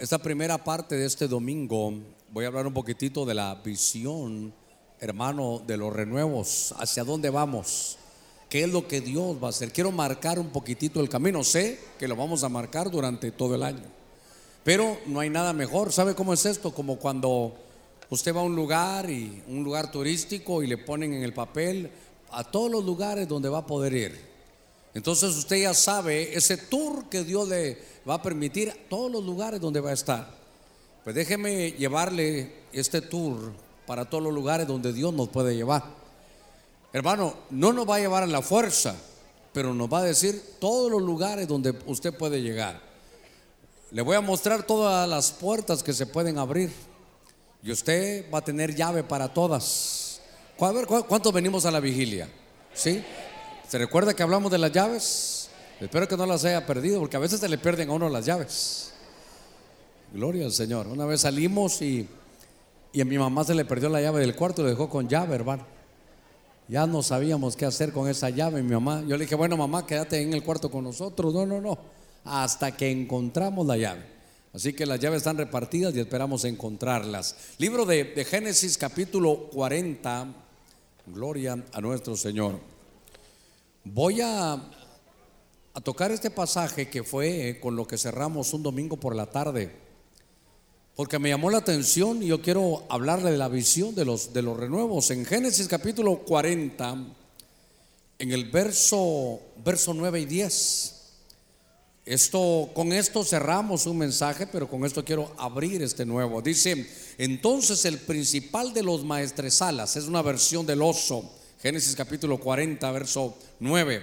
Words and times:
esta 0.00 0.16
primera 0.16 0.56
parte 0.56 0.96
de 0.96 1.04
este 1.04 1.28
domingo 1.28 1.92
voy 2.32 2.46
a 2.46 2.48
hablar 2.48 2.66
un 2.66 2.72
poquitito 2.72 3.26
de 3.26 3.34
la 3.34 3.54
visión, 3.56 4.50
hermano, 4.98 5.62
de 5.66 5.76
los 5.76 5.92
renuevos, 5.92 6.74
hacia 6.78 7.04
dónde 7.04 7.28
vamos, 7.28 7.98
qué 8.48 8.62
es 8.62 8.72
lo 8.72 8.88
que 8.88 9.02
Dios 9.02 9.36
va 9.42 9.48
a 9.48 9.50
hacer. 9.50 9.74
Quiero 9.74 9.92
marcar 9.92 10.38
un 10.38 10.48
poquitito 10.48 11.00
el 11.00 11.10
camino, 11.10 11.44
sé 11.44 11.78
que 11.98 12.08
lo 12.08 12.16
vamos 12.16 12.42
a 12.44 12.48
marcar 12.48 12.90
durante 12.90 13.30
todo 13.30 13.54
el 13.54 13.62
año, 13.62 13.84
pero 14.64 14.96
no 15.04 15.20
hay 15.20 15.28
nada 15.28 15.52
mejor. 15.52 15.92
¿Sabe 15.92 16.14
cómo 16.14 16.32
es 16.32 16.46
esto? 16.46 16.72
Como 16.72 16.96
cuando 16.96 17.54
usted 18.08 18.34
va 18.34 18.40
a 18.40 18.44
un 18.44 18.56
lugar 18.56 19.10
y 19.10 19.42
un 19.48 19.62
lugar 19.62 19.90
turístico 19.90 20.62
y 20.62 20.66
le 20.66 20.78
ponen 20.78 21.12
en 21.12 21.22
el 21.24 21.34
papel 21.34 21.90
a 22.30 22.42
todos 22.42 22.70
los 22.70 22.86
lugares 22.86 23.28
donde 23.28 23.50
va 23.50 23.58
a 23.58 23.66
poder 23.66 23.92
ir. 23.92 24.29
Entonces 24.94 25.36
usted 25.36 25.62
ya 25.62 25.74
sabe 25.74 26.36
ese 26.36 26.56
tour 26.56 27.08
que 27.08 27.22
Dios 27.22 27.48
le 27.48 27.78
va 28.08 28.14
a 28.14 28.22
permitir, 28.22 28.86
todos 28.88 29.10
los 29.10 29.24
lugares 29.24 29.60
donde 29.60 29.80
va 29.80 29.90
a 29.90 29.94
estar. 29.94 30.34
Pues 31.04 31.14
déjeme 31.14 31.72
llevarle 31.72 32.52
este 32.72 33.00
tour 33.00 33.52
para 33.86 34.04
todos 34.04 34.22
los 34.22 34.32
lugares 34.32 34.66
donde 34.66 34.92
Dios 34.92 35.12
nos 35.14 35.28
puede 35.28 35.54
llevar. 35.54 35.84
Hermano, 36.92 37.34
no 37.50 37.72
nos 37.72 37.88
va 37.88 37.96
a 37.96 38.00
llevar 38.00 38.24
a 38.24 38.26
la 38.26 38.42
fuerza, 38.42 38.96
pero 39.52 39.72
nos 39.74 39.92
va 39.92 40.00
a 40.00 40.04
decir 40.04 40.42
todos 40.58 40.90
los 40.90 41.02
lugares 41.02 41.46
donde 41.46 41.74
usted 41.86 42.12
puede 42.12 42.42
llegar. 42.42 42.80
Le 43.92 44.02
voy 44.02 44.16
a 44.16 44.20
mostrar 44.20 44.64
todas 44.64 45.08
las 45.08 45.30
puertas 45.30 45.82
que 45.82 45.92
se 45.92 46.06
pueden 46.06 46.38
abrir 46.38 46.70
y 47.62 47.70
usted 47.70 48.30
va 48.32 48.38
a 48.38 48.44
tener 48.44 48.74
llave 48.74 49.02
para 49.02 49.32
todas. 49.32 50.20
A 50.58 50.72
ver, 50.72 50.86
¿cuántos 50.86 51.32
venimos 51.32 51.64
a 51.64 51.70
la 51.70 51.80
vigilia? 51.80 52.28
¿Sí? 52.74 53.02
¿Se 53.70 53.78
recuerda 53.78 54.14
que 54.14 54.24
hablamos 54.24 54.50
de 54.50 54.58
las 54.58 54.72
llaves? 54.72 55.48
Espero 55.80 56.08
que 56.08 56.16
no 56.16 56.26
las 56.26 56.44
haya 56.44 56.66
perdido, 56.66 56.98
porque 56.98 57.16
a 57.16 57.20
veces 57.20 57.38
se 57.38 57.48
le 57.48 57.56
pierden 57.56 57.88
a 57.88 57.92
uno 57.92 58.08
las 58.08 58.26
llaves. 58.26 58.90
Gloria 60.12 60.44
al 60.44 60.50
Señor. 60.50 60.88
Una 60.88 61.06
vez 61.06 61.20
salimos 61.20 61.80
y, 61.80 62.08
y 62.92 63.00
a 63.00 63.04
mi 63.04 63.16
mamá 63.16 63.44
se 63.44 63.54
le 63.54 63.64
perdió 63.64 63.88
la 63.88 64.00
llave 64.00 64.22
del 64.22 64.34
cuarto 64.34 64.62
y 64.62 64.64
lo 64.64 64.70
dejó 64.70 64.90
con 64.90 65.08
llave, 65.08 65.36
hermano. 65.36 65.64
Ya 66.66 66.84
no 66.88 67.00
sabíamos 67.04 67.54
qué 67.54 67.64
hacer 67.64 67.92
con 67.92 68.08
esa 68.08 68.28
llave, 68.28 68.60
mi 68.60 68.72
mamá. 68.72 69.04
Yo 69.06 69.16
le 69.16 69.22
dije, 69.22 69.36
bueno, 69.36 69.56
mamá, 69.56 69.86
quédate 69.86 70.20
en 70.20 70.34
el 70.34 70.42
cuarto 70.42 70.68
con 70.68 70.82
nosotros. 70.82 71.32
No, 71.32 71.46
no, 71.46 71.60
no. 71.60 71.78
Hasta 72.24 72.76
que 72.76 72.90
encontramos 72.90 73.64
la 73.68 73.76
llave. 73.76 74.02
Así 74.52 74.72
que 74.72 74.84
las 74.84 74.98
llaves 74.98 75.18
están 75.18 75.38
repartidas 75.38 75.94
y 75.94 76.00
esperamos 76.00 76.44
encontrarlas. 76.44 77.36
Libro 77.58 77.86
de, 77.86 78.02
de 78.02 78.24
Génesis 78.24 78.76
capítulo 78.76 79.48
40. 79.52 80.26
Gloria 81.06 81.56
a 81.72 81.80
nuestro 81.80 82.16
Señor. 82.16 82.69
Voy 83.84 84.20
a, 84.20 84.62
tocar 85.82 86.12
este 86.12 86.30
pasaje 86.30 86.90
que 86.90 87.02
fue 87.02 87.48
eh, 87.48 87.60
con 87.60 87.76
lo 87.76 87.86
que 87.86 87.96
cerramos 87.96 88.52
un 88.52 88.62
domingo 88.62 88.98
por 88.98 89.16
la 89.16 89.26
tarde, 89.26 89.74
porque 90.94 91.18
me 91.18 91.30
llamó 91.30 91.48
la 91.48 91.58
atención 91.58 92.22
y 92.22 92.26
yo 92.26 92.42
quiero 92.42 92.84
hablarle 92.90 93.30
de 93.30 93.38
la 93.38 93.48
visión 93.48 93.94
de 93.94 94.04
los, 94.04 94.34
de 94.34 94.42
los 94.42 94.58
renuevos. 94.58 95.10
En 95.10 95.24
Génesis 95.24 95.66
capítulo 95.66 96.18
40, 96.18 97.06
en 98.18 98.32
el 98.32 98.50
verso, 98.50 99.40
verso 99.64 99.94
9 99.94 100.20
y 100.20 100.26
10. 100.26 100.96
Esto, 102.04 102.70
con 102.74 102.92
esto 102.92 103.24
cerramos 103.24 103.86
un 103.86 103.96
mensaje, 103.96 104.46
pero 104.46 104.68
con 104.68 104.84
esto 104.84 105.02
quiero 105.02 105.32
abrir 105.38 105.80
este 105.82 106.04
nuevo. 106.04 106.42
Dice, 106.42 106.86
entonces 107.16 107.86
el 107.86 107.98
principal 107.98 108.74
de 108.74 108.82
los 108.82 109.04
maestresalas, 109.04 109.96
es 109.96 110.04
una 110.04 110.20
versión 110.20 110.66
del 110.66 110.82
oso, 110.82 111.39
Génesis 111.62 111.94
capítulo 111.94 112.38
40, 112.38 112.90
verso 112.90 113.36
9. 113.58 114.02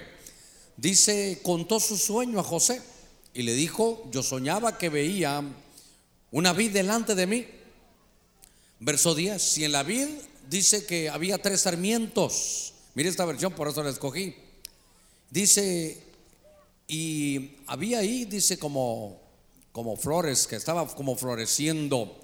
Dice, 0.77 1.39
contó 1.41 1.80
su 1.80 1.97
sueño 1.97 2.39
a 2.39 2.44
José 2.44 2.83
y 3.33 3.41
le 3.41 3.53
dijo, 3.53 4.08
yo 4.11 4.22
soñaba 4.22 4.77
que 4.77 4.89
veía 4.89 5.41
una 6.30 6.53
vid 6.53 6.72
delante 6.72 7.16
de 7.16 7.25
mí. 7.25 7.47
Verso 8.80 9.16
10, 9.16 9.58
y 9.58 9.63
en 9.63 9.72
la 9.72 9.81
vid 9.81 10.08
dice 10.47 10.85
que 10.85 11.09
había 11.09 11.41
tres 11.41 11.61
sarmientos. 11.61 12.75
Mire 12.94 13.09
esta 13.09 13.25
versión, 13.25 13.53
por 13.53 13.68
eso 13.68 13.81
la 13.81 13.89
escogí. 13.89 14.35
Dice, 15.31 16.00
y 16.88 17.56
había 17.66 18.00
ahí, 18.00 18.25
dice, 18.25 18.59
como, 18.59 19.19
como 19.72 19.97
flores, 19.97 20.45
que 20.45 20.57
estaba 20.57 20.88
como 20.94 21.16
floreciendo, 21.16 22.19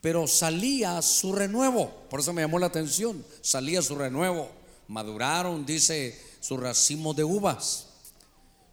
pero 0.00 0.26
salía 0.26 1.02
su 1.02 1.34
renuevo. 1.34 1.92
Por 2.08 2.20
eso 2.20 2.32
me 2.32 2.40
llamó 2.40 2.58
la 2.58 2.68
atención, 2.68 3.22
salía 3.42 3.82
su 3.82 3.94
renuevo 3.94 4.56
maduraron, 4.88 5.64
dice, 5.64 6.20
su 6.40 6.56
racimo 6.56 7.14
de 7.14 7.24
uvas. 7.24 7.86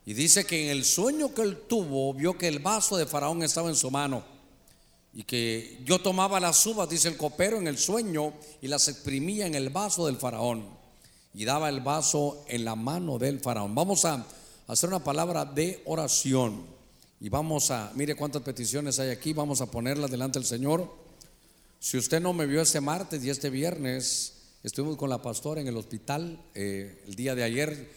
Y 0.06 0.14
dice 0.14 0.46
que 0.46 0.66
en 0.66 0.72
el 0.72 0.86
sueño 0.86 1.34
que 1.34 1.42
él 1.42 1.64
tuvo, 1.68 2.14
vio 2.14 2.38
que 2.38 2.48
el 2.48 2.60
vaso 2.60 2.98
de 2.98 3.06
Faraón 3.06 3.44
estaba 3.44 3.70
en 3.70 3.76
su 3.76 3.90
mano. 3.90 4.24
Y 5.14 5.24
que 5.24 5.80
yo 5.86 6.00
tomaba 6.00 6.40
las 6.40 6.66
uvas, 6.66 6.90
dice 6.90 7.08
el 7.08 7.18
copero, 7.18 7.58
en 7.58 7.68
el 7.68 7.78
sueño 7.78 8.34
y 8.62 8.68
las 8.68 8.88
exprimía 8.88 9.48
en 9.48 9.56
el 9.56 9.70
vaso 9.70 10.06
del 10.06 10.18
Faraón. 10.18 10.66
Y 11.34 11.46
daba 11.46 11.70
el 11.70 11.82
vaso 11.82 12.44
en 12.48 12.66
la 12.66 12.76
mano 12.76 13.18
del 13.18 13.40
Faraón. 13.40 13.74
Vamos 13.74 14.06
a 14.06 14.26
hacer 14.68 14.90
una 14.90 15.04
palabra 15.04 15.46
de 15.46 15.82
oración. 15.86 16.64
Y 17.20 17.30
vamos 17.30 17.72
a, 17.72 17.92
mire 17.96 18.16
cuántas 18.16 18.42
peticiones 18.42 19.00
hay 19.00 19.10
aquí, 19.10 19.34
vamos 19.34 19.62
a 19.62 19.72
ponerlas 19.72 20.12
delante 20.12 20.38
del 20.38 20.48
Señor. 20.48 20.94
Si 21.80 21.98
usted 21.98 22.22
no 22.22 22.34
me 22.34 22.46
vio 22.46 22.62
este 22.62 22.82
martes 22.82 23.24
y 23.24 23.30
este 23.30 23.50
viernes, 23.50 24.35
Estuvimos 24.66 24.98
con 24.98 25.12
la 25.12 25.22
pastora 25.22 25.62
en 25.62 25.68
el 25.68 25.78
hospital 25.78 26.42
eh, 26.56 27.04
el 27.06 27.14
día 27.14 27.36
de 27.36 27.44
ayer, 27.44 27.88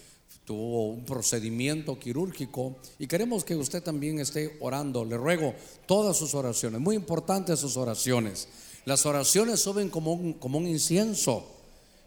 tuvo 0.45 0.91
un 0.91 1.03
procedimiento 1.07 1.99
quirúrgico 1.99 2.77
y 2.99 3.07
queremos 3.07 3.43
que 3.43 3.57
usted 3.57 3.83
también 3.83 4.19
esté 4.19 4.59
orando. 4.61 5.03
Le 5.07 5.17
ruego 5.17 5.55
todas 5.87 6.19
sus 6.19 6.35
oraciones, 6.35 6.79
muy 6.79 6.95
importantes 6.95 7.59
sus 7.59 7.79
oraciones. 7.79 8.49
Las 8.85 9.07
oraciones 9.07 9.61
suben 9.61 9.89
como 9.89 10.13
un, 10.13 10.35
como 10.35 10.59
un 10.59 10.67
incienso. 10.67 11.57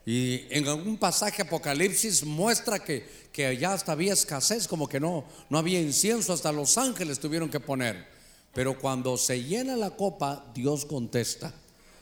Y 0.05 0.41
en 0.51 0.67
algún 0.67 0.97
pasaje 0.97 1.41
Apocalipsis 1.41 2.23
muestra 2.23 2.77
que, 2.77 3.03
que 3.33 3.57
ya 3.57 3.73
hasta 3.73 3.93
había 3.93 4.13
escasez, 4.13 4.67
como 4.67 4.87
que 4.87 4.99
no, 4.99 5.25
no 5.49 5.57
había 5.57 5.81
incienso, 5.81 6.33
hasta 6.33 6.51
los 6.51 6.77
ángeles 6.77 7.19
tuvieron 7.19 7.49
que 7.49 7.59
poner. 7.59 8.05
Pero 8.53 8.79
cuando 8.79 9.17
se 9.17 9.43
llena 9.43 9.75
la 9.75 9.89
copa, 9.97 10.51
Dios 10.53 10.85
contesta. 10.85 11.51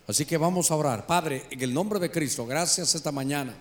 Así 0.09 0.25
que 0.25 0.37
vamos 0.37 0.71
a 0.71 0.75
orar. 0.75 1.05
Padre, 1.05 1.45
en 1.51 1.61
el 1.61 1.71
nombre 1.71 1.99
de 1.99 2.09
Cristo, 2.09 2.43
gracias 2.43 2.95
esta 2.95 3.11
mañana. 3.11 3.55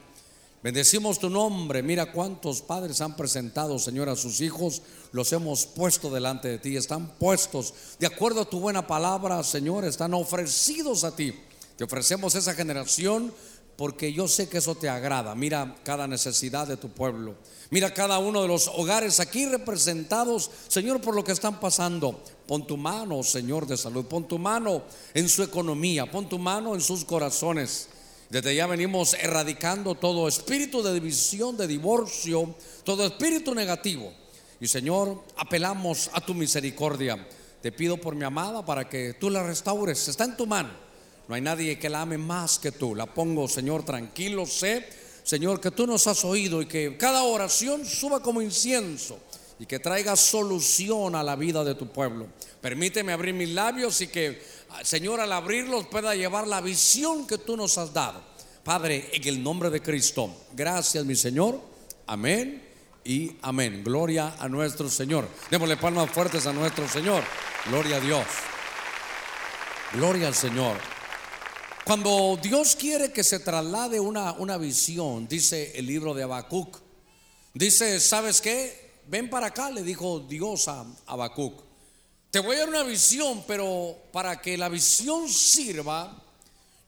Bendecimos 0.62 1.18
tu 1.18 1.28
nombre. 1.28 1.82
Mira 1.82 2.10
cuántos 2.10 2.62
padres 2.62 3.02
han 3.02 3.14
presentado, 3.16 3.78
Señor, 3.78 4.08
a 4.08 4.16
sus 4.16 4.40
hijos. 4.40 4.80
Los 5.12 5.30
hemos 5.34 5.66
puesto 5.66 6.08
delante 6.08 6.48
de 6.48 6.56
ti. 6.56 6.74
Están 6.74 7.06
puestos 7.18 7.74
de 7.98 8.06
acuerdo 8.06 8.40
a 8.40 8.48
tu 8.48 8.60
buena 8.60 8.86
palabra, 8.86 9.44
Señor. 9.44 9.84
Están 9.84 10.14
ofrecidos 10.14 11.04
a 11.04 11.14
ti. 11.14 11.34
Te 11.76 11.84
ofrecemos 11.84 12.34
esa 12.34 12.54
generación 12.54 13.30
porque 13.78 14.12
yo 14.12 14.26
sé 14.26 14.48
que 14.48 14.58
eso 14.58 14.74
te 14.74 14.88
agrada. 14.88 15.36
Mira 15.36 15.76
cada 15.84 16.08
necesidad 16.08 16.66
de 16.66 16.76
tu 16.76 16.88
pueblo. 16.88 17.36
Mira 17.70 17.94
cada 17.94 18.18
uno 18.18 18.42
de 18.42 18.48
los 18.48 18.66
hogares 18.66 19.20
aquí 19.20 19.46
representados, 19.46 20.50
Señor, 20.66 21.00
por 21.00 21.14
lo 21.14 21.22
que 21.22 21.30
están 21.30 21.60
pasando. 21.60 22.20
Pon 22.48 22.66
tu 22.66 22.76
mano, 22.76 23.22
Señor, 23.22 23.68
de 23.68 23.76
salud. 23.76 24.04
Pon 24.06 24.26
tu 24.26 24.36
mano 24.36 24.82
en 25.14 25.28
su 25.28 25.44
economía. 25.44 26.10
Pon 26.10 26.28
tu 26.28 26.40
mano 26.40 26.74
en 26.74 26.80
sus 26.80 27.04
corazones. 27.04 27.88
Desde 28.28 28.56
ya 28.56 28.66
venimos 28.66 29.14
erradicando 29.14 29.94
todo 29.94 30.26
espíritu 30.26 30.82
de 30.82 30.94
división, 30.94 31.56
de 31.56 31.68
divorcio, 31.68 32.56
todo 32.82 33.06
espíritu 33.06 33.54
negativo. 33.54 34.12
Y 34.58 34.66
Señor, 34.66 35.22
apelamos 35.36 36.10
a 36.14 36.20
tu 36.20 36.34
misericordia. 36.34 37.28
Te 37.62 37.70
pido 37.70 37.96
por 37.96 38.16
mi 38.16 38.24
amada 38.24 38.66
para 38.66 38.88
que 38.88 39.14
tú 39.14 39.30
la 39.30 39.44
restaures. 39.44 40.08
Está 40.08 40.24
en 40.24 40.36
tu 40.36 40.48
mano. 40.48 40.87
No 41.28 41.34
hay 41.34 41.42
nadie 41.42 41.78
que 41.78 41.90
la 41.90 42.02
ame 42.02 42.16
más 42.16 42.58
que 42.58 42.72
tú. 42.72 42.94
La 42.94 43.06
pongo, 43.06 43.46
Señor, 43.46 43.84
tranquilo. 43.84 44.46
Sé, 44.46 44.88
Señor, 45.22 45.60
que 45.60 45.70
tú 45.70 45.86
nos 45.86 46.06
has 46.06 46.24
oído 46.24 46.62
y 46.62 46.66
que 46.66 46.96
cada 46.96 47.22
oración 47.22 47.84
suba 47.84 48.22
como 48.22 48.40
incienso 48.40 49.18
y 49.58 49.66
que 49.66 49.78
traiga 49.78 50.16
solución 50.16 51.14
a 51.14 51.22
la 51.22 51.36
vida 51.36 51.62
de 51.64 51.74
tu 51.74 51.88
pueblo. 51.88 52.28
Permíteme 52.62 53.12
abrir 53.12 53.34
mis 53.34 53.50
labios 53.50 54.00
y 54.00 54.08
que, 54.08 54.42
Señor, 54.82 55.20
al 55.20 55.32
abrirlos 55.32 55.86
pueda 55.88 56.14
llevar 56.14 56.46
la 56.46 56.62
visión 56.62 57.26
que 57.26 57.36
tú 57.36 57.58
nos 57.58 57.76
has 57.76 57.92
dado. 57.92 58.22
Padre, 58.64 59.10
en 59.12 59.28
el 59.28 59.42
nombre 59.42 59.68
de 59.68 59.82
Cristo, 59.82 60.34
gracias 60.54 61.04
mi 61.04 61.14
Señor. 61.14 61.60
Amén 62.06 62.62
y 63.04 63.32
amén. 63.42 63.82
Gloria 63.84 64.34
a 64.38 64.48
nuestro 64.48 64.88
Señor. 64.88 65.28
Démosle 65.50 65.76
palmas 65.76 66.10
fuertes 66.10 66.46
a 66.46 66.54
nuestro 66.54 66.88
Señor. 66.88 67.22
Gloria 67.66 67.96
a 67.96 68.00
Dios. 68.00 68.24
Gloria 69.92 70.28
al 70.28 70.34
Señor. 70.34 70.97
Cuando 71.88 72.38
Dios 72.42 72.76
quiere 72.76 73.12
que 73.12 73.24
se 73.24 73.38
traslade 73.38 73.98
una, 73.98 74.34
una 74.34 74.58
visión, 74.58 75.26
dice 75.26 75.72
el 75.74 75.86
libro 75.86 76.12
de 76.12 76.22
Habacuc, 76.22 76.78
dice, 77.54 77.98
¿sabes 77.98 78.42
qué? 78.42 78.90
ven 79.06 79.30
para 79.30 79.46
acá, 79.46 79.70
le 79.70 79.82
dijo 79.82 80.20
Dios 80.20 80.68
a 80.68 80.84
Habacuc. 81.06 81.62
Te 82.30 82.40
voy 82.40 82.56
a 82.56 82.58
dar 82.58 82.68
una 82.68 82.82
visión, 82.82 83.42
pero 83.46 83.96
para 84.12 84.38
que 84.38 84.58
la 84.58 84.68
visión 84.68 85.30
sirva, 85.30 86.22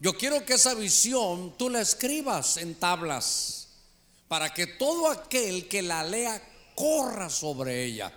yo 0.01 0.13
quiero 0.19 0.45
que 0.45 0.53
esa 0.53 0.75
visión 0.75 1.55
tú 1.57 1.71
la 1.71 1.81
escribas 1.81 2.59
en 2.59 2.75
tablas, 2.75 3.69
para 4.29 4.53
que 4.53 4.67
todo 4.67 5.09
aquel 5.09 5.67
que 5.67 5.81
la 5.81 6.05
lea 6.05 6.43
corra 6.75 7.31
sobre 7.31 7.85
ella. 7.87 8.13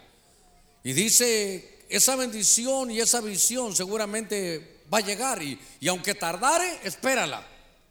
Y 0.84 0.92
dice 0.92 1.86
esa 1.88 2.18
bendición 2.18 2.92
y 2.92 3.00
esa 3.00 3.22
visión 3.22 3.74
seguramente 3.74 4.73
va 4.94 5.00
a 5.00 5.02
llegar 5.02 5.42
y, 5.42 5.60
y 5.80 5.88
aunque 5.88 6.16
tardare, 6.16 6.80
espérala, 6.84 7.46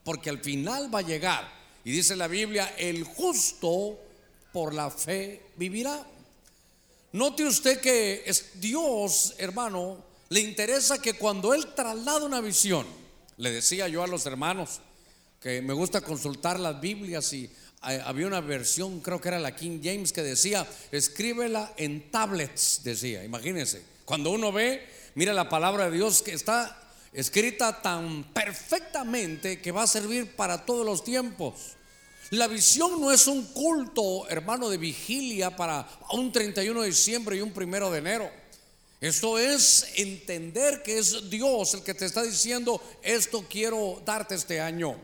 porque 0.04 0.30
al 0.30 0.38
final 0.38 0.94
va 0.94 1.00
a 1.00 1.02
llegar. 1.02 1.50
Y 1.84 1.90
dice 1.90 2.14
la 2.14 2.28
Biblia, 2.28 2.74
el 2.78 3.04
justo 3.04 3.98
por 4.52 4.74
la 4.74 4.90
fe 4.90 5.42
vivirá. 5.56 6.06
Note 7.12 7.44
usted 7.44 7.80
que 7.80 8.22
es 8.24 8.60
Dios, 8.60 9.34
hermano, 9.38 10.02
le 10.28 10.40
interesa 10.40 11.00
que 11.00 11.14
cuando 11.14 11.52
Él 11.52 11.74
traslada 11.74 12.24
una 12.24 12.40
visión, 12.40 12.86
le 13.36 13.50
decía 13.50 13.88
yo 13.88 14.02
a 14.02 14.06
los 14.06 14.24
hermanos 14.24 14.80
que 15.40 15.60
me 15.60 15.74
gusta 15.74 16.00
consultar 16.00 16.60
las 16.60 16.80
Biblias 16.80 17.32
y 17.32 17.50
había 17.80 18.28
una 18.28 18.40
versión, 18.40 19.00
creo 19.00 19.20
que 19.20 19.28
era 19.28 19.40
la 19.40 19.56
King 19.56 19.80
James, 19.82 20.12
que 20.12 20.22
decía, 20.22 20.66
escríbela 20.92 21.74
en 21.76 22.10
tablets, 22.10 22.80
decía, 22.84 23.24
imagínense, 23.24 23.82
cuando 24.04 24.30
uno 24.30 24.52
ve, 24.52 24.86
mira 25.16 25.32
la 25.32 25.48
palabra 25.48 25.90
de 25.90 25.96
Dios 25.96 26.22
que 26.22 26.32
está 26.32 26.81
escrita 27.12 27.82
tan 27.82 28.24
perfectamente 28.32 29.60
que 29.60 29.72
va 29.72 29.82
a 29.82 29.86
servir 29.86 30.34
para 30.34 30.64
todos 30.64 30.84
los 30.84 31.04
tiempos. 31.04 31.76
La 32.30 32.46
visión 32.46 33.00
no 33.00 33.12
es 33.12 33.26
un 33.26 33.44
culto, 33.48 34.26
hermano, 34.28 34.70
de 34.70 34.78
vigilia 34.78 35.54
para 35.54 35.86
un 36.12 36.32
31 36.32 36.80
de 36.80 36.88
diciembre 36.88 37.36
y 37.36 37.40
un 37.42 37.52
primero 37.52 37.90
de 37.90 37.98
enero. 37.98 38.30
Esto 39.02 39.38
es 39.38 39.88
entender 39.96 40.82
que 40.82 40.98
es 40.98 41.28
Dios 41.28 41.74
el 41.74 41.82
que 41.82 41.92
te 41.92 42.06
está 42.06 42.22
diciendo, 42.22 42.80
esto 43.02 43.44
quiero 43.50 44.00
darte 44.06 44.36
este 44.36 44.60
año. 44.60 44.96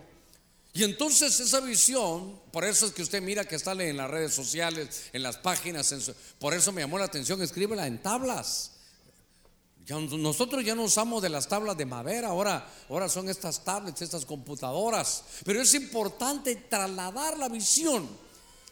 Y 0.72 0.84
entonces 0.84 1.40
esa 1.40 1.60
visión, 1.60 2.40
por 2.52 2.64
eso 2.64 2.86
es 2.86 2.92
que 2.92 3.02
usted 3.02 3.20
mira 3.20 3.44
que 3.44 3.58
sale 3.58 3.88
en 3.88 3.96
las 3.96 4.08
redes 4.08 4.32
sociales, 4.32 5.10
en 5.12 5.24
las 5.24 5.36
páginas, 5.36 5.92
por 6.38 6.54
eso 6.54 6.70
me 6.70 6.80
llamó 6.80 6.96
la 6.98 7.06
atención, 7.06 7.42
escríbela 7.42 7.88
en 7.88 8.00
tablas. 8.00 8.77
Nosotros 9.88 10.64
ya 10.64 10.74
no 10.74 10.82
usamos 10.82 11.22
de 11.22 11.30
las 11.30 11.48
tablas 11.48 11.76
de 11.76 11.86
madera, 11.86 12.28
ahora, 12.28 12.68
ahora 12.90 13.08
son 13.08 13.28
estas 13.30 13.64
tablets, 13.64 14.02
estas 14.02 14.26
computadoras. 14.26 15.24
Pero 15.44 15.62
es 15.62 15.72
importante 15.74 16.54
trasladar 16.56 17.38
la 17.38 17.48
visión. 17.48 18.06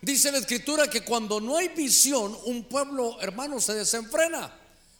Dice 0.02 0.30
la 0.30 0.38
escritura 0.38 0.88
que 0.88 1.04
cuando 1.04 1.40
no 1.40 1.56
hay 1.56 1.68
visión, 1.68 2.36
un 2.44 2.64
pueblo, 2.64 3.18
hermano, 3.20 3.60
se 3.60 3.72
desenfrena. 3.72 4.52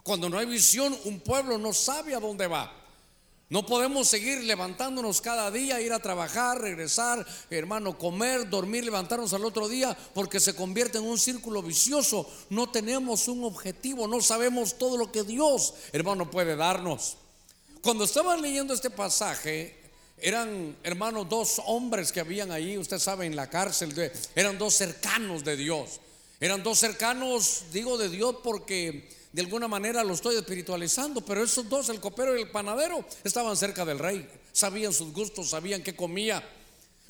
Cuando 0.03 0.31
no 0.31 0.39
hay 0.39 0.47
visión, 0.47 0.97
un 1.05 1.21
pueblo 1.21 1.59
no 1.59 1.75
sabe 1.75 2.15
a 2.15 2.21
dónde 2.21 2.47
va. 2.47 2.73
No 3.49 3.65
podemos 3.65 4.09
seguir 4.09 4.43
levantándonos 4.43 5.21
cada 5.21 5.53
día, 5.53 5.81
ir 5.81 5.93
a 5.93 6.01
trabajar, 6.01 6.61
regresar, 6.61 7.25
hermano, 7.49 7.97
comer, 7.97 8.51
dormir, 8.51 8.85
levantarnos 8.85 9.33
al 9.35 9.45
otro 9.45 9.69
día, 9.69 9.97
porque 10.15 10.41
se 10.41 10.57
convierte 10.57 10.99
en 10.99 11.05
un 11.05 11.17
círculo 11.17 11.63
vicioso. 11.63 12.29
No 12.51 12.69
tenemos 12.71 13.29
un 13.29 13.45
objetivo, 13.45 14.09
no 14.09 14.21
sabemos 14.21 14.79
todo 14.79 14.97
lo 14.97 15.13
que 15.13 15.23
Dios, 15.23 15.75
hermano, 15.93 16.29
puede 16.29 16.57
darnos. 16.57 17.19
Cuando 17.83 18.03
estaban 18.03 18.43
leyendo 18.43 18.75
este 18.75 18.91
pasaje, 18.91 19.77
eran, 20.19 20.77
hermano, 20.83 21.25
dos 21.25 21.63
hombres 21.67 22.11
que 22.11 22.19
habían 22.19 22.51
ahí, 22.51 22.77
usted 22.77 22.99
sabe, 22.99 23.27
en 23.27 23.37
la 23.37 23.49
cárcel, 23.49 23.95
eran 24.35 24.59
dos 24.59 24.75
cercanos 24.75 25.45
de 25.45 25.57
Dios. 25.57 26.01
Eran 26.41 26.65
dos 26.65 26.81
cercanos, 26.81 27.67
digo 27.73 27.97
de 27.97 28.09
Dios, 28.09 28.37
porque 28.43 29.09
de 29.37 29.43
alguna 29.43 29.69
manera 29.69 30.03
lo 30.03 30.15
estoy 30.15 30.35
espiritualizando, 30.35 31.21
pero 31.21 31.45
esos 31.45 31.69
dos, 31.69 31.91
el 31.91 32.01
copero 32.01 32.35
y 32.39 32.41
el 32.41 32.51
panadero, 32.51 33.05
estaban 33.23 33.55
cerca 33.55 33.85
del 33.85 33.99
rey, 33.99 34.27
sabían 34.51 34.95
sus 34.95 35.13
gustos, 35.13 35.51
sabían 35.51 35.83
qué 35.83 35.95
comía, 35.95 36.43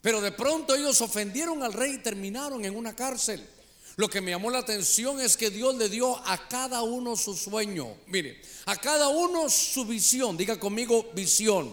pero 0.03 0.21
de 0.21 0.33
pronto 0.33 0.75
ellos 0.75 1.01
ofendieron 1.03 1.63
al 1.63 1.73
rey 1.73 1.93
y 1.93 1.99
terminaron 1.99 2.65
en 2.65 2.75
una 2.75 2.97
cárcel. 2.97 3.49
Lo 3.95 4.11
que 4.11 4.21
me 4.21 4.33
llamó 4.33 4.51
la 4.51 4.59
atención 4.59 5.21
es 5.21 5.37
que 5.37 5.51
Dios 5.51 5.77
le 5.77 5.89
dio 5.89 6.17
a 6.27 6.49
cada 6.49 6.83
uno 6.83 7.15
su 7.15 7.37
sueño. 7.37 7.95
Mire, 8.09 8.43
a 8.65 8.75
cada 8.75 9.07
uno 9.07 9.49
su 9.49 9.85
visión. 9.87 10.37
Diga 10.37 10.59
conmigo 10.59 11.09
visión. 11.15 11.71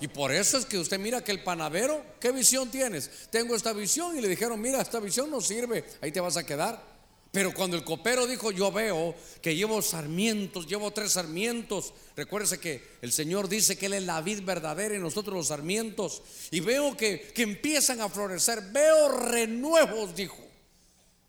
Y 0.00 0.06
por 0.06 0.30
eso 0.30 0.56
es 0.56 0.66
que 0.66 0.78
usted 0.78 1.00
mira 1.00 1.24
que 1.24 1.32
el 1.32 1.42
panadero, 1.42 2.00
¿qué 2.20 2.30
visión 2.30 2.70
tienes? 2.70 3.10
Tengo 3.28 3.56
esta 3.56 3.72
visión 3.72 4.16
y 4.16 4.20
le 4.20 4.28
dijeron, 4.28 4.60
mira, 4.60 4.80
esta 4.80 5.00
visión 5.00 5.30
no 5.32 5.40
sirve, 5.40 5.84
ahí 6.00 6.12
te 6.12 6.20
vas 6.20 6.36
a 6.36 6.46
quedar. 6.46 6.93
Pero 7.34 7.52
cuando 7.52 7.76
el 7.76 7.82
copero 7.82 8.28
dijo, 8.28 8.52
yo 8.52 8.70
veo 8.70 9.12
que 9.42 9.56
llevo 9.56 9.82
sarmientos, 9.82 10.68
llevo 10.68 10.92
tres 10.92 11.10
sarmientos, 11.14 11.92
recuérdese 12.14 12.60
que 12.60 12.80
el 13.02 13.10
Señor 13.10 13.48
dice 13.48 13.76
que 13.76 13.86
Él 13.86 13.94
es 13.94 14.04
la 14.04 14.20
vid 14.20 14.44
verdadera 14.44 14.94
y 14.94 15.00
nosotros 15.00 15.34
los 15.34 15.48
sarmientos, 15.48 16.22
y 16.52 16.60
veo 16.60 16.96
que, 16.96 17.32
que 17.34 17.42
empiezan 17.42 18.00
a 18.00 18.08
florecer, 18.08 18.62
veo 18.70 19.08
renuevos, 19.18 20.14
dijo. 20.14 20.38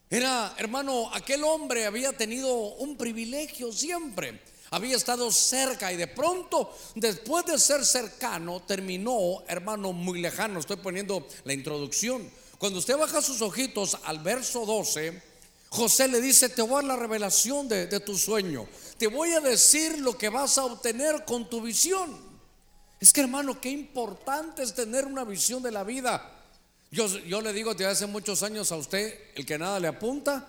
Era, 0.07 0.54
hermano, 0.60 1.10
aquel 1.12 1.44
hombre 1.44 1.88
había 1.88 2.13
tenido 2.13 2.54
un 2.54 2.98
privilegio 2.98 3.72
siempre, 3.72 4.40
había 4.69 4.98
estado 4.98 5.31
cerca 5.31 5.92
y 5.92 5.98
de 5.98 6.06
pronto, 6.06 6.72
después 6.94 7.48
de 7.48 7.58
ser 7.58 7.84
cercano, 7.84 8.62
terminó, 8.62 9.44
hermano, 9.48 9.92
muy 9.92 10.22
lejano. 10.22 10.60
Estoy 10.60 10.78
poniendo 10.78 11.28
la 11.46 11.54
introducción. 11.54 12.30
Cuando 12.60 12.78
usted 12.78 12.96
baja 12.96 13.24
sus 13.24 13.42
ojitos 13.42 13.98
al 14.04 14.19
verso 14.19 14.68
12, 14.68 15.35
José 15.75 16.07
le 16.07 16.22
dice, 16.22 16.48
te 16.48 16.62
voy 16.62 16.72
a 16.72 16.75
dar 16.75 16.86
la 16.86 16.95
revelación 16.95 17.68
de, 17.68 18.00
tu 18.00 18.18
sueño. 18.18 18.66
Te 18.98 19.07
voy 19.07 19.33
a 19.33 19.42
decir 19.42 20.00
lo 20.00 20.18
que 20.18 20.30
vas 20.30 20.57
a 20.57 20.63
obtener 20.63 21.25
con 21.25 21.50
tu 21.50 21.62
visión. 21.62 22.18
Es 23.00 23.12
que 23.12 23.19
hermano, 23.19 23.60
qué 23.60 23.69
importante 23.69 24.63
es 24.63 24.74
tener 24.74 25.06
una 25.06 25.25
visión 25.25 25.62
de 25.62 25.72
la 25.72 25.83
vida. 25.83 26.31
Yo, 26.92 27.07
le 27.42 27.51
digo 27.51 27.74
desde 27.74 27.88
hace 27.88 28.06
muchos 28.07 28.42
años 28.42 28.72
a 28.72 28.77
usted, 28.77 29.19
el 29.36 29.45
que 29.45 29.57
nada 29.57 29.77
le 29.81 29.89
apunta, 29.89 30.48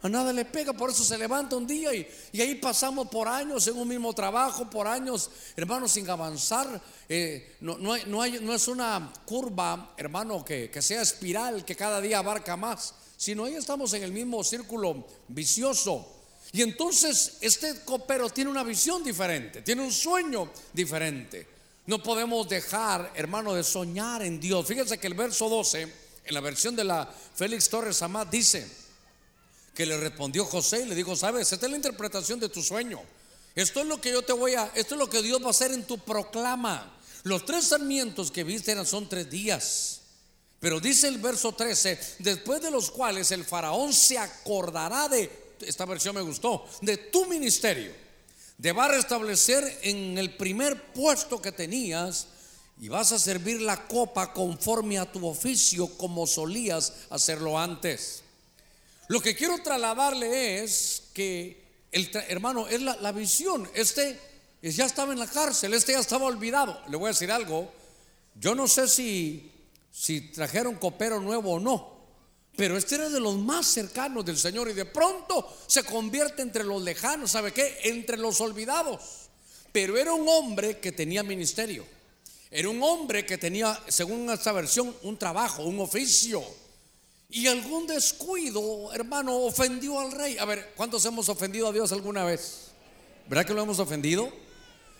a 0.00 0.08
nada 0.08 0.32
le 0.32 0.46
pega, 0.46 0.72
por 0.72 0.88
eso 0.88 1.04
se 1.04 1.18
levanta 1.18 1.56
un 1.56 1.66
día 1.66 1.92
y, 1.92 2.08
ahí 2.40 2.54
pasamos 2.54 3.08
por 3.08 3.28
años 3.28 3.66
en 3.68 3.76
un 3.76 3.86
mismo 3.86 4.14
trabajo, 4.14 4.70
por 4.70 4.86
años, 4.86 5.30
hermano, 5.56 5.86
sin 5.88 6.08
avanzar. 6.08 6.80
Eh, 7.06 7.56
no, 7.60 7.94
es 7.94 8.68
una 8.68 9.12
curva, 9.26 9.92
hermano, 9.98 10.42
que 10.42 10.80
sea 10.80 11.02
espiral, 11.02 11.66
que 11.66 11.76
cada 11.76 12.00
día 12.00 12.20
abarca 12.20 12.56
más 12.56 12.94
sino 13.24 13.46
ahí 13.46 13.54
estamos 13.54 13.90
en 13.94 14.02
el 14.02 14.12
mismo 14.12 14.44
círculo 14.44 15.06
vicioso. 15.28 16.06
Y 16.52 16.60
entonces 16.60 17.38
este 17.40 17.80
copero 17.80 18.28
tiene 18.28 18.50
una 18.50 18.62
visión 18.62 19.02
diferente, 19.02 19.62
tiene 19.62 19.82
un 19.82 19.90
sueño 19.90 20.52
diferente. 20.74 21.48
No 21.86 22.02
podemos 22.02 22.46
dejar, 22.46 23.12
hermano, 23.14 23.54
de 23.54 23.64
soñar 23.64 24.22
en 24.22 24.38
Dios. 24.38 24.66
Fíjense 24.66 24.98
que 24.98 25.06
el 25.06 25.14
verso 25.14 25.48
12, 25.48 25.82
en 26.26 26.34
la 26.34 26.40
versión 26.40 26.76
de 26.76 26.84
la 26.84 27.10
Félix 27.34 27.70
Torres 27.70 28.02
Amad, 28.02 28.26
dice 28.26 28.68
que 29.74 29.86
le 29.86 29.96
respondió 29.96 30.44
José 30.44 30.82
y 30.82 30.84
le 30.84 30.94
dijo, 30.94 31.16
sabes, 31.16 31.50
esta 31.50 31.64
es 31.64 31.70
la 31.70 31.76
interpretación 31.76 32.38
de 32.38 32.50
tu 32.50 32.62
sueño. 32.62 33.00
Esto 33.54 33.80
es 33.80 33.86
lo 33.86 34.02
que 34.02 34.12
yo 34.12 34.20
te 34.20 34.34
voy 34.34 34.54
a, 34.54 34.70
esto 34.74 34.96
es 34.96 34.98
lo 34.98 35.08
que 35.08 35.22
Dios 35.22 35.42
va 35.42 35.46
a 35.46 35.50
hacer 35.50 35.72
en 35.72 35.86
tu 35.86 35.96
proclama. 35.96 36.94
Los 37.22 37.46
tres 37.46 37.68
sarmientos 37.68 38.30
que 38.30 38.44
viste 38.44 38.72
eran, 38.72 38.84
son 38.84 39.08
tres 39.08 39.30
días. 39.30 40.02
Pero 40.64 40.80
dice 40.80 41.08
el 41.08 41.18
verso 41.18 41.52
13, 41.52 41.98
después 42.20 42.62
de 42.62 42.70
los 42.70 42.90
cuales 42.90 43.30
el 43.32 43.44
faraón 43.44 43.92
se 43.92 44.16
acordará 44.16 45.10
de, 45.10 45.30
esta 45.60 45.84
versión 45.84 46.14
me 46.14 46.22
gustó, 46.22 46.66
de 46.80 46.96
tu 46.96 47.26
ministerio. 47.26 47.92
De 48.56 48.72
va 48.72 48.86
a 48.86 48.88
restablecer 48.88 49.80
en 49.82 50.16
el 50.16 50.38
primer 50.38 50.94
puesto 50.94 51.42
que 51.42 51.52
tenías 51.52 52.28
y 52.80 52.88
vas 52.88 53.12
a 53.12 53.18
servir 53.18 53.60
la 53.60 53.86
copa 53.86 54.32
conforme 54.32 54.98
a 54.98 55.12
tu 55.12 55.26
oficio 55.26 55.86
como 55.98 56.26
solías 56.26 56.94
hacerlo 57.10 57.58
antes. 57.58 58.22
Lo 59.08 59.20
que 59.20 59.36
quiero 59.36 59.62
trasladarle 59.62 60.64
es 60.64 61.02
que 61.12 61.62
el 61.92 62.10
hermano 62.28 62.68
es 62.68 62.80
la, 62.80 62.96
la 63.02 63.12
visión. 63.12 63.70
Este 63.74 64.18
ya 64.62 64.86
estaba 64.86 65.12
en 65.12 65.18
la 65.18 65.26
cárcel, 65.26 65.74
este 65.74 65.92
ya 65.92 66.00
estaba 66.00 66.24
olvidado. 66.24 66.80
Le 66.88 66.96
voy 66.96 67.08
a 67.08 67.12
decir 67.12 67.30
algo. 67.30 67.70
Yo 68.34 68.54
no 68.54 68.66
sé 68.66 68.88
si 68.88 69.50
si 69.94 70.32
trajeron 70.32 70.74
copero 70.74 71.20
nuevo 71.20 71.52
o 71.52 71.60
no. 71.60 71.94
Pero 72.56 72.76
este 72.76 72.96
era 72.96 73.08
de 73.08 73.20
los 73.20 73.36
más 73.36 73.66
cercanos 73.66 74.24
del 74.24 74.36
Señor 74.36 74.68
y 74.68 74.72
de 74.72 74.84
pronto 74.84 75.56
se 75.68 75.84
convierte 75.84 76.42
entre 76.42 76.64
los 76.64 76.82
lejanos, 76.82 77.30
¿sabe 77.30 77.52
qué? 77.52 77.78
Entre 77.84 78.16
los 78.16 78.40
olvidados. 78.40 79.00
Pero 79.72 79.96
era 79.96 80.12
un 80.12 80.28
hombre 80.28 80.78
que 80.80 80.92
tenía 80.92 81.22
ministerio. 81.22 81.84
Era 82.50 82.68
un 82.68 82.82
hombre 82.82 83.24
que 83.24 83.38
tenía, 83.38 83.80
según 83.88 84.30
esta 84.30 84.52
versión, 84.52 84.94
un 85.02 85.16
trabajo, 85.16 85.64
un 85.64 85.80
oficio. 85.80 86.42
Y 87.30 87.46
algún 87.46 87.86
descuido, 87.86 88.92
hermano, 88.92 89.36
ofendió 89.38 89.98
al 89.98 90.12
rey. 90.12 90.38
A 90.38 90.44
ver, 90.44 90.72
¿cuántos 90.76 91.04
hemos 91.04 91.28
ofendido 91.28 91.68
a 91.68 91.72
Dios 91.72 91.90
alguna 91.90 92.24
vez? 92.24 92.70
¿Verdad 93.28 93.46
que 93.46 93.54
lo 93.54 93.62
hemos 93.62 93.78
ofendido? 93.78 94.32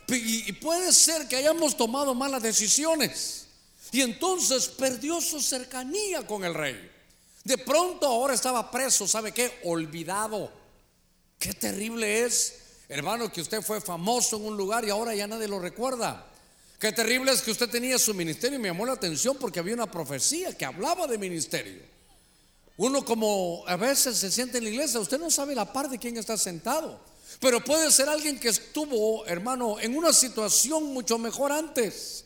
Y, 0.08 0.52
puede 0.54 0.92
ser 0.92 1.28
que 1.28 1.36
hayamos 1.36 1.76
tomado 1.76 2.14
malas 2.14 2.42
decisiones. 2.42 3.43
Y 3.94 4.00
entonces 4.00 4.66
perdió 4.66 5.20
su 5.20 5.40
cercanía 5.40 6.26
con 6.26 6.44
el 6.44 6.52
rey. 6.52 6.90
De 7.44 7.56
pronto 7.58 8.08
ahora 8.08 8.34
estaba 8.34 8.68
preso, 8.68 9.06
¿sabe 9.06 9.30
qué? 9.30 9.60
Olvidado. 9.62 10.50
Qué 11.38 11.52
terrible 11.52 12.24
es, 12.24 12.54
hermano, 12.88 13.30
que 13.30 13.40
usted 13.40 13.62
fue 13.62 13.80
famoso 13.80 14.36
en 14.36 14.46
un 14.46 14.56
lugar 14.56 14.84
y 14.84 14.90
ahora 14.90 15.14
ya 15.14 15.28
nadie 15.28 15.46
lo 15.46 15.60
recuerda. 15.60 16.26
Qué 16.76 16.90
terrible 16.90 17.30
es 17.30 17.40
que 17.40 17.52
usted 17.52 17.70
tenía 17.70 17.96
su 17.96 18.12
ministerio 18.14 18.58
y 18.58 18.62
me 18.62 18.66
llamó 18.66 18.84
la 18.84 18.94
atención 18.94 19.36
porque 19.38 19.60
había 19.60 19.74
una 19.74 19.88
profecía 19.88 20.58
que 20.58 20.64
hablaba 20.64 21.06
de 21.06 21.16
ministerio. 21.16 21.80
Uno 22.76 23.04
como 23.04 23.62
a 23.68 23.76
veces 23.76 24.16
se 24.16 24.32
siente 24.32 24.58
en 24.58 24.64
la 24.64 24.70
iglesia, 24.70 24.98
usted 24.98 25.20
no 25.20 25.30
sabe 25.30 25.54
la 25.54 25.72
par 25.72 25.88
de 25.88 26.00
quién 26.00 26.16
está 26.16 26.36
sentado. 26.36 26.98
Pero 27.38 27.62
puede 27.62 27.92
ser 27.92 28.08
alguien 28.08 28.40
que 28.40 28.48
estuvo, 28.48 29.24
hermano, 29.26 29.78
en 29.78 29.96
una 29.96 30.12
situación 30.12 30.82
mucho 30.86 31.16
mejor 31.16 31.52
antes. 31.52 32.23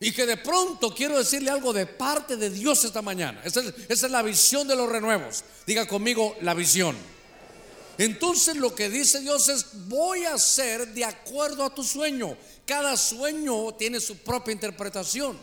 Y 0.00 0.12
que 0.12 0.26
de 0.26 0.36
pronto 0.36 0.94
quiero 0.94 1.18
decirle 1.18 1.50
algo 1.50 1.72
de 1.72 1.86
parte 1.86 2.36
de 2.36 2.50
Dios 2.50 2.84
esta 2.84 3.02
mañana. 3.02 3.40
Esa 3.44 3.62
es, 3.88 4.02
la 4.02 4.22
visión 4.22 4.68
de 4.68 4.76
los 4.76 4.88
renuevos. 4.88 5.44
Diga 5.66 5.86
conmigo 5.86 6.36
la 6.40 6.54
visión. 6.54 6.96
Entonces 7.98 8.56
lo 8.56 8.76
que 8.76 8.88
dice 8.88 9.18
Dios 9.20 9.48
es, 9.48 9.88
voy 9.88 10.24
a 10.24 10.34
hacer 10.34 10.86
de 10.94 11.04
acuerdo 11.04 11.64
a 11.64 11.74
tu 11.74 11.82
sueño. 11.82 12.36
Cada 12.64 12.96
sueño 12.96 13.74
tiene 13.74 13.98
su 13.98 14.18
propia 14.18 14.52
interpretación. 14.52 15.36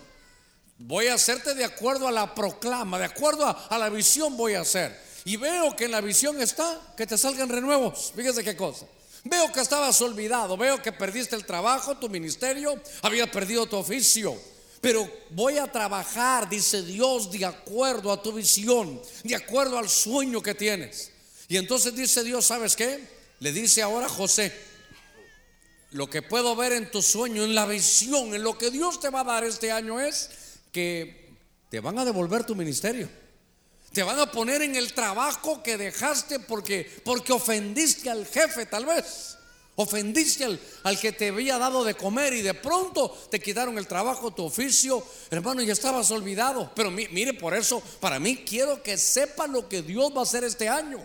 Voy 0.78 1.08
a 1.08 1.16
hacerte 1.16 1.54
de 1.54 1.66
acuerdo 1.66 2.08
a 2.08 2.12
la 2.12 2.34
proclama, 2.34 2.98
de 2.98 3.06
acuerdo 3.06 3.46
a, 3.46 3.78
la 3.78 3.90
visión 3.90 4.38
voy 4.38 4.54
a 4.54 4.62
hacer. 4.62 4.98
Y 5.26 5.36
veo 5.36 5.76
que 5.76 5.86
en 5.86 5.92
la 5.92 6.02
visión 6.02 6.42
está 6.42 6.80
que 6.96 7.06
te 7.06 7.18
salgan 7.18 7.50
renuevos. 7.50 8.14
Fíjese 8.16 8.44
qué 8.44 8.56
cosa. 8.56 8.86
Veo 9.26 9.52
que 9.52 9.60
estabas 9.60 10.00
olvidado, 10.02 10.56
veo 10.56 10.82
que 10.84 10.92
perdiste 10.92 11.36
el 11.36 11.46
trabajo, 11.46 11.98
tu 11.98 12.10
ministerio, 12.10 12.80
había 13.02 13.30
perdido 13.30 13.66
tu 13.66 13.76
oficio. 13.76 14.40
Pero 14.82 15.12
voy 15.32 15.58
a 15.58 15.72
trabajar, 15.72 16.48
dice 16.48 16.84
Dios, 16.84 17.32
de 17.32 17.44
acuerdo 17.44 18.12
a 18.12 18.22
tu 18.22 18.32
visión, 18.34 19.02
de 19.24 19.36
acuerdo 19.36 19.80
al 19.80 19.90
sueño 19.90 20.44
que 20.44 20.54
tienes. 20.54 21.12
Y 21.48 21.58
entonces 21.58 21.96
dice 21.96 22.24
Dios, 22.24 22.46
¿sabes 22.46 22.76
qué? 22.76 23.04
Le 23.40 23.52
dice 23.52 23.82
ahora 23.82 24.08
José, 24.08 24.54
lo 25.90 26.08
que 26.08 26.22
puedo 26.22 26.56
ver 26.56 26.74
en 26.74 26.92
tu 26.92 27.02
sueño, 27.02 27.44
en 27.44 27.56
la 27.56 27.66
visión, 27.66 28.36
en 28.36 28.44
lo 28.44 28.60
que 28.60 28.70
Dios 28.70 29.00
te 29.00 29.10
va 29.10 29.22
a 29.22 29.24
dar 29.24 29.44
este 29.44 29.72
año 29.72 30.00
es 30.00 30.30
que 30.72 31.34
te 31.72 31.80
van 31.80 31.98
a 31.98 32.06
devolver 32.06 32.44
tu 32.44 32.54
ministerio. 32.54 33.10
Te 33.96 34.04
van 34.04 34.20
a 34.20 34.30
poner 34.30 34.62
en 34.62 34.76
el 34.76 34.92
trabajo 34.92 35.64
que 35.64 35.78
dejaste 35.78 36.42
porque, 36.42 36.84
porque 37.06 37.32
ofendiste 37.32 38.10
al 38.10 38.26
jefe 38.26 38.66
tal 38.66 38.86
vez. 38.86 39.38
Ofendiste 39.76 40.44
al, 40.44 40.60
al, 40.84 41.00
que 41.00 41.14
te 41.14 41.30
había 41.30 41.58
dado 41.58 41.86
de 41.86 41.96
comer 41.96 42.34
y 42.34 42.42
de 42.42 42.54
pronto 42.54 43.10
te 43.32 43.40
quitaron 43.40 43.78
el 43.78 43.88
trabajo, 43.88 44.32
tu 44.32 44.44
oficio, 44.44 45.02
hermano, 45.32 45.62
ya 45.62 45.72
estabas 45.72 46.12
olvidado. 46.12 46.74
Pero 46.76 46.92
mire, 46.92 47.36
por 47.36 47.54
eso, 47.54 47.82
para 48.02 48.20
mí 48.20 48.44
quiero 48.46 48.84
que 48.84 48.98
sepa 48.98 49.48
lo 49.48 49.70
que 49.70 49.82
Dios 49.82 50.12
va 50.14 50.20
a 50.20 50.24
hacer 50.24 50.44
este 50.44 50.68
año. 50.68 51.00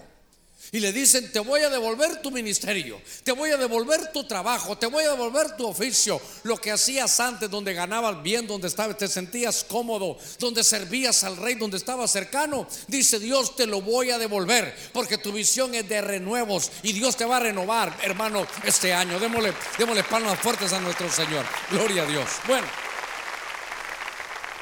Y 0.72 0.78
le 0.78 0.92
dicen, 0.92 1.32
te 1.32 1.40
voy 1.40 1.62
a 1.62 1.68
devolver 1.68 2.22
tu 2.22 2.30
ministerio, 2.30 3.00
te 3.24 3.32
voy 3.32 3.50
a 3.50 3.56
devolver 3.56 4.12
tu 4.12 4.22
trabajo, 4.22 4.78
te 4.78 4.86
voy 4.86 5.02
a 5.02 5.10
devolver 5.10 5.56
tu 5.56 5.66
oficio, 5.66 6.20
lo 6.44 6.56
que 6.58 6.70
hacías 6.70 7.18
antes, 7.18 7.50
donde 7.50 7.74
ganabas 7.74 8.22
bien, 8.22 8.46
donde 8.46 8.68
estabas, 8.68 8.96
te 8.96 9.08
sentías 9.08 9.64
cómodo, 9.64 10.16
donde 10.38 10.62
servías 10.62 11.24
al 11.24 11.36
rey, 11.38 11.56
donde 11.56 11.76
estabas 11.76 12.12
cercano. 12.12 12.68
Dice 12.86 13.18
Dios, 13.18 13.56
te 13.56 13.66
lo 13.66 13.80
voy 13.82 14.10
a 14.10 14.18
devolver, 14.18 14.72
porque 14.92 15.18
tu 15.18 15.32
visión 15.32 15.74
es 15.74 15.88
de 15.88 16.00
renuevos 16.02 16.70
y 16.84 16.92
Dios 16.92 17.16
te 17.16 17.24
va 17.24 17.38
a 17.38 17.40
renovar, 17.40 17.98
hermano, 18.02 18.46
este 18.64 18.92
año. 18.92 19.18
Démosle, 19.18 19.52
démosle 19.76 20.04
palmas 20.04 20.38
fuertes 20.38 20.72
a 20.72 20.78
nuestro 20.78 21.10
Señor. 21.10 21.44
Gloria 21.72 22.04
a 22.04 22.06
Dios. 22.06 22.28
Bueno. 22.46 22.66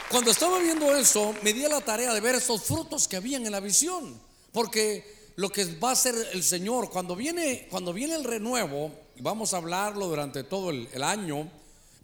Cuando 0.09 0.31
estaba 0.31 0.59
viendo 0.59 0.97
eso, 0.97 1.35
me 1.43 1.53
di 1.53 1.69
la 1.69 1.83
tarea 1.83 2.15
de 2.15 2.21
ver 2.21 2.37
esos 2.37 2.63
frutos 2.65 3.07
que 3.07 3.17
habían 3.17 3.45
en 3.45 3.53
la 3.53 3.61
visión, 3.61 4.19
porque 4.53 5.18
lo 5.39 5.51
que 5.51 5.65
va 5.77 5.91
a 5.91 5.93
hacer 5.93 6.17
el 6.33 6.43
Señor. 6.43 6.91
Cuando 6.91 7.15
viene, 7.15 7.69
cuando 7.71 7.93
viene 7.93 8.17
el 8.17 8.25
renuevo, 8.25 8.93
vamos 9.21 9.55
a 9.55 9.59
hablarlo 9.59 10.09
durante 10.09 10.43
todo 10.43 10.71
el, 10.71 11.03
año, 11.03 11.49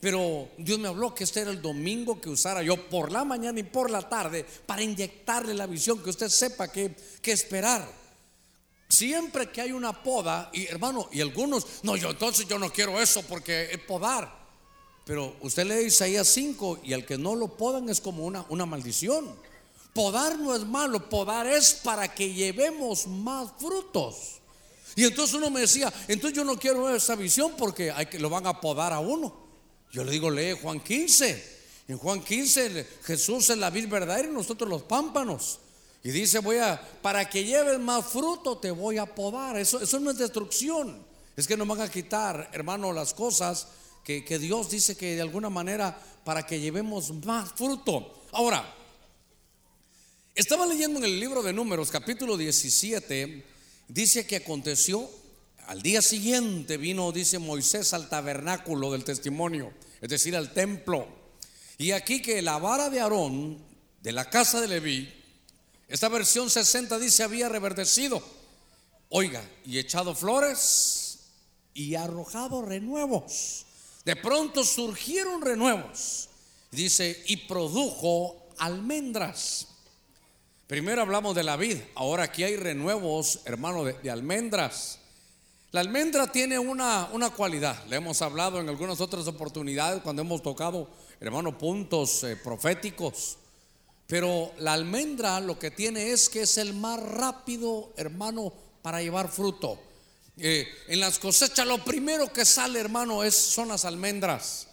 pero 0.01 0.51
Dios 0.57 0.79
me 0.79 0.87
habló 0.87 1.13
que 1.13 1.25
este 1.25 1.41
era 1.41 1.51
el 1.51 1.61
domingo 1.61 2.21
que 2.21 2.31
usara 2.31 2.63
yo 2.63 2.89
por 2.89 3.11
la 3.11 3.25
mañana 3.25 3.59
y 3.59 3.65
por 3.65 3.91
la 3.91 4.09
tarde 4.09 4.47
para 4.67 4.83
inyectarle 4.83 5.53
la 5.53 5.67
visión, 5.67 6.01
que 6.01 6.11
usted 6.11 6.29
sepa 6.29 6.69
que 6.69 6.95
esperar. 7.25 7.85
Siempre 8.89 9.51
que 9.51 9.63
hay 9.63 9.73
una 9.73 10.01
poda, 10.01 10.51
y 10.53 10.67
hermano, 10.67 11.09
y 11.11 11.21
algunos, 11.21 11.67
no, 11.83 11.97
yo 11.97 12.11
entonces 12.11 12.47
yo 12.47 12.61
no 12.61 12.71
quiero 12.71 13.01
eso 13.01 13.23
porque 13.23 13.69
es 13.73 13.81
podar. 13.81 14.45
Pero 15.05 15.35
usted 15.41 15.67
lee 15.67 15.87
Isaías 15.87 16.29
5 16.29 16.83
y 16.85 16.93
al 16.93 17.05
que 17.05 17.19
no 17.19 17.35
lo 17.35 17.49
podan 17.57 17.89
es 17.89 18.01
como 18.01 18.25
una, 18.25 18.47
una 18.49 18.65
maldición. 18.65 19.35
Podar 19.95 20.37
no 20.41 20.57
es 20.57 20.67
malo, 20.67 21.09
podar 21.09 21.47
es 21.47 21.73
para 21.73 22.13
que 22.13 22.35
llevemos 22.35 23.07
más 23.07 23.53
frutos. 23.59 24.41
Y 24.97 25.05
entonces 25.05 25.37
uno 25.37 25.51
me 25.51 25.61
decía, 25.61 25.93
entonces 26.09 26.37
yo 26.37 26.45
no 26.45 26.59
quiero 26.59 26.93
esa 26.93 27.15
visión 27.15 27.53
porque 27.57 27.93
hay 27.93 28.07
que, 28.07 28.19
lo 28.19 28.29
van 28.29 28.47
a 28.49 28.61
podar 28.61 28.93
a 28.93 28.99
uno. 28.99 29.33
Yo 29.93 30.03
le 30.03 30.11
digo, 30.11 30.31
lee 30.31 30.59
Juan 30.61 30.81
15. 30.81 31.55
En 31.87 31.99
Juan 31.99 32.25
15 32.25 32.87
Jesús 33.05 33.51
es 33.51 33.57
la 33.57 33.71
vid 33.71 33.89
verdadera 33.89 34.29
y 34.29 34.33
nosotros 34.33 34.69
los 34.69 34.83
pámpanos. 34.83 35.61
Y 36.03 36.11
dice, 36.11 36.41
voy 36.41 36.57
a, 36.59 36.81
para 37.01 37.31
que 37.31 37.45
lleves 37.45 37.79
más 37.79 38.05
fruto 38.05 38.59
te 38.59 38.73
voy 38.73 38.99
a 38.99 39.07
podar. 39.07 39.57
Eso, 39.57 39.81
eso 39.81 40.01
no 40.01 40.11
es 40.11 40.19
destrucción. 40.19 41.07
Es 41.37 41.47
que 41.47 41.57
nos 41.57 41.69
van 41.69 41.81
a 41.81 41.89
quitar, 41.89 42.51
hermano, 42.53 42.93
las 42.93 43.15
cosas 43.15 43.69
que, 44.03 44.25
que 44.25 44.41
Dios 44.41 44.71
dice 44.71 44.97
que 44.97 45.15
de 45.15 45.23
alguna 45.23 45.51
manera 45.51 45.97
para 46.25 46.45
que 46.45 46.59
llevemos 46.59 47.13
más 47.25 47.53
fruto. 47.53 48.23
Ahora, 48.33 48.65
estaba 50.35 50.67
leyendo 50.67 50.99
en 50.99 51.05
el 51.05 51.21
libro 51.21 51.43
de 51.45 51.53
Números, 51.53 51.93
capítulo 51.93 52.37
17, 52.37 53.45
dice 53.87 54.27
que 54.27 54.37
aconteció, 54.37 55.09
al 55.67 55.81
día 55.81 56.03
siguiente 56.03 56.77
vino, 56.77 57.13
dice 57.13 57.39
Moisés, 57.39 57.95
al 57.95 58.09
tabernáculo 58.09 58.91
del 58.91 59.05
testimonio, 59.05 59.73
es 60.01 60.09
decir, 60.09 60.35
al 60.35 60.53
templo. 60.53 61.07
Y 61.79 61.93
aquí 61.93 62.21
que 62.21 62.43
la 62.43 62.59
vara 62.59 62.91
de 62.91 63.01
Aarón, 63.01 63.65
de 64.03 64.11
la 64.11 64.29
casa 64.29 64.61
de 64.61 64.67
Leví, 64.67 65.09
esta 65.87 66.09
versión 66.09 66.51
60 66.51 66.99
dice 66.99 67.23
había 67.23 67.49
reverdecido, 67.49 68.21
oiga, 69.11 69.49
y 69.65 69.79
echado 69.79 70.17
flores 70.17 71.19
y 71.75 71.95
arrojado 71.95 72.63
renuevos. 72.63 73.67
De 74.05 74.17
pronto 74.17 74.65
surgieron 74.65 75.43
renuevos, 75.43 76.29
dice, 76.73 77.23
y 77.27 77.37
produjo 77.37 78.49
almendras. 78.59 79.69
Primero 80.67 81.03
hablamos 81.03 81.35
de 81.35 81.45
la 81.45 81.57
vid, 81.57 81.77
ahora 81.95 82.25
aquí 82.25 82.43
hay 82.43 82.57
renuevos, 82.57 83.41
hermano, 83.45 83.85
de, 83.85 84.11
almendras. 84.11 84.99
La 85.73 85.81
almendra 85.81 86.33
tiene 86.33 86.59
una, 86.59 87.11
una, 87.13 87.31
cualidad, 87.31 87.85
le 87.87 87.97
hemos 87.97 88.23
hablado 88.23 88.61
en 88.61 88.69
algunas 88.71 89.01
otras 89.03 89.27
oportunidades 89.27 90.01
cuando 90.03 90.23
hemos 90.23 90.43
tocado, 90.43 90.89
hermano, 91.21 91.59
puntos 91.59 92.25
eh, 92.25 92.37
proféticos. 92.37 93.37
Pero 94.07 94.53
la 94.59 94.73
almendra 94.73 95.39
lo 95.41 95.59
que 95.59 95.71
tiene 95.71 96.13
es 96.13 96.31
que 96.31 96.43
es 96.43 96.57
el 96.57 96.73
más 96.73 96.99
rápido, 97.03 97.93
hermano, 97.97 98.53
para 98.81 99.03
llevar 99.03 99.29
fruto. 99.29 99.79
Eh, 100.39 100.67
en 100.89 100.99
las 100.99 101.19
cosechas 101.19 101.67
lo 101.67 101.85
primero 101.85 102.33
que 102.33 102.47
sale, 102.47 102.81
hermano, 102.81 103.23
es, 103.23 103.35
son 103.35 103.69
las 103.69 103.85
almendras. 103.85 104.69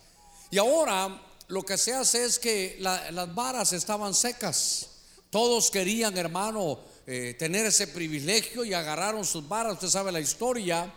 Y 0.51 0.57
ahora 0.57 1.21
lo 1.47 1.63
que 1.63 1.77
se 1.77 1.93
hace 1.93 2.23
es 2.23 2.39
que 2.39 2.77
las 2.79 3.35
varas 3.35 3.73
estaban 3.73 4.13
secas. 4.13 4.90
Todos 5.31 5.71
querían, 5.71 6.15
hermano, 6.17 6.79
eh, 7.07 7.35
tener 7.39 7.65
ese 7.65 7.87
privilegio 7.87 8.63
y 8.63 8.73
agarraron 8.73 9.25
sus 9.25 9.47
varas. 9.47 9.73
Usted 9.73 9.87
sabe 9.87 10.11
la 10.11 10.19
historia. 10.19 10.93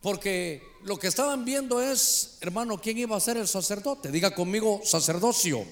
Porque 0.00 0.62
lo 0.84 0.96
que 0.96 1.08
estaban 1.08 1.44
viendo 1.44 1.80
es, 1.80 2.38
hermano, 2.40 2.80
quién 2.80 2.98
iba 2.98 3.16
a 3.16 3.20
ser 3.20 3.36
el 3.36 3.48
sacerdote. 3.48 4.10
Diga 4.10 4.32
conmigo, 4.32 4.80
sacerdocio. 4.84 5.64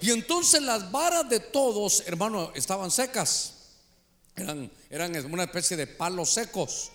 Y 0.00 0.10
entonces 0.10 0.62
las 0.62 0.90
varas 0.90 1.28
de 1.28 1.40
todos, 1.40 2.02
hermano, 2.06 2.50
estaban 2.54 2.90
secas. 2.90 3.54
Eran, 4.34 4.70
eran 4.90 5.32
una 5.32 5.44
especie 5.44 5.76
de 5.76 5.86
palos 5.86 6.30
secos. 6.30 6.90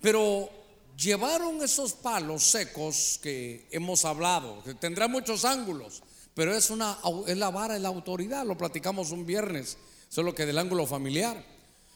Pero 0.00 0.48
llevaron 0.96 1.62
esos 1.62 1.92
palos 1.94 2.44
secos 2.44 3.18
que 3.22 3.66
hemos 3.70 4.04
hablado, 4.04 4.62
que 4.62 4.74
tendrá 4.74 5.08
muchos 5.08 5.44
ángulos. 5.44 6.02
Pero 6.38 6.54
es, 6.54 6.70
una, 6.70 6.96
es 7.26 7.36
la 7.36 7.50
vara 7.50 7.74
de 7.74 7.80
la 7.80 7.88
autoridad, 7.88 8.46
lo 8.46 8.56
platicamos 8.56 9.10
un 9.10 9.26
viernes, 9.26 9.76
solo 10.08 10.36
que 10.36 10.46
del 10.46 10.58
ángulo 10.58 10.86
familiar. 10.86 11.44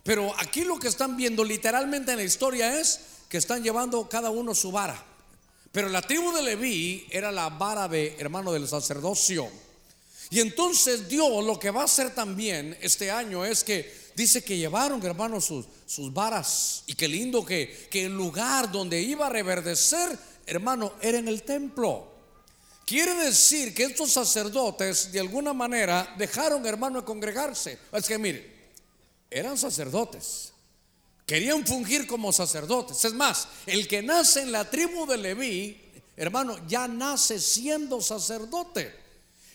Pero 0.02 0.34
aquí 0.37 0.64
lo 0.64 0.80
que 0.80 0.88
están 0.88 1.16
viendo 1.16 1.44
literalmente 1.44 2.11
en 2.11 2.16
la 2.16 2.25
historia 2.25 2.80
es 2.80 3.02
que 3.28 3.38
están 3.38 3.62
llevando 3.62 4.08
cada 4.08 4.30
uno 4.30 4.52
su 4.52 4.72
vara. 4.72 5.00
Pero 5.70 5.88
la 5.88 6.02
tribu 6.02 6.32
de 6.32 6.42
Leví 6.42 7.06
era 7.11 7.30
la 7.30 7.50
vara 7.50 7.87
de 7.87 8.16
hermano 8.18 8.52
del 8.52 8.66
sacerdocio. 8.66 9.49
Y 10.30 10.40
entonces 10.40 11.08
Dios 11.08 11.44
lo 11.44 11.56
que 11.61 11.70
va 11.70 11.82
a 11.82 11.84
hacer 11.84 12.12
también 12.12 12.76
este 12.80 13.12
año 13.12 13.44
es 13.44 13.62
que 13.62 13.94
dice 14.16 14.42
que 14.42 14.58
llevaron, 14.58 15.00
hermano, 15.06 15.40
sus, 15.40 15.66
sus 15.87 16.12
varas. 16.12 16.82
Y 16.88 16.94
qué 16.94 17.06
lindo 17.06 17.44
que, 17.44 17.87
que 17.88 18.06
el 18.06 18.16
lugar 18.16 18.72
donde 18.72 19.00
iba 19.00 19.28
a 19.28 19.30
reverdecer, 19.30 20.18
hermano, 20.46 20.94
era 21.00 21.18
en 21.18 21.28
el 21.28 21.44
templo. 21.44 22.12
Quiere 22.84 23.14
decir 23.14 23.74
que 23.74 23.84
estos 23.84 24.12
sacerdotes 24.12 25.12
de 25.12 25.20
alguna 25.20 25.52
manera 25.52 26.14
dejaron, 26.18 26.66
hermano, 26.66 27.00
de 27.00 27.06
congregarse. 27.06 27.78
Es 27.92 28.06
que 28.06 28.18
mire, 28.18 28.52
eran 29.30 29.56
sacerdotes. 29.56 30.52
Querían 31.24 31.66
fungir 31.66 32.06
como 32.06 32.32
sacerdotes. 32.32 33.04
Es 33.04 33.14
más, 33.14 33.48
el 33.66 33.86
que 33.88 34.02
nace 34.02 34.42
en 34.42 34.52
la 34.52 34.68
tribu 34.68 35.06
de 35.06 35.16
Leví, 35.16 35.80
hermano, 36.16 36.58
ya 36.66 36.88
nace 36.88 37.38
siendo 37.40 38.00
sacerdote. 38.00 39.00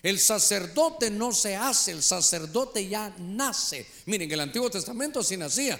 El 0.01 0.19
sacerdote 0.19 1.09
no 1.09 1.33
se 1.33 1.55
hace, 1.55 1.91
el 1.91 2.01
sacerdote 2.01 2.87
ya 2.87 3.13
nace. 3.19 3.85
Miren, 4.05 4.29
en 4.29 4.33
el 4.33 4.39
Antiguo 4.39 4.69
Testamento 4.69 5.19
así 5.19 5.35
nacía. 5.35 5.79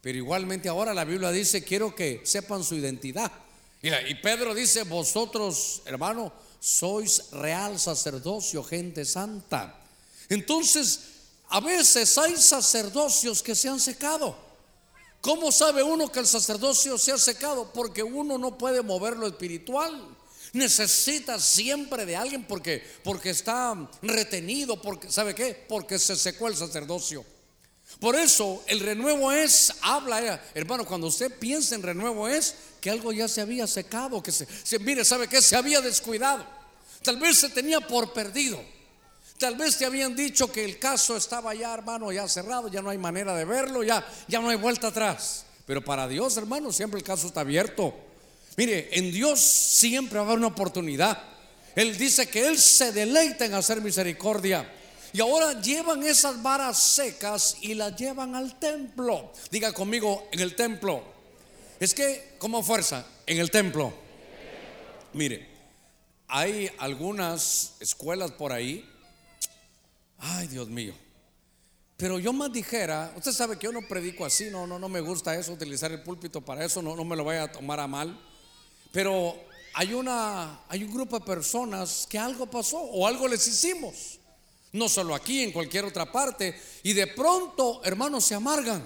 Pero 0.00 0.16
igualmente 0.16 0.68
ahora 0.68 0.94
la 0.94 1.04
Biblia 1.04 1.30
dice, 1.30 1.64
quiero 1.64 1.94
que 1.94 2.20
sepan 2.24 2.64
su 2.64 2.76
identidad. 2.76 3.30
Y 3.82 4.14
Pedro 4.16 4.54
dice, 4.54 4.84
vosotros, 4.84 5.82
hermano, 5.84 6.32
sois 6.60 7.32
real 7.32 7.80
sacerdocio, 7.80 8.62
gente 8.62 9.04
santa. 9.04 9.80
Entonces, 10.28 11.00
a 11.48 11.60
veces 11.60 12.16
hay 12.18 12.36
sacerdocios 12.36 13.42
que 13.42 13.54
se 13.56 13.68
han 13.68 13.80
secado. 13.80 14.36
¿Cómo 15.20 15.50
sabe 15.50 15.82
uno 15.82 16.10
que 16.12 16.20
el 16.20 16.26
sacerdocio 16.26 16.96
se 16.96 17.12
ha 17.12 17.18
secado? 17.18 17.72
Porque 17.72 18.02
uno 18.02 18.38
no 18.38 18.56
puede 18.56 18.82
mover 18.82 19.16
lo 19.16 19.26
espiritual. 19.26 20.16
Necesita 20.52 21.38
siempre 21.38 22.06
de 22.06 22.16
alguien 22.16 22.46
porque, 22.46 22.82
porque 23.02 23.30
está 23.30 23.90
retenido, 24.02 24.80
porque, 24.80 25.10
¿sabe 25.10 25.34
qué? 25.34 25.66
Porque 25.68 25.98
se 25.98 26.16
secó 26.16 26.48
el 26.48 26.56
sacerdocio. 26.56 27.24
Por 28.00 28.16
eso 28.16 28.64
el 28.66 28.80
renuevo 28.80 29.30
es, 29.30 29.74
habla, 29.82 30.24
eh, 30.24 30.40
hermano, 30.54 30.86
cuando 30.86 31.08
usted 31.08 31.30
piensa 31.38 31.74
en 31.74 31.82
renuevo 31.82 32.26
es 32.28 32.54
que 32.80 32.88
algo 32.88 33.12
ya 33.12 33.28
se 33.28 33.42
había 33.42 33.66
secado, 33.66 34.22
que 34.22 34.32
se, 34.32 34.46
mire, 34.78 35.04
¿sabe 35.04 35.28
qué? 35.28 35.42
Se 35.42 35.54
había 35.54 35.82
descuidado. 35.82 36.46
Tal 37.02 37.18
vez 37.18 37.36
se 37.36 37.50
tenía 37.50 37.80
por 37.80 38.14
perdido. 38.14 38.58
Tal 39.38 39.54
vez 39.56 39.76
te 39.76 39.84
habían 39.84 40.16
dicho 40.16 40.50
que 40.50 40.64
el 40.64 40.78
caso 40.78 41.14
estaba 41.16 41.54
ya, 41.54 41.74
hermano, 41.74 42.10
ya 42.10 42.26
cerrado, 42.26 42.68
ya 42.68 42.80
no 42.80 42.88
hay 42.88 42.98
manera 42.98 43.34
de 43.34 43.44
verlo, 43.44 43.82
ya, 43.82 44.06
ya 44.28 44.40
no 44.40 44.48
hay 44.48 44.56
vuelta 44.56 44.88
atrás. 44.88 45.44
Pero 45.66 45.84
para 45.84 46.08
Dios, 46.08 46.36
hermano, 46.38 46.72
siempre 46.72 46.98
el 46.98 47.04
caso 47.04 47.26
está 47.26 47.40
abierto. 47.40 47.94
Mire, 48.56 48.88
en 48.92 49.12
Dios 49.12 49.40
siempre 49.40 50.18
va 50.18 50.24
a 50.24 50.26
haber 50.28 50.38
una 50.38 50.48
oportunidad. 50.48 51.22
Él 51.76 51.96
dice 51.96 52.28
que 52.28 52.48
Él 52.48 52.58
se 52.58 52.92
deleita 52.92 53.44
en 53.44 53.54
hacer 53.54 53.80
misericordia. 53.80 54.70
Y 55.12 55.20
ahora 55.20 55.60
llevan 55.60 56.02
esas 56.04 56.40
varas 56.42 56.78
secas 56.78 57.56
y 57.60 57.74
las 57.74 57.96
llevan 57.96 58.34
al 58.34 58.58
templo. 58.58 59.32
Diga 59.50 59.72
conmigo, 59.72 60.28
en 60.30 60.40
el 60.40 60.54
templo. 60.54 61.02
Es 61.80 61.94
que, 61.94 62.34
como 62.38 62.62
fuerza, 62.62 63.04
en 63.26 63.38
el 63.38 63.50
templo. 63.50 63.92
Mire, 65.12 65.48
hay 66.28 66.70
algunas 66.78 67.74
escuelas 67.80 68.30
por 68.32 68.52
ahí. 68.52 68.88
Ay, 70.18 70.46
Dios 70.46 70.68
mío. 70.68 70.94
Pero 71.96 72.18
yo 72.18 72.32
más 72.32 72.52
dijera, 72.52 73.12
usted 73.16 73.32
sabe 73.32 73.58
que 73.58 73.66
yo 73.66 73.72
no 73.72 73.82
predico 73.82 74.24
así, 74.24 74.48
no, 74.50 74.66
no, 74.66 74.78
no 74.78 74.88
me 74.88 75.00
gusta 75.00 75.34
eso, 75.34 75.52
utilizar 75.52 75.90
el 75.90 76.02
púlpito 76.02 76.40
para 76.40 76.64
eso, 76.64 76.80
no, 76.80 76.94
no 76.94 77.04
me 77.04 77.16
lo 77.16 77.24
vaya 77.24 77.42
a 77.42 77.52
tomar 77.52 77.80
a 77.80 77.86
mal. 77.86 78.18
Pero 78.92 79.36
hay 79.74 79.92
una, 79.92 80.60
hay 80.68 80.84
un 80.84 80.94
grupo 80.94 81.18
de 81.18 81.24
personas 81.24 82.06
que 82.08 82.18
algo 82.18 82.46
pasó 82.46 82.78
o 82.78 83.06
algo 83.06 83.26
les 83.26 83.46
hicimos. 83.46 84.19
No 84.72 84.88
solo 84.88 85.14
aquí, 85.14 85.42
en 85.42 85.52
cualquier 85.52 85.84
otra 85.84 86.10
parte. 86.10 86.58
Y 86.82 86.92
de 86.92 87.08
pronto, 87.08 87.80
hermanos, 87.84 88.24
se 88.24 88.34
amargan. 88.34 88.84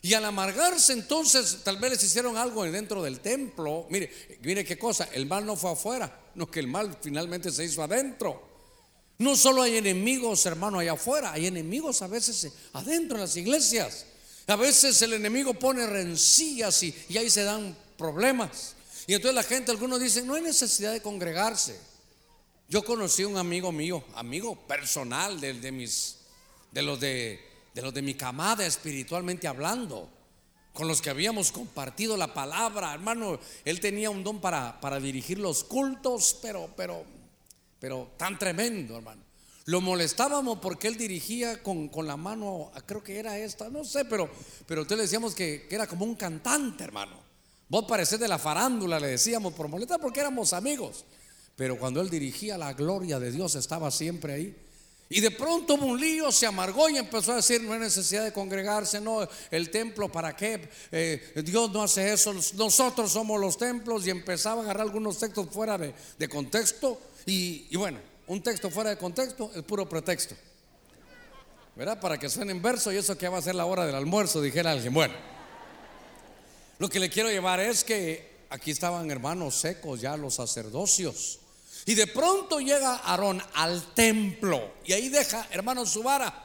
Y 0.00 0.14
al 0.14 0.24
amargarse 0.24 0.92
entonces, 0.92 1.58
tal 1.64 1.78
vez 1.78 1.92
les 1.92 2.04
hicieron 2.04 2.36
algo 2.36 2.64
dentro 2.64 3.02
del 3.02 3.20
templo. 3.20 3.86
Mire, 3.90 4.10
mire 4.42 4.64
qué 4.64 4.78
cosa, 4.78 5.08
el 5.12 5.26
mal 5.26 5.44
no 5.44 5.56
fue 5.56 5.72
afuera, 5.72 6.30
no 6.36 6.48
que 6.48 6.60
el 6.60 6.68
mal 6.68 6.96
finalmente 7.00 7.50
se 7.50 7.64
hizo 7.64 7.82
adentro. 7.82 8.46
No 9.18 9.34
solo 9.34 9.62
hay 9.62 9.76
enemigos, 9.76 10.46
hermano, 10.46 10.78
allá 10.78 10.92
afuera, 10.92 11.32
hay 11.32 11.48
enemigos 11.48 12.02
a 12.02 12.06
veces 12.06 12.52
adentro 12.72 13.16
en 13.16 13.22
las 13.22 13.36
iglesias. 13.36 14.06
A 14.46 14.54
veces 14.54 15.02
el 15.02 15.14
enemigo 15.14 15.52
pone 15.54 15.84
rencillas 15.86 16.80
y, 16.84 16.94
y 17.08 17.18
ahí 17.18 17.28
se 17.28 17.42
dan 17.42 17.76
problemas. 17.96 18.76
Y 19.08 19.14
entonces 19.14 19.34
la 19.34 19.42
gente, 19.42 19.72
algunos 19.72 20.00
dicen, 20.00 20.26
no 20.26 20.34
hay 20.34 20.42
necesidad 20.42 20.92
de 20.92 21.02
congregarse. 21.02 21.76
Yo 22.70 22.84
conocí 22.84 23.24
un 23.24 23.38
amigo 23.38 23.72
mío, 23.72 24.04
amigo 24.14 24.54
personal 24.54 25.40
de, 25.40 25.54
de 25.54 25.72
mis, 25.72 26.18
de 26.70 26.82
los 26.82 27.00
de, 27.00 27.40
de 27.74 27.80
los 27.80 27.94
de 27.94 28.02
mi 28.02 28.12
camada 28.12 28.66
espiritualmente 28.66 29.48
hablando, 29.48 30.10
con 30.74 30.86
los 30.86 31.00
que 31.00 31.08
habíamos 31.08 31.50
compartido 31.50 32.14
la 32.18 32.34
palabra, 32.34 32.92
hermano. 32.92 33.40
Él 33.64 33.80
tenía 33.80 34.10
un 34.10 34.22
don 34.22 34.38
para, 34.42 34.78
para 34.82 35.00
dirigir 35.00 35.38
los 35.38 35.64
cultos, 35.64 36.36
pero, 36.42 36.68
pero, 36.76 37.04
pero 37.80 38.12
tan 38.18 38.38
tremendo, 38.38 38.96
hermano. 38.98 39.22
Lo 39.64 39.80
molestábamos 39.80 40.58
porque 40.58 40.88
él 40.88 40.98
dirigía 40.98 41.62
con, 41.62 41.88
con, 41.88 42.06
la 42.06 42.18
mano, 42.18 42.70
creo 42.84 43.02
que 43.02 43.18
era 43.18 43.38
esta, 43.38 43.70
no 43.70 43.82
sé, 43.82 44.04
pero, 44.04 44.30
pero 44.66 44.82
entonces 44.82 44.98
le 44.98 45.02
decíamos 45.04 45.34
que, 45.34 45.66
que 45.66 45.74
era 45.74 45.86
como 45.86 46.04
un 46.04 46.16
cantante, 46.16 46.84
hermano. 46.84 47.16
Vos 47.70 47.86
parecés 47.88 48.20
de 48.20 48.28
la 48.28 48.38
farándula, 48.38 49.00
le 49.00 49.06
decíamos 49.06 49.54
por 49.54 49.68
molestar 49.68 49.98
porque 49.98 50.20
éramos 50.20 50.52
amigos. 50.52 51.06
Pero 51.58 51.76
cuando 51.76 52.00
él 52.00 52.08
dirigía 52.08 52.56
la 52.56 52.72
gloria 52.72 53.18
de 53.18 53.32
Dios 53.32 53.56
estaba 53.56 53.90
siempre 53.90 54.32
ahí. 54.32 54.56
Y 55.08 55.20
de 55.20 55.32
pronto 55.32 55.74
hubo 55.74 55.86
un 55.86 56.00
lío, 56.00 56.30
se 56.30 56.46
amargó 56.46 56.88
y 56.88 56.98
empezó 56.98 57.32
a 57.32 57.36
decir, 57.36 57.60
no 57.62 57.72
hay 57.72 57.80
necesidad 57.80 58.22
de 58.22 58.32
congregarse, 58.32 59.00
no, 59.00 59.26
el 59.50 59.68
templo, 59.68 60.08
¿para 60.08 60.36
qué? 60.36 60.68
Eh, 60.92 61.42
Dios 61.44 61.72
no 61.72 61.82
hace 61.82 62.12
eso, 62.12 62.32
nosotros 62.54 63.10
somos 63.10 63.40
los 63.40 63.58
templos 63.58 64.06
y 64.06 64.10
empezaba 64.10 64.60
a 64.60 64.64
agarrar 64.66 64.82
algunos 64.82 65.18
textos 65.18 65.48
fuera 65.50 65.76
de, 65.76 66.28
contexto. 66.28 67.00
Y, 67.26 67.66
y, 67.70 67.76
bueno, 67.76 67.98
un 68.28 68.40
texto 68.40 68.70
fuera 68.70 68.90
de 68.90 68.96
contexto 68.96 69.50
es 69.52 69.62
puro 69.64 69.88
pretexto. 69.88 70.36
¿Verdad? 71.74 71.98
Para 72.00 72.18
que 72.18 72.28
suene 72.28 72.52
en 72.52 72.62
verso 72.62 72.92
y 72.92 72.98
eso 72.98 73.18
que 73.18 73.28
va 73.28 73.38
a 73.38 73.42
ser 73.42 73.56
la 73.56 73.64
hora 73.64 73.84
del 73.84 73.96
almuerzo, 73.96 74.40
dijera 74.40 74.70
alguien. 74.70 74.94
Bueno, 74.94 75.14
lo 76.78 76.88
que 76.88 77.00
le 77.00 77.10
quiero 77.10 77.30
llevar 77.30 77.58
es 77.58 77.82
que 77.82 78.46
aquí 78.48 78.70
estaban 78.70 79.10
hermanos 79.10 79.56
secos 79.56 80.00
ya 80.00 80.16
los 80.16 80.34
sacerdocios. 80.34 81.40
Y 81.88 81.94
de 81.94 82.06
pronto 82.06 82.60
llega 82.60 82.96
Aarón 82.96 83.42
al 83.54 83.94
templo 83.94 84.74
y 84.84 84.92
ahí 84.92 85.08
deja, 85.08 85.48
hermano, 85.50 85.86
su 85.86 86.02
vara. 86.02 86.44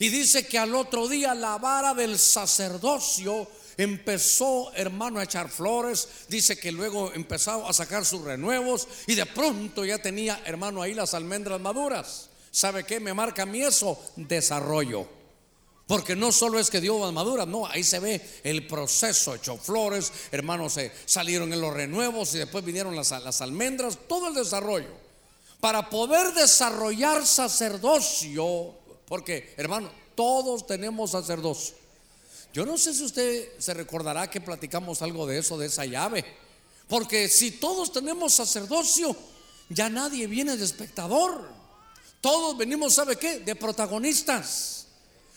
Y 0.00 0.08
dice 0.08 0.44
que 0.44 0.58
al 0.58 0.74
otro 0.74 1.06
día 1.06 1.36
la 1.36 1.56
vara 1.58 1.94
del 1.94 2.18
sacerdocio 2.18 3.46
empezó, 3.76 4.72
hermano, 4.74 5.20
a 5.20 5.22
echar 5.22 5.48
flores. 5.48 6.08
Dice 6.28 6.58
que 6.58 6.72
luego 6.72 7.12
empezó 7.14 7.64
a 7.64 7.72
sacar 7.72 8.04
sus 8.04 8.22
renuevos 8.22 8.88
y 9.06 9.14
de 9.14 9.24
pronto 9.24 9.84
ya 9.84 9.98
tenía, 9.98 10.42
hermano, 10.44 10.82
ahí 10.82 10.94
las 10.94 11.14
almendras 11.14 11.60
maduras. 11.60 12.28
¿Sabe 12.50 12.82
qué? 12.82 12.98
Me 12.98 13.14
marca 13.14 13.44
a 13.44 13.46
mí 13.46 13.62
eso, 13.62 13.96
desarrollo. 14.16 15.06
Porque 15.92 16.16
no 16.16 16.32
solo 16.32 16.58
es 16.58 16.70
que 16.70 16.80
dio 16.80 16.98
más 17.00 17.12
maduras, 17.12 17.46
no, 17.46 17.66
ahí 17.66 17.84
se 17.84 17.98
ve 17.98 18.18
el 18.44 18.66
proceso, 18.66 19.34
echó 19.34 19.58
flores, 19.58 20.10
hermanos, 20.30 20.72
se 20.72 20.90
salieron 21.04 21.52
en 21.52 21.60
los 21.60 21.70
renuevos 21.70 22.34
y 22.34 22.38
después 22.38 22.64
vinieron 22.64 22.96
las, 22.96 23.10
las 23.10 23.42
almendras, 23.42 23.98
todo 24.08 24.28
el 24.28 24.34
desarrollo. 24.34 24.88
Para 25.60 25.90
poder 25.90 26.32
desarrollar 26.32 27.26
sacerdocio, 27.26 28.74
porque 29.06 29.52
hermano, 29.58 29.90
todos 30.14 30.66
tenemos 30.66 31.10
sacerdocio. 31.10 31.74
Yo 32.54 32.64
no 32.64 32.78
sé 32.78 32.94
si 32.94 33.04
usted 33.04 33.50
se 33.58 33.74
recordará 33.74 34.30
que 34.30 34.40
platicamos 34.40 35.02
algo 35.02 35.26
de 35.26 35.40
eso, 35.40 35.58
de 35.58 35.66
esa 35.66 35.84
llave. 35.84 36.24
Porque 36.88 37.28
si 37.28 37.50
todos 37.50 37.92
tenemos 37.92 38.32
sacerdocio, 38.32 39.14
ya 39.68 39.90
nadie 39.90 40.26
viene 40.26 40.56
de 40.56 40.64
espectador. 40.64 41.50
Todos 42.22 42.56
venimos, 42.56 42.94
¿sabe 42.94 43.16
qué? 43.16 43.40
De 43.40 43.54
protagonistas. 43.54 44.81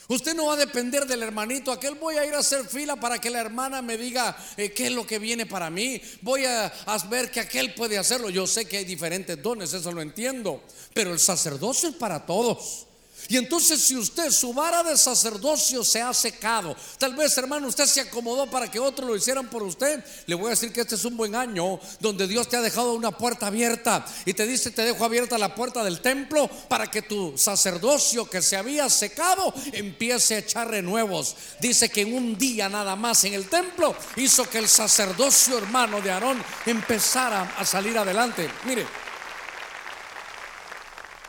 Usted 0.08 0.36
no 0.36 0.46
va 0.48 0.54
a 0.54 0.58
depender 0.58 1.08
del 1.08 1.24
hermanito, 1.24 1.72
aquel 1.72 1.96
voy 1.96 2.18
a 2.18 2.26
ir 2.26 2.34
a 2.36 2.40
hacer 2.40 2.66
fila 2.66 2.96
para 2.96 3.20
que 3.20 3.30
la 3.32 3.42
hermana 3.42 3.82
me 3.82 3.98
diga 3.98 4.38
eh, 4.56 4.72
qué 4.72 4.88
es 4.88 4.92
lo 4.92 5.06
que 5.06 5.18
viene 5.18 5.46
para 5.46 5.70
mí. 5.70 6.00
Voy 6.22 6.46
a, 6.46 6.68
a, 6.68 6.98
ver 7.08 7.32
que 7.32 7.40
aquel 7.40 7.74
puede 7.74 7.98
hacerlo. 7.98 8.30
Yo 8.30 8.46
sé 8.46 8.66
que 8.66 8.78
hay 8.78 8.86
diferentes 8.86 9.42
dones, 9.42 9.74
eso 9.74 9.92
lo 9.92 10.02
entiendo. 10.02 10.62
Pero 10.94 11.12
el 11.12 11.20
sacerdocio 11.20 11.90
es 11.90 11.96
para 11.96 12.26
todos. 12.26 12.86
Y 13.28 13.38
entonces 13.38 13.82
si 13.82 13.96
usted, 13.96 14.32
su 14.32 14.54
vara 14.54 14.84
de 14.84 14.98
sacerdocio 14.98 15.84
se 15.84 16.02
ha 16.02 16.14
secado, 16.14 16.76
tal 16.98 17.16
vez 17.16 17.38
hermano 17.38 17.68
usted 17.68 17.86
se 17.86 18.02
acomodó 18.02 18.50
para 18.50 18.70
que 18.70 18.80
otros 18.80 19.08
lo 19.08 19.16
hicieran 19.16 19.50
por 19.50 19.64
usted, 19.64 20.04
le 20.28 20.36
voy 20.36 20.48
a 20.48 20.50
decir 20.52 20.72
que 20.72 20.82
este 20.82 20.96
es 20.96 21.06
un 21.06 21.18
buen 21.18 21.36
año 21.36 21.80
donde 22.00 22.28
Dios 22.28 22.48
te 22.48 22.58
ha 22.58 22.62
dejado 22.62 22.94
una 22.94 23.12
puerta 23.12 23.48
abierta 23.48 24.06
y 24.26 24.34
te 24.34 24.46
dice, 24.46 24.72
te 24.72 24.84
dejo 24.84 25.06
abierta 25.06 25.38
la 25.38 25.56
puerta 25.56 25.84
del 25.84 26.02
templo 26.02 26.48
para 26.68 26.90
que 26.90 27.02
tu 27.02 27.38
sacerdocio 27.38 28.30
que 28.30 28.42
se 28.42 28.58
había 28.58 28.90
secado 28.90 29.54
empiece 29.74 30.36
a 30.36 30.40
echar 30.40 30.70
renuevos. 30.70 31.36
Dice 31.60 31.90
que 31.90 32.02
en 32.02 32.14
un 32.14 32.38
día 32.38 32.70
nada 32.70 32.96
más 32.96 33.24
en 33.24 33.34
el 33.34 33.50
templo 33.50 33.96
hizo 34.18 34.50
que 34.50 34.60
el 34.60 34.68
sacerdocio 34.68 35.58
hermano 35.58 36.02
de 36.02 36.12
Aarón 36.12 36.44
empezara 36.66 37.56
a 37.58 37.66
salir 37.66 37.98
adelante. 37.98 38.50
Mire, 38.66 38.86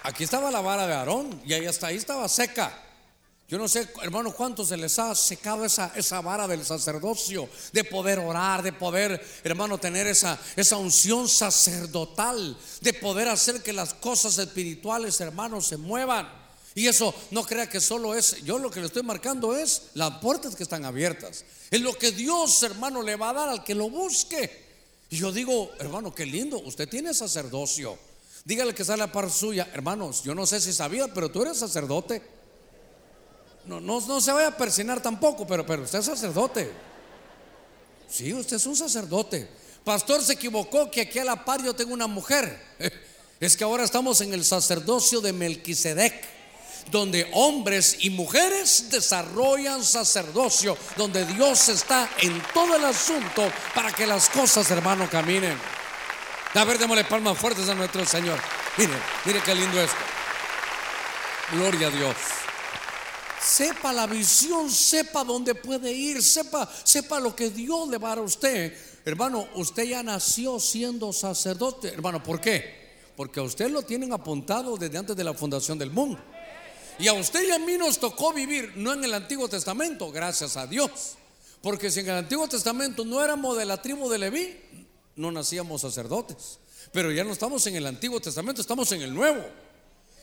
Aquí 0.07 0.23
estaba 0.23 0.53
la 0.53 0.61
vara 0.61 0.87
de 0.87 0.95
Aarón 0.95 1.43
y 1.45 1.53
ahí 1.53 1.67
hasta 1.67 1.89
ahí 1.89 1.97
estaba 1.97 2.29
seca. 2.29 2.81
Yo 3.49 3.59
no 3.59 3.67
sé, 3.67 3.89
hermano, 4.03 4.33
cuántos 4.33 4.69
se 4.69 4.77
les 4.77 4.97
ha 5.01 5.13
secado 5.17 5.65
esa, 5.65 5.91
esa 5.97 6.21
vara 6.21 6.47
del 6.47 6.65
sacerdocio, 6.65 7.49
de 7.73 7.83
poder 7.83 8.21
orar, 8.21 8.63
de 8.63 8.73
poder, 8.73 9.21
hermano, 9.43 9.79
tener 9.79 10.07
esa, 10.07 10.39
esa 10.55 10.77
unción 10.77 11.29
sacerdotal, 11.29 12.57
de 12.83 12.93
poder 12.93 13.27
hacer 13.27 13.65
que 13.65 13.73
las 13.73 13.95
cosas 13.95 14.39
espirituales, 14.39 15.21
hermanos, 15.21 15.67
se 15.67 15.77
muevan. 15.77 16.29
Y 16.77 16.87
eso 16.87 17.13
no 17.33 17.43
crea 17.43 17.69
que 17.69 17.81
solo 17.81 18.15
es, 18.15 18.45
yo 18.45 18.61
lo 18.61 18.71
que 18.71 18.79
le 18.79 18.87
estoy 18.87 19.03
marcando 19.03 19.57
es 19.57 19.91
las 19.95 20.19
puertas 20.19 20.55
que 20.55 20.63
están 20.63 20.85
abiertas. 20.85 21.45
Es 21.69 21.81
lo 21.81 21.95
que 21.95 22.13
Dios, 22.13 22.63
hermano, 22.63 23.03
le 23.03 23.17
va 23.17 23.31
a 23.31 23.35
dar 23.35 23.49
al 23.49 23.65
que 23.65 23.75
lo 23.75 23.91
busque. 23.91 24.67
Y 25.11 25.17
yo 25.17 25.33
digo, 25.33 25.73
hermano, 25.81 26.15
qué 26.15 26.27
lindo, 26.27 26.61
usted 26.61 26.89
tiene 26.89 27.13
sacerdocio. 27.13 27.99
Dígale 28.47 28.73
que 28.73 28.85
sale 28.85 29.03
a 29.03 29.11
par 29.11 29.29
suya, 29.29 29.69
hermanos, 29.75 30.23
yo 30.23 30.33
no 30.33 30.47
sé 30.47 30.61
si 30.61 30.73
sabía, 30.73 31.09
pero 31.13 31.29
tú 31.29 31.43
eres 31.43 31.59
sacerdote. 31.59 32.23
No, 33.65 33.81
no, 33.81 34.21
se 34.21 34.31
vaya 34.31 34.47
a 34.47 34.57
persinar 34.57 35.03
tampoco, 35.03 35.45
pero, 35.45 35.67
pero 35.67 35.83
usted 35.83 35.99
es 35.99 36.05
sacerdote. 36.05 36.71
Sí, 38.09 38.33
usted 38.33 38.55
es 38.55 38.67
un 38.67 38.77
sacerdote. 38.77 39.51
Pastor 39.83 40.23
se 40.23 40.35
equivocó 40.35 40.89
que 40.89 41.01
aquí 41.01 41.19
a 41.19 41.25
la 41.25 41.45
par 41.45 41.61
yo 41.61 41.75
tengo 41.75 41.93
una 41.93 42.07
mujer. 42.07 42.57
Es 43.39 43.55
que 43.55 43.65
ahora 43.65 43.85
estamos 43.85 44.23
en 44.23 44.33
el 44.33 44.47
sacerdocio 44.47 45.21
de 45.21 45.35
Melquisedec 45.35 46.25
donde 46.91 47.29
hombres 47.35 47.99
y 48.01 48.09
mujeres 48.09 48.87
desarrollan 48.91 49.85
sacerdocio, 49.85 50.79
donde 50.97 51.27
Dios 51.27 51.69
está 51.69 52.09
en 52.23 52.41
todo 52.55 52.77
el 52.77 52.85
asunto 52.87 53.53
para 53.75 53.93
que 53.93 54.07
las 54.07 54.31
cosas, 54.31 54.71
hermano, 54.71 55.07
caminen. 55.11 55.59
A 56.57 56.65
ver, 56.65 56.79
démosle 56.79 57.05
palmas 57.05 57.37
fuertes 57.37 57.69
a 57.69 57.75
nuestro 57.75 58.05
Señor. 58.07 58.39
Mire, 58.79 58.95
mire 59.27 59.43
qué 59.43 59.55
lindo 59.55 59.79
esto. 59.79 59.97
Gloria 61.53 61.89
a 61.89 61.91
Dios. 61.91 62.17
Sepa 63.43 63.93
la 63.93 64.07
visión, 64.07 64.71
sepa 64.71 65.23
dónde 65.23 65.55
puede 65.55 65.93
ir, 65.93 66.23
sepa, 66.23 66.67
sepa 66.83 67.21
lo 67.21 67.37
que 67.37 67.51
Dios 67.51 67.89
le 67.91 67.99
va 67.99 68.09
a 68.09 68.11
dar 68.11 68.19
a 68.19 68.23
usted. 68.23 68.75
Hermano, 69.05 69.47
usted 69.57 69.85
ya 69.85 70.03
nació 70.03 70.59
siendo 70.59 71.13
sacerdote. 71.13 71.89
Hermano, 71.89 72.23
¿por 72.23 72.41
qué? 72.41 72.97
Porque 73.17 73.41
a 73.41 73.43
usted 73.43 73.71
lo 73.71 73.83
tienen 73.83 74.15
apuntado 74.15 74.79
desde 74.79 74.97
antes 74.97 75.15
de 75.15 75.25
la 75.25 75.35
fundación 75.35 75.79
del 75.79 75.91
mundo. 75.91 76.19
Y 76.99 77.07
a 77.09 77.13
usted 77.13 77.47
y 77.47 77.51
a 77.51 77.59
mí 77.59 77.77
nos 77.77 77.99
tocó 77.99 78.33
vivir, 78.33 78.73
no 78.77 78.95
en 78.95 79.05
el 79.05 79.13
Antiguo 79.13 79.47
Testamento, 79.47 80.11
gracias 80.11 80.57
a 80.57 80.67
Dios. 80.67 80.91
Porque 81.61 81.91
si 81.91 82.01
en 82.01 82.09
el 82.09 82.17
Antiguo 82.17 82.49
Testamento 82.49 83.05
no 83.05 83.23
éramos 83.23 83.59
de 83.59 83.67
la 83.67 83.83
tribu 83.83 84.09
de 84.09 84.19
Leví, 84.19 84.66
no 85.17 85.33
nacíamos 85.33 85.81
sacerdotes. 85.81 86.59
Pero 86.93 87.11
ya 87.11 87.25
no 87.25 87.33
estamos 87.33 87.67
en 87.67 87.77
el 87.77 87.87
Antiguo 87.87 88.21
Testamento, 88.21 88.61
estamos 88.61 88.91
en 88.93 89.03
el 89.03 89.13
Nuevo. 89.13 89.45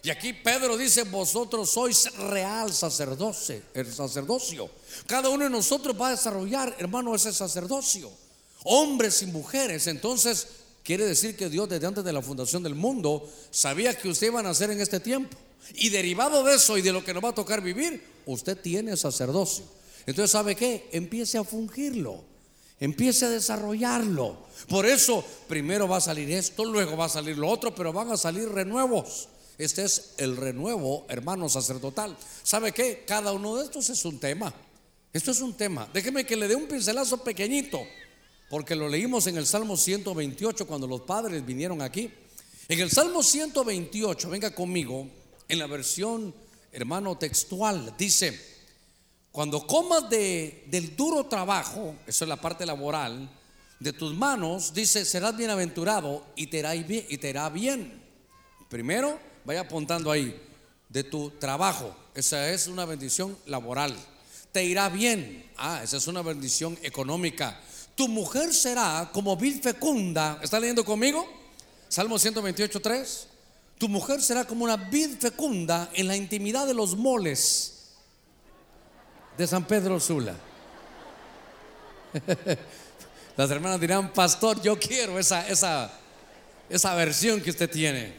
Y 0.03 0.09
aquí 0.09 0.33
Pedro 0.33 0.77
dice, 0.77 1.03
vosotros 1.03 1.69
sois 1.69 2.13
real 2.17 2.73
sacerdocio, 2.73 3.61
el 3.73 3.91
sacerdocio. 3.91 4.69
Cada 5.07 5.29
uno 5.29 5.45
de 5.45 5.49
nosotros 5.49 5.95
va 5.99 6.09
a 6.09 6.11
desarrollar, 6.11 6.75
hermano, 6.77 7.15
ese 7.15 7.31
sacerdocio. 7.31 8.11
Hombres 8.65 9.21
y 9.21 9.27
mujeres. 9.27 9.87
Entonces, 9.87 10.47
quiere 10.83 11.05
decir 11.05 11.37
que 11.37 11.49
Dios 11.49 11.69
desde 11.69 11.87
antes 11.87 12.03
de 12.03 12.11
la 12.11 12.21
fundación 12.21 12.63
del 12.63 12.75
mundo 12.75 13.29
sabía 13.49 13.97
que 13.97 14.09
usted 14.09 14.27
iba 14.27 14.41
a 14.41 14.43
nacer 14.43 14.71
en 14.71 14.81
este 14.81 14.99
tiempo. 14.99 15.37
Y 15.73 15.87
derivado 15.87 16.43
de 16.43 16.55
eso 16.55 16.77
y 16.77 16.81
de 16.81 16.91
lo 16.91 17.05
que 17.05 17.13
nos 17.13 17.23
va 17.23 17.29
a 17.29 17.35
tocar 17.35 17.61
vivir, 17.61 18.03
usted 18.25 18.57
tiene 18.57 18.97
sacerdocio. 18.97 19.63
Entonces, 20.05 20.31
¿sabe 20.31 20.55
qué? 20.57 20.89
Empiece 20.91 21.37
a 21.37 21.45
fungirlo. 21.45 22.32
Empiece 22.79 23.25
a 23.25 23.29
desarrollarlo. 23.29 24.37
Por 24.67 24.85
eso, 24.85 25.23
primero 25.47 25.87
va 25.87 25.97
a 25.97 26.01
salir 26.01 26.31
esto, 26.31 26.65
luego 26.65 26.97
va 26.97 27.05
a 27.05 27.09
salir 27.09 27.37
lo 27.37 27.49
otro, 27.49 27.73
pero 27.73 27.93
van 27.93 28.11
a 28.11 28.17
salir 28.17 28.49
renuevos. 28.49 29.29
Este 29.57 29.83
es 29.83 30.13
el 30.17 30.35
renuevo, 30.35 31.05
hermano 31.09 31.47
sacerdotal. 31.47 32.17
¿Sabe 32.41 32.71
qué? 32.71 33.03
Cada 33.07 33.33
uno 33.33 33.55
de 33.55 33.65
estos 33.65 33.89
es 33.89 34.03
un 34.05 34.19
tema. 34.19 34.53
Esto 35.11 35.31
es 35.31 35.41
un 35.41 35.53
tema. 35.53 35.87
Déjeme 35.93 36.25
que 36.25 36.35
le 36.35 36.47
dé 36.47 36.55
un 36.55 36.67
pincelazo 36.67 37.23
pequeñito, 37.23 37.79
porque 38.49 38.75
lo 38.75 38.89
leímos 38.89 39.27
en 39.27 39.37
el 39.37 39.45
Salmo 39.45 39.77
128 39.77 40.65
cuando 40.65 40.87
los 40.87 41.01
padres 41.01 41.45
vinieron 41.45 41.81
aquí. 41.81 42.11
En 42.67 42.79
el 42.79 42.89
Salmo 42.89 43.21
128, 43.21 44.29
venga 44.29 44.55
conmigo, 44.55 45.07
en 45.47 45.59
la 45.59 45.67
versión, 45.67 46.33
hermano, 46.71 47.17
textual, 47.17 47.93
dice, 47.97 48.52
cuando 49.33 49.65
comas 49.65 50.11
de, 50.11 50.63
del 50.67 50.95
duro 50.95 51.25
trabajo, 51.25 51.95
eso 52.05 52.23
es 52.23 52.29
la 52.29 52.39
parte 52.39 52.67
laboral, 52.67 53.27
de 53.79 53.91
tus 53.91 54.13
manos, 54.13 54.75
dice, 54.75 55.03
serás 55.05 55.35
bienaventurado 55.35 56.23
y 56.35 56.45
te 56.45 56.59
irá 57.29 57.49
bien. 57.49 57.99
Primero, 58.69 59.19
vaya 59.43 59.61
apuntando 59.61 60.11
ahí, 60.11 60.39
de 60.87 61.03
tu 61.03 61.31
trabajo, 61.31 61.95
esa 62.13 62.47
es 62.51 62.67
una 62.67 62.85
bendición 62.85 63.35
laboral. 63.47 63.95
Te 64.51 64.65
irá 64.65 64.87
bien, 64.89 65.49
ah, 65.57 65.81
esa 65.83 65.97
es 65.97 66.05
una 66.05 66.21
bendición 66.21 66.77
económica. 66.83 67.59
Tu 67.95 68.07
mujer 68.07 68.53
será 68.53 69.09
como 69.11 69.35
vid 69.35 69.63
fecunda, 69.63 70.39
¿está 70.43 70.59
leyendo 70.59 70.85
conmigo? 70.85 71.27
Salmo 71.89 72.19
128, 72.19 72.79
3. 72.79 73.27
Tu 73.79 73.89
mujer 73.89 74.21
será 74.21 74.45
como 74.45 74.63
una 74.63 74.77
vid 74.77 75.17
fecunda 75.19 75.89
en 75.95 76.07
la 76.07 76.15
intimidad 76.15 76.67
de 76.67 76.75
los 76.75 76.95
moles 76.95 77.72
de 79.37 79.47
San 79.47 79.65
Pedro 79.65 79.99
Sula. 79.99 80.35
Las 83.37 83.49
hermanas 83.49 83.79
dirán, 83.79 84.13
pastor, 84.13 84.61
yo 84.61 84.77
quiero 84.77 85.17
esa, 85.17 85.47
esa, 85.47 85.91
esa 86.69 86.95
versión 86.95 87.41
que 87.41 87.49
usted 87.49 87.69
tiene. 87.69 88.13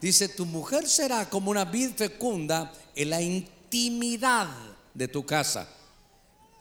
Dice, 0.00 0.28
tu 0.28 0.46
mujer 0.46 0.88
será 0.88 1.28
como 1.28 1.50
una 1.50 1.64
vid 1.64 1.90
fecunda 1.96 2.72
en 2.94 3.10
la 3.10 3.20
intimidad 3.20 4.48
de 4.94 5.08
tu 5.08 5.26
casa. 5.26 5.68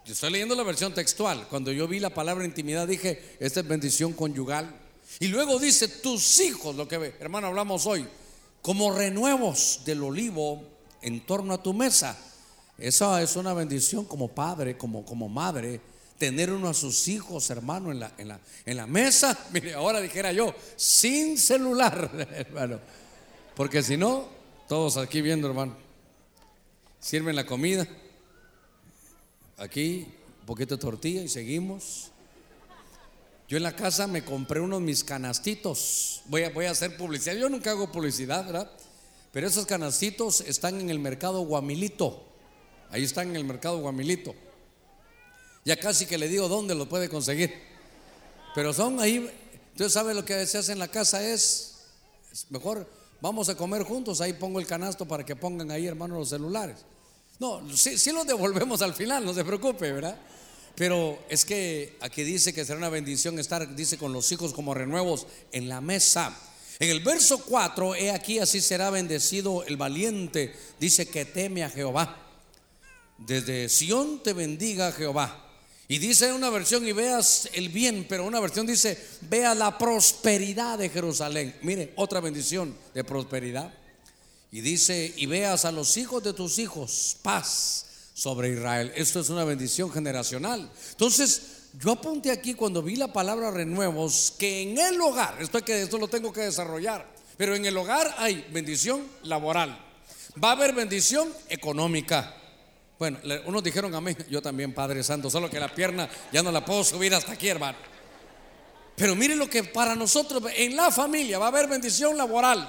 Yo 0.06 0.14
estoy 0.14 0.32
leyendo 0.32 0.56
la 0.56 0.64
versión 0.64 0.94
textual. 0.94 1.48
Cuando 1.48 1.72
yo 1.72 1.88
vi 1.88 2.00
la 2.00 2.10
palabra 2.10 2.44
intimidad 2.44 2.88
dije, 2.88 3.38
esta 3.40 3.60
es 3.60 3.68
bendición 3.68 4.14
conyugal. 4.14 4.76
Y 5.20 5.28
luego 5.28 5.60
dice, 5.60 5.88
tus 5.88 6.40
hijos, 6.40 6.76
lo 6.76 6.88
que 6.88 7.14
hermano 7.20 7.48
hablamos 7.48 7.86
hoy, 7.86 8.08
como 8.62 8.92
renuevos 8.92 9.82
del 9.86 10.04
olivo 10.04 10.64
en 11.02 11.26
torno 11.26 11.54
a 11.54 11.64
tu 11.64 11.74
mesa. 11.74 12.18
Esa 12.80 13.22
es 13.22 13.36
una 13.36 13.54
bendición 13.54 14.06
como 14.06 14.30
padre, 14.30 14.78
como, 14.78 15.06
como 15.06 15.28
madre, 15.28 15.82
tener 16.18 16.52
uno 16.52 16.70
a 16.70 16.74
sus 16.74 17.08
hijos, 17.08 17.50
hermano, 17.50 17.92
en 17.92 18.00
la, 18.00 18.14
en 18.18 18.28
la, 18.30 18.40
en 18.66 18.78
la 18.78 18.88
mesa. 18.88 19.38
Mire, 19.52 19.74
ahora 19.74 20.00
dijera 20.02 20.32
yo, 20.32 20.54
sin 20.76 21.38
celular, 21.38 22.10
hermano. 22.34 22.80
Porque 23.56 23.84
si 23.84 23.98
no, 23.98 24.28
todos 24.68 24.98
aquí 24.98 25.22
viendo, 25.22 25.48
hermano, 25.48 25.76
sirven 27.00 27.36
la 27.36 27.46
comida. 27.46 27.88
Aquí, 29.58 30.08
un 30.40 30.46
poquito 30.46 30.76
de 30.76 30.82
tortilla 30.82 31.22
y 31.22 31.28
seguimos. 31.28 32.12
Yo 33.50 33.58
en 33.58 33.64
la 33.64 33.76
casa 33.76 34.08
me 34.08 34.24
compré 34.24 34.62
unos 34.62 34.80
mis 34.80 35.04
canastitos. 35.04 36.22
Voy 36.28 36.44
a, 36.44 36.50
voy 36.52 36.66
a 36.66 36.72
hacer 36.72 36.96
publicidad. 36.96 37.36
Yo 37.36 37.50
nunca 37.50 37.72
hago 37.72 37.92
publicidad, 37.92 38.46
¿verdad? 38.46 38.72
Pero 39.34 39.48
esos 39.48 39.66
canastitos 39.66 40.42
están 40.42 40.80
en 40.80 40.90
el 40.90 41.00
mercado 41.00 41.42
Guamilito. 41.42 42.29
Ahí 42.92 43.04
están 43.04 43.30
en 43.30 43.36
el 43.36 43.44
mercado 43.44 43.80
Guamilito. 43.80 44.36
Ya 45.66 45.78
casi 45.78 46.06
que 46.06 46.18
le 46.18 46.28
digo 46.28 46.48
dónde 46.48 46.76
lo 46.76 46.90
puede 46.90 47.10
conseguir. 47.10 47.54
Pero 48.56 48.74
son 48.74 49.00
ahí. 49.00 49.30
Entonces, 49.72 49.94
¿sabe 49.94 50.14
lo 50.14 50.26
que 50.26 50.46
se 50.46 50.58
hace 50.58 50.72
en 50.72 50.80
la 50.80 50.88
casa? 50.88 51.24
Es, 51.24 51.86
mejor 52.50 52.88
vamos 53.22 53.50
a 53.50 53.56
comer 53.56 53.84
juntos. 53.84 54.22
Ahí 54.22 54.34
pongo 54.34 54.60
el 54.60 54.66
canasto 54.66 55.08
para 55.08 55.26
que 55.26 55.36
pongan 55.36 55.72
ahí, 55.72 55.86
hermanos, 55.86 56.18
los 56.18 56.30
celulares. 56.30 56.78
No, 57.40 57.62
sí, 57.76 57.98
sí 57.98 58.12
los 58.12 58.28
devolvemos 58.28 58.82
al 58.82 58.94
final, 58.94 59.24
no 59.24 59.34
se 59.34 59.46
preocupe, 59.46 59.92
¿verdad? 59.92 60.18
Pero 60.76 61.20
es 61.30 61.46
que 61.46 61.98
aquí 62.02 62.24
dice 62.24 62.54
que 62.54 62.66
será 62.66 62.78
una 62.78 62.90
bendición 62.90 63.40
estar, 63.40 63.76
dice, 63.76 63.98
con 63.98 64.12
los 64.12 64.32
hijos 64.32 64.54
como 64.54 64.74
renuevos 64.74 65.28
en 65.52 65.70
la 65.70 65.82
mesa. 65.82 66.38
En 66.80 66.90
el 66.90 67.02
verso 67.02 67.44
4, 67.46 67.96
he 67.96 68.12
aquí 68.12 68.40
así 68.40 68.62
será 68.62 68.90
bendecido 68.90 69.64
el 69.64 69.78
valiente, 69.78 70.54
dice 70.80 71.08
que 71.08 71.26
teme 71.26 71.64
a 71.64 71.70
Jehová. 71.70 72.29
Desde 73.26 73.70
Sión 73.70 74.24
te 74.24 74.34
bendiga 74.34 74.92
Jehová. 74.92 75.46
Y 75.88 75.98
dice 75.98 76.32
una 76.32 76.52
versión 76.52 76.88
y 76.88 76.92
veas 76.92 77.50
el 77.54 77.70
bien, 77.70 78.06
pero 78.08 78.24
una 78.24 78.40
versión 78.40 78.68
dice, 78.68 79.04
vea 79.22 79.56
la 79.56 79.78
prosperidad 79.78 80.78
de 80.78 80.90
Jerusalén. 80.90 81.56
Mire, 81.64 81.94
otra 81.96 82.20
bendición 82.20 82.76
de 82.94 83.04
prosperidad. 83.04 83.74
Y 84.52 84.62
dice, 84.62 85.14
y 85.18 85.26
veas 85.26 85.66
a 85.66 85.72
los 85.72 85.98
hijos 85.98 86.24
de 86.24 86.34
tus 86.34 86.60
hijos, 86.60 87.18
paz 87.24 87.86
sobre 88.14 88.54
Israel. 88.54 88.92
Esto 88.96 89.20
es 89.20 89.30
una 89.30 89.44
bendición 89.44 89.92
generacional. 89.92 90.70
Entonces, 90.92 91.42
yo 91.80 91.92
apunté 91.92 92.32
aquí 92.32 92.54
cuando 92.54 92.82
vi 92.82 92.96
la 92.96 93.14
palabra 93.14 93.52
renuevos 93.52 94.34
que 94.38 94.62
en 94.62 94.78
el 94.78 95.00
hogar, 95.02 95.42
esto, 95.42 95.64
que, 95.64 95.82
esto 95.82 95.98
lo 95.98 96.08
tengo 96.08 96.34
que 96.34 96.42
desarrollar, 96.42 97.08
pero 97.38 97.56
en 97.56 97.66
el 97.66 97.78
hogar 97.78 98.14
hay 98.18 98.48
bendición 98.52 99.06
laboral. 99.24 99.78
Va 100.44 100.50
a 100.50 100.54
haber 100.54 100.74
bendición 100.74 101.32
económica. 101.48 102.36
Bueno, 103.00 103.18
unos 103.46 103.64
dijeron 103.64 103.96
a 103.96 104.02
mí, 104.02 104.14
yo 104.30 104.42
también, 104.42 104.74
Padre 104.74 105.06
Santo, 105.06 105.30
solo 105.30 105.50
que 105.50 105.58
la 105.58 105.74
pierna 105.74 106.10
ya 106.34 106.44
no 106.44 106.52
la 106.52 106.66
puedo 106.66 106.84
subir 106.84 107.16
hasta 107.16 107.32
aquí, 107.32 107.48
hermano. 107.48 107.78
Pero 108.94 109.16
mire 109.16 109.38
lo 109.38 109.50
que 109.50 109.64
para 109.64 109.96
nosotros 109.96 110.44
en 110.54 110.76
la 110.76 110.92
familia 110.92 111.40
va 111.40 111.46
a 111.46 111.48
haber 111.48 111.68
bendición 111.68 112.18
laboral, 112.18 112.68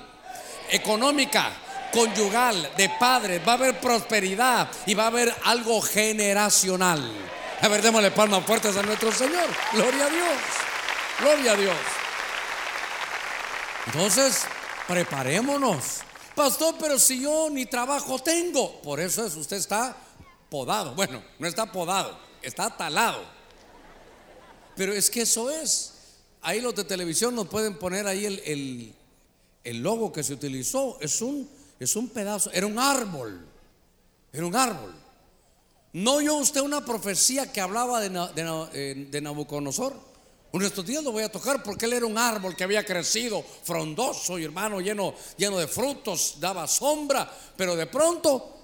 económica, 0.70 1.50
conyugal, 1.92 2.70
de 2.76 2.88
padres, 2.90 3.42
va 3.44 3.52
a 3.52 3.54
haber 3.56 3.80
prosperidad 3.80 4.70
y 4.86 4.94
va 4.94 5.04
a 5.04 5.08
haber 5.08 5.34
algo 5.46 5.82
generacional. 5.82 7.10
A 7.60 7.66
ver, 7.66 7.82
démosle 7.82 8.12
palmas 8.12 8.46
fuertes 8.46 8.76
a 8.76 8.82
nuestro 8.84 9.10
Señor. 9.10 9.48
Gloria 9.72 10.06
a 10.06 10.10
Dios. 10.10 10.38
Gloria 11.18 11.52
a 11.52 11.56
Dios. 11.56 11.76
Entonces, 13.86 14.44
preparémonos. 14.86 16.02
Pastor, 16.36 16.76
pero 16.78 17.00
si 17.00 17.20
yo 17.20 17.48
ni 17.50 17.66
trabajo 17.66 18.20
tengo, 18.20 18.80
por 18.80 19.00
eso 19.00 19.26
es, 19.26 19.34
usted 19.34 19.56
está 19.56 19.96
podado. 20.50 20.94
Bueno, 20.94 21.22
no 21.38 21.46
está 21.46 21.70
podado, 21.72 22.18
está 22.42 22.76
talado. 22.76 23.22
Pero 24.76 24.92
es 24.92 25.08
que 25.08 25.22
eso 25.22 25.48
es. 25.48 25.94
Ahí 26.42 26.60
los 26.60 26.74
de 26.74 26.84
televisión 26.84 27.34
nos 27.34 27.48
pueden 27.48 27.78
poner 27.78 28.06
ahí 28.06 28.26
el, 28.26 28.42
el, 28.44 28.94
el 29.64 29.82
logo 29.82 30.12
que 30.12 30.22
se 30.22 30.34
utilizó. 30.34 30.98
Es 31.00 31.22
un 31.22 31.48
es 31.80 31.96
un 31.96 32.10
pedazo, 32.10 32.50
era 32.52 32.66
un 32.66 32.78
árbol, 32.78 33.40
era 34.30 34.44
un 34.44 34.54
árbol. 34.54 34.94
¿No 35.94 36.16
oyó 36.16 36.36
usted 36.36 36.60
una 36.60 36.84
profecía 36.84 37.50
que 37.50 37.60
hablaba 37.60 38.00
de, 38.00 38.10
de, 38.10 39.06
de 39.10 39.20
Nabucodonosor? 39.22 39.94
Uno 40.52 40.62
de 40.62 40.68
estos 40.68 40.84
días 40.84 41.02
lo 41.02 41.10
voy 41.10 41.22
a 41.22 41.32
tocar 41.32 41.62
porque 41.62 41.86
él 41.86 41.94
era 41.94 42.04
un 42.04 42.18
árbol 42.18 42.54
que 42.54 42.64
había 42.64 42.84
crecido 42.84 43.42
frondoso 43.42 44.38
y 44.38 44.44
hermano 44.44 44.80
lleno, 44.80 45.14
lleno 45.38 45.58
de 45.58 45.66
frutos, 45.66 46.36
daba 46.38 46.66
sombra, 46.66 47.32
pero 47.56 47.74
de 47.74 47.86
pronto 47.86 48.58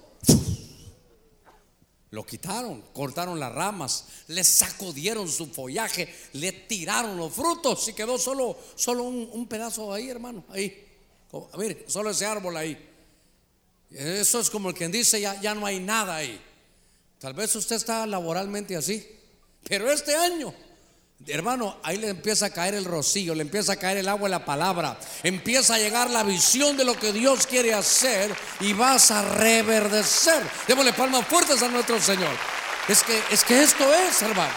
lo 2.11 2.25
quitaron, 2.25 2.81
cortaron 2.93 3.39
las 3.39 3.53
ramas, 3.53 4.05
le 4.27 4.43
sacudieron 4.43 5.27
su 5.27 5.47
follaje, 5.47 6.13
le 6.33 6.51
tiraron 6.51 7.17
los 7.17 7.33
frutos 7.33 7.87
y 7.89 7.93
quedó 7.93 8.17
solo, 8.17 8.57
solo 8.75 9.03
un, 9.03 9.47
pedazo 9.47 9.93
ahí, 9.93 10.09
hermano, 10.09 10.45
ahí. 10.49 10.85
A 11.51 11.57
ver, 11.57 11.85
solo 11.87 12.11
ese 12.11 12.25
árbol 12.25 12.55
ahí. 12.55 12.77
Eso 13.91 14.39
es 14.39 14.49
como 14.49 14.69
el 14.69 14.75
quien 14.75 14.91
dice, 14.91 15.19
ya, 15.19 15.39
ya 15.41 15.53
no 15.53 15.65
hay 15.65 15.79
nada 15.79 16.15
ahí. 16.15 16.41
Tal 17.19 17.33
vez 17.33 17.53
usted 17.55 17.75
está 17.75 18.05
laboralmente 18.05 18.75
así, 18.75 19.05
pero 19.63 19.91
este 19.91 20.15
año 20.15 20.53
Hermano, 21.25 21.77
ahí 21.83 21.97
le 21.97 22.09
empieza 22.09 22.45
a 22.45 22.49
caer 22.51 22.75
el 22.75 22.85
rocío, 22.85 23.33
le 23.33 23.41
empieza 23.41 23.73
a 23.73 23.77
caer 23.77 23.97
el 23.97 24.07
agua 24.07 24.29
de 24.29 24.35
la 24.35 24.45
palabra, 24.45 24.99
empieza 25.23 25.73
a 25.73 25.79
llegar 25.79 26.11
la 26.11 26.23
visión 26.23 26.77
de 26.77 26.85
lo 26.85 26.97
que 26.97 27.11
Dios 27.11 27.47
quiere 27.47 27.73
hacer 27.73 28.33
y 28.59 28.73
vas 28.73 29.09
a 29.09 29.23
reverdecer. 29.35 30.43
Démosle 30.67 30.93
palmas 30.93 31.25
fuertes 31.25 31.61
a 31.63 31.69
nuestro 31.69 31.99
Señor. 31.99 32.33
Es 32.87 33.03
que, 33.03 33.19
es 33.31 33.43
que 33.43 33.63
esto 33.63 33.91
es, 33.93 34.21
hermano. 34.21 34.53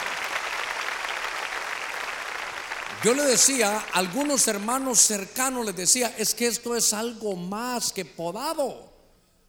Yo 3.03 3.14
le 3.14 3.23
decía, 3.23 3.79
a 3.79 3.99
algunos 3.99 4.46
hermanos 4.46 5.01
cercanos 5.01 5.64
les 5.64 5.75
decía, 5.75 6.14
es 6.18 6.35
que 6.35 6.46
esto 6.46 6.77
es 6.77 6.92
algo 6.92 7.35
más 7.35 7.90
que 7.90 8.05
podado. 8.05 8.92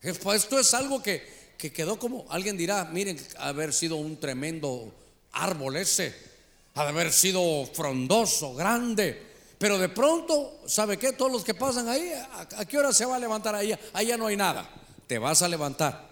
Esto 0.02 0.58
es 0.58 0.74
algo 0.74 1.04
que, 1.04 1.54
que 1.58 1.74
quedó 1.74 2.00
como, 2.00 2.26
alguien 2.30 2.56
dirá, 2.56 2.86
miren, 2.86 3.22
haber 3.38 3.74
sido 3.74 3.98
un 3.98 4.18
tremendo 4.18 4.96
árbol 5.34 5.76
ese 5.76 6.31
ha 6.76 6.84
de 6.84 6.90
haber 6.90 7.12
sido 7.12 7.66
frondoso, 7.74 8.54
grande. 8.54 9.32
Pero 9.58 9.78
de 9.78 9.90
pronto, 9.90 10.62
¿sabe 10.66 10.98
qué? 10.98 11.14
Todos 11.14 11.32
los 11.32 11.44
que 11.44 11.54
pasan 11.54 11.88
ahí, 11.88 12.12
¿a, 12.58 12.66
qué 12.66 12.78
hora 12.78 12.92
se 12.92 13.06
va 13.06 13.18
a 13.18 13.20
levantar 13.20 13.54
ahí? 13.54 13.78
Ya 14.06 14.18
no 14.18 14.28
hay 14.28 14.36
nada. 14.36 14.68
Te 15.06 15.20
vas 15.20 15.42
a 15.42 15.48
levantar 15.48 16.10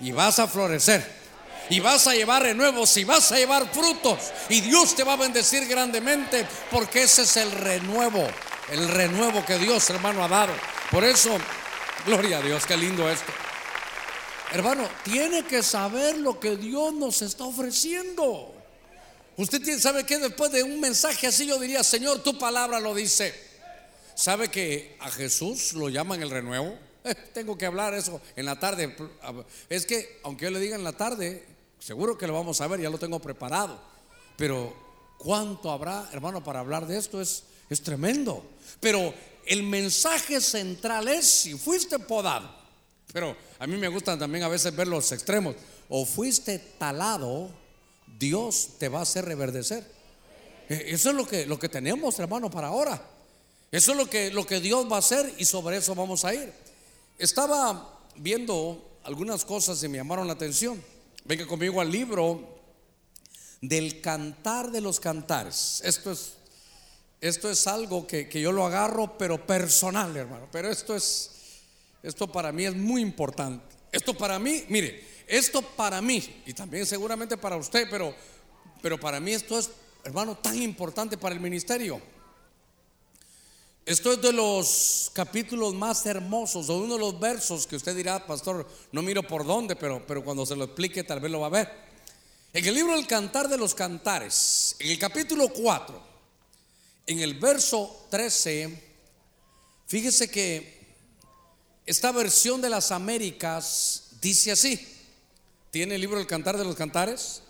y 0.00 0.12
vas 0.12 0.38
a 0.38 0.48
florecer. 0.48 1.22
Y 1.70 1.80
vas 1.80 2.06
a 2.06 2.14
llevar 2.14 2.42
renuevos 2.42 2.96
y 2.96 3.04
vas 3.04 3.30
a 3.32 3.36
llevar 3.36 3.70
frutos. 3.72 4.18
Y 4.48 4.60
Dios 4.60 4.94
te 4.94 5.04
va 5.04 5.14
a 5.14 5.16
bendecir 5.16 5.66
grandemente 5.66 6.46
porque 6.70 7.02
ese 7.02 7.22
es 7.22 7.36
el 7.36 7.50
renuevo. 7.52 8.26
El 8.70 8.88
renuevo 8.88 9.44
que 9.44 9.58
Dios, 9.58 9.88
hermano, 9.90 10.24
ha 10.24 10.28
dado. 10.28 10.52
Por 10.90 11.04
eso, 11.04 11.30
gloria 12.04 12.38
a 12.38 12.42
Dios, 12.42 12.66
qué 12.66 12.76
lindo 12.76 13.08
esto. 13.08 13.32
Hermano, 14.52 14.88
tiene 15.02 15.44
que 15.44 15.62
saber 15.62 16.18
lo 16.18 16.38
que 16.38 16.56
Dios 16.56 16.92
nos 16.92 17.22
está 17.22 17.44
ofreciendo. 17.44 18.51
Usted 19.36 19.78
sabe 19.78 20.04
que 20.04 20.18
después 20.18 20.52
de 20.52 20.62
un 20.62 20.80
mensaje 20.80 21.26
así 21.26 21.46
yo 21.46 21.58
diría, 21.58 21.82
Señor, 21.82 22.22
tu 22.22 22.38
palabra 22.38 22.80
lo 22.80 22.94
dice. 22.94 23.34
¿Sabe 24.14 24.48
que 24.48 24.96
a 25.00 25.10
Jesús 25.10 25.72
lo 25.72 25.88
llaman 25.88 26.22
el 26.22 26.30
renuevo? 26.30 26.76
tengo 27.34 27.56
que 27.56 27.66
hablar 27.66 27.94
eso 27.94 28.20
en 28.36 28.46
la 28.46 28.58
tarde. 28.58 28.94
Es 29.68 29.86
que, 29.86 30.20
aunque 30.22 30.44
yo 30.44 30.50
le 30.50 30.60
diga 30.60 30.76
en 30.76 30.84
la 30.84 30.92
tarde, 30.92 31.44
seguro 31.78 32.16
que 32.16 32.26
lo 32.26 32.34
vamos 32.34 32.60
a 32.60 32.66
ver, 32.66 32.80
ya 32.80 32.90
lo 32.90 32.98
tengo 32.98 33.20
preparado. 33.20 33.80
Pero, 34.36 34.74
¿cuánto 35.18 35.70
habrá, 35.70 36.08
hermano, 36.12 36.42
para 36.42 36.60
hablar 36.60 36.86
de 36.86 36.98
esto? 36.98 37.20
Es, 37.20 37.44
es 37.68 37.82
tremendo. 37.82 38.44
Pero 38.80 39.14
el 39.46 39.62
mensaje 39.62 40.40
central 40.40 41.08
es 41.08 41.26
si 41.26 41.54
fuiste 41.54 41.98
podado. 41.98 42.62
Pero 43.12 43.36
a 43.58 43.66
mí 43.66 43.76
me 43.76 43.88
gustan 43.88 44.18
también 44.18 44.44
a 44.44 44.48
veces 44.48 44.74
ver 44.74 44.88
los 44.88 45.10
extremos. 45.12 45.56
O 45.88 46.06
fuiste 46.06 46.58
talado 46.58 47.50
Dios 48.22 48.74
te 48.78 48.88
va 48.88 49.00
a 49.00 49.02
hacer 49.02 49.24
reverdecer. 49.24 49.84
E, 50.68 50.94
eso 50.94 51.10
es 51.10 51.16
lo 51.16 51.26
que, 51.26 51.44
lo 51.44 51.58
que 51.58 51.68
tenemos, 51.68 52.18
hermano, 52.20 52.48
para 52.48 52.68
ahora. 52.68 53.02
Eso 53.72 53.92
es 53.92 53.98
lo 53.98 54.08
que, 54.08 54.30
lo 54.30 54.46
que 54.46 54.60
Dios 54.60 54.90
va 54.90 54.96
a 54.96 54.98
hacer 55.00 55.34
y 55.38 55.44
sobre 55.44 55.78
eso 55.78 55.94
vamos 55.96 56.24
a 56.24 56.32
ir. 56.32 56.52
Estaba 57.18 58.00
viendo 58.14 58.98
algunas 59.02 59.44
cosas 59.44 59.82
y 59.82 59.88
me 59.88 59.98
llamaron 59.98 60.28
la 60.28 60.34
atención. 60.34 60.80
Venga 61.24 61.46
conmigo 61.46 61.80
al 61.80 61.90
libro 61.90 62.60
del 63.60 64.00
cantar 64.00 64.70
de 64.70 64.80
los 64.80 65.00
cantares. 65.00 65.82
Esto 65.84 66.12
es, 66.12 66.34
esto 67.20 67.50
es 67.50 67.66
algo 67.66 68.06
que, 68.06 68.28
que 68.28 68.40
yo 68.40 68.52
lo 68.52 68.64
agarro, 68.64 69.18
pero 69.18 69.44
personal, 69.44 70.16
hermano. 70.16 70.48
Pero 70.52 70.70
esto 70.70 70.94
es, 70.94 71.30
esto 72.04 72.30
para 72.30 72.52
mí 72.52 72.66
es 72.66 72.76
muy 72.76 73.02
importante. 73.02 73.74
Esto 73.90 74.14
para 74.16 74.38
mí, 74.38 74.64
mire, 74.68 75.11
esto 75.26 75.62
para 75.62 76.00
mí, 76.00 76.42
y 76.46 76.52
también 76.52 76.86
seguramente 76.86 77.36
para 77.36 77.56
usted, 77.56 77.88
pero, 77.90 78.14
pero 78.80 78.98
para 78.98 79.20
mí 79.20 79.32
esto 79.32 79.58
es, 79.58 79.70
hermano, 80.04 80.36
tan 80.36 80.60
importante 80.60 81.16
para 81.16 81.34
el 81.34 81.40
ministerio. 81.40 82.00
Esto 83.84 84.12
es 84.12 84.22
de 84.22 84.32
los 84.32 85.10
capítulos 85.12 85.74
más 85.74 86.06
hermosos, 86.06 86.68
o 86.68 86.78
uno 86.78 86.94
de 86.94 87.00
los 87.00 87.18
versos 87.18 87.66
que 87.66 87.76
usted 87.76 87.96
dirá, 87.96 88.24
pastor, 88.24 88.68
no 88.92 89.02
miro 89.02 89.22
por 89.24 89.44
dónde, 89.44 89.74
pero, 89.74 90.04
pero 90.06 90.22
cuando 90.22 90.46
se 90.46 90.54
lo 90.54 90.64
explique 90.64 91.02
tal 91.02 91.18
vez 91.18 91.32
lo 91.32 91.40
va 91.40 91.48
a 91.48 91.50
ver. 91.50 91.68
En 92.52 92.64
el 92.64 92.74
libro 92.74 92.94
El 92.94 93.06
Cantar 93.06 93.48
de 93.48 93.58
los 93.58 93.74
Cantares, 93.74 94.76
en 94.78 94.90
el 94.90 94.98
capítulo 94.98 95.48
4, 95.48 96.02
en 97.06 97.18
el 97.20 97.34
verso 97.40 98.06
13, 98.10 98.82
fíjese 99.86 100.30
que 100.30 100.82
esta 101.84 102.12
versión 102.12 102.60
de 102.60 102.70
las 102.70 102.92
Américas 102.92 104.10
dice 104.20 104.52
así. 104.52 104.91
¿Tiene 105.72 105.94
el 105.94 106.02
libro 106.02 106.20
El 106.20 106.26
Cantar 106.26 106.58
de 106.58 106.66
los 106.66 106.76
Cantares? 106.76 107.40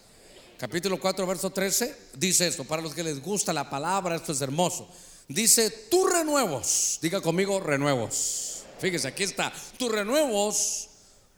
Capítulo 0.57 1.01
4, 1.01 1.27
verso 1.27 1.51
13. 1.51 1.97
Dice 2.15 2.47
esto, 2.47 2.63
para 2.63 2.81
los 2.81 2.95
que 2.95 3.03
les 3.03 3.21
gusta 3.21 3.53
la 3.53 3.69
palabra, 3.69 4.15
esto 4.15 4.31
es 4.31 4.41
hermoso. 4.41 4.89
Dice, 5.27 5.71
tus 5.91 6.09
renuevos, 6.09 7.01
diga 7.03 7.21
conmigo 7.21 7.59
renuevos. 7.59 8.63
Fíjese, 8.79 9.09
aquí 9.09 9.25
está. 9.25 9.53
Tus 9.77 9.91
renuevos, 9.91 10.89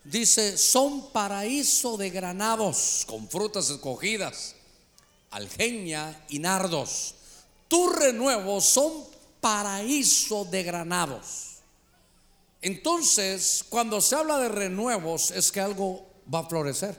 dice, 0.05 0.59
son 0.59 1.11
paraíso 1.11 1.97
de 1.97 2.11
granados 2.11 3.05
con 3.07 3.31
frutas 3.31 3.71
escogidas, 3.71 4.55
algeña 5.31 6.23
y 6.29 6.39
nardos. 6.39 7.15
Tus 7.67 7.97
renuevos 7.97 8.67
son 8.67 8.93
paraíso 9.41 10.45
de 10.45 10.63
granados. 10.63 11.61
Entonces, 12.61 13.65
cuando 13.71 14.03
se 14.03 14.17
habla 14.17 14.39
de 14.39 14.51
renuevos, 14.51 15.31
es 15.31 15.51
que 15.51 15.63
algo 15.63 16.13
va 16.33 16.41
a 16.41 16.49
florecer. 16.49 16.97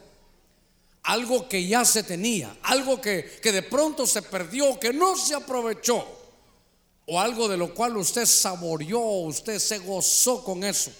Algo 1.03 1.47
que 1.47 1.67
ya 1.67 1.85
se 1.85 2.03
tenía, 2.03 2.57
algo 2.63 2.99
que, 2.99 3.39
que 3.41 3.51
de 3.51 3.61
pronto 3.61 4.07
se 4.07 4.21
perdió, 4.23 4.79
que 4.79 4.91
no 4.91 5.15
se 5.15 5.35
aprovechó, 5.35 6.05
o 7.05 7.19
algo 7.19 7.47
de 7.47 7.57
lo 7.57 7.73
cual 7.73 7.95
usted 7.97 8.25
saboreó, 8.25 8.99
usted 8.99 9.59
se 9.59 9.77
gozó 9.79 10.43
con 10.43 10.63
eso. 10.63 10.91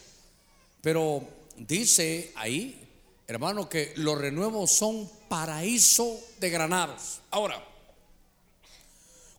Pero 0.82 1.24
dice 1.58 2.32
ahí, 2.36 2.88
hermano, 3.28 3.68
que 3.68 3.94
los 3.96 4.18
renuevos 4.20 4.72
son 4.72 5.10
paraíso 5.28 6.20
de 6.40 6.50
granados. 6.52 7.22
Ahora, 7.32 7.64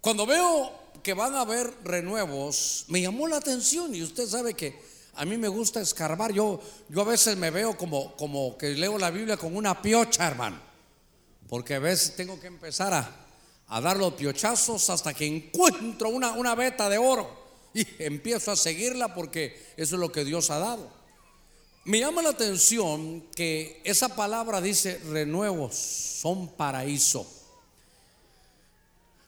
cuando 0.00 0.26
veo 0.26 0.72
que 1.02 1.14
van 1.14 1.36
a 1.36 1.42
haber 1.42 1.72
renuevos, 1.84 2.84
me 2.88 3.00
llamó 3.00 3.28
la 3.28 3.36
atención 3.36 3.94
y 3.94 4.02
usted 4.02 4.26
sabe 4.26 4.54
que 4.54 4.76
a 5.16 5.24
mí 5.24 5.36
me 5.36 5.48
gusta 5.48 5.80
escarbar. 5.80 6.32
Yo, 6.32 6.60
yo 6.88 7.00
a 7.00 7.04
veces 7.04 7.36
me 7.36 7.50
veo 7.50 7.76
como, 7.76 8.14
como 8.16 8.56
que 8.56 8.70
leo 8.70 8.98
la 8.98 9.10
Biblia 9.10 9.36
con 9.36 9.56
una 9.56 9.80
piocha, 9.80 10.26
hermano. 10.26 10.60
Porque 11.48 11.74
a 11.74 11.78
veces 11.78 12.16
tengo 12.16 12.38
que 12.38 12.46
empezar 12.46 12.92
a, 12.92 13.26
a 13.68 13.80
dar 13.80 13.96
los 13.96 14.14
piochazos 14.14 14.90
hasta 14.90 15.14
que 15.14 15.26
encuentro 15.26 16.10
una, 16.10 16.32
una 16.32 16.54
beta 16.54 16.88
de 16.88 16.98
oro. 16.98 17.46
Y 17.74 17.86
empiezo 17.98 18.52
a 18.52 18.56
seguirla 18.56 19.14
porque 19.14 19.72
eso 19.76 19.96
es 19.96 20.00
lo 20.00 20.12
que 20.12 20.24
Dios 20.24 20.50
ha 20.50 20.58
dado. 20.58 20.90
Me 21.84 22.00
llama 22.00 22.20
la 22.20 22.30
atención 22.30 23.22
que 23.34 23.80
esa 23.84 24.16
palabra 24.16 24.60
dice 24.60 24.98
renuevos, 25.08 25.76
son 25.76 26.48
paraíso. 26.48 27.30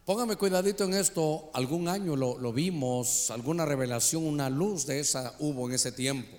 Póngame 0.09 0.37
cuidadito 0.37 0.85
en 0.85 0.95
esto, 0.95 1.51
algún 1.53 1.87
año 1.87 2.15
lo, 2.15 2.51
vimos, 2.51 3.29
alguna 3.29 3.63
revelación, 3.63 4.25
una 4.25 4.49
luz 4.49 4.87
de 4.87 4.99
esa 4.99 5.35
hubo 5.37 5.69
en 5.69 5.75
ese 5.75 5.91
tiempo. 5.91 6.35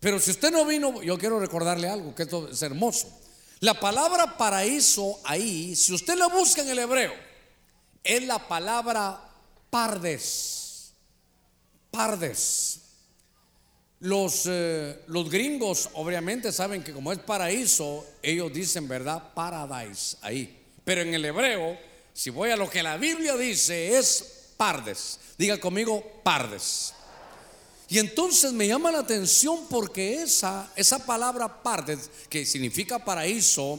Pero 0.00 0.18
si 0.18 0.30
usted 0.30 0.50
no 0.50 0.64
vino, 0.64 1.02
yo 1.02 1.18
quiero 1.18 1.38
recordarle 1.38 1.86
algo, 1.86 2.14
que 2.14 2.22
esto 2.22 2.48
es 2.48 2.62
hermoso. 2.62 3.12
La 3.58 3.78
palabra 3.78 4.38
paraíso 4.38 5.20
ahí, 5.24 5.76
si 5.76 5.92
usted 5.92 6.16
la 6.16 6.28
busca 6.28 6.62
en 6.62 6.70
el 6.70 6.78
hebreo, 6.78 7.12
es 8.02 8.26
la 8.26 8.48
palabra 8.48 9.20
pardes. 9.68 10.94
Pardes. 11.90 12.80
Los, 13.98 14.46
eh, 14.46 15.04
los 15.08 15.28
gringos 15.28 15.90
obviamente 15.92 16.52
saben 16.52 16.82
que 16.82 16.94
como 16.94 17.12
es 17.12 17.18
paraíso, 17.18 18.06
ellos 18.22 18.50
dicen, 18.50 18.88
¿verdad? 18.88 19.34
Paradise 19.34 20.16
ahí. 20.22 20.58
Pero 20.84 21.02
en 21.02 21.12
el 21.12 21.26
hebreo 21.26 21.89
si 22.12 22.30
voy 22.30 22.50
a 22.50 22.56
lo 22.56 22.68
que 22.68 22.82
la 22.82 22.96
Biblia 22.96 23.36
dice, 23.36 23.96
es 23.96 24.24
pardes. 24.56 25.18
Diga 25.38 25.58
conmigo, 25.58 26.04
pardes. 26.22 26.92
Y 27.88 27.98
entonces 27.98 28.52
me 28.52 28.68
llama 28.68 28.92
la 28.92 29.00
atención 29.00 29.66
porque 29.68 30.22
esa, 30.22 30.70
esa 30.76 31.04
palabra 31.04 31.62
pardes, 31.62 32.10
que 32.28 32.46
significa 32.46 33.04
paraíso, 33.04 33.78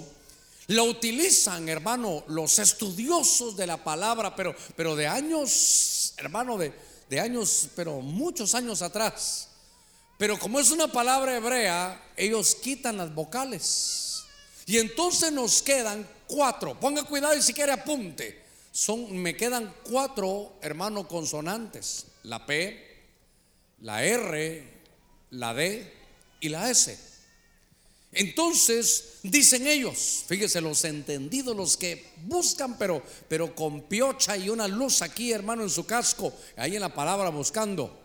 la 0.67 0.84
utilizan, 0.84 1.70
hermano, 1.70 2.24
los 2.28 2.60
estudiosos 2.60 3.56
de 3.56 3.67
la 3.67 3.84
palabra, 3.84 4.36
pero, 4.36 4.56
pero 4.76 4.96
de 4.96 5.08
años, 5.08 6.13
hermano, 6.17 6.58
de, 6.58 6.74
de 7.10 7.20
años, 7.20 7.67
pero 7.76 8.02
muchos 8.02 8.56
años 8.56 8.82
atrás. 8.82 9.50
Pero 10.17 10.38
como 10.38 10.60
es 10.60 10.72
una 10.72 10.88
palabra 10.88 11.36
hebrea, 11.36 12.02
ellos 12.15 12.56
quitan 12.56 12.98
las 12.98 13.13
vocales. 13.13 14.24
Y 14.65 14.78
entonces 14.78 15.32
nos 15.32 15.62
quedan 15.62 16.08
cuatro. 16.32 16.80
Ponga 16.80 17.04
cuidado 17.04 17.36
y 17.36 17.41
si 17.41 17.54
quiere 17.54 17.74
apunte. 17.74 18.41
Son, 18.72 19.17
me 19.17 19.36
quedan 19.36 19.74
cuatro, 19.84 20.54
hermano, 20.62 21.08
consonantes. 21.08 22.06
La 22.24 22.46
P, 22.46 23.04
la 23.82 24.04
R, 24.04 24.63
la 25.32 25.54
D 25.54 25.94
y 26.39 26.50
la 26.50 26.70
S. 26.72 27.12
Entonces 28.13 29.20
dicen 29.24 29.67
ellos, 29.67 30.26
fíjese 30.28 30.60
los 30.60 30.84
entendidos, 30.84 31.56
los 31.56 31.78
que 31.78 32.12
buscan, 32.26 32.78
pero, 32.78 33.02
pero 33.30 33.56
con 33.56 33.84
piocha 33.84 34.36
y 34.36 34.50
una 34.50 34.67
luz 34.67 35.02
aquí, 35.02 35.32
hermano, 35.32 35.63
en 35.63 35.70
su 35.70 35.86
casco, 35.86 36.34
ahí 36.58 36.76
en 36.76 36.82
la 36.82 36.94
palabra 36.94 37.30
buscando. 37.30 37.98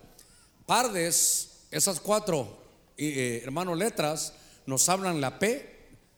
Pardes, 0.65 1.49
esas 1.71 1.99
cuatro, 1.99 2.57
eh, 2.97 3.41
hermano, 3.43 3.75
letras, 3.75 4.33
nos 4.65 4.87
hablan 4.87 5.19
la 5.19 5.39
P 5.39 5.75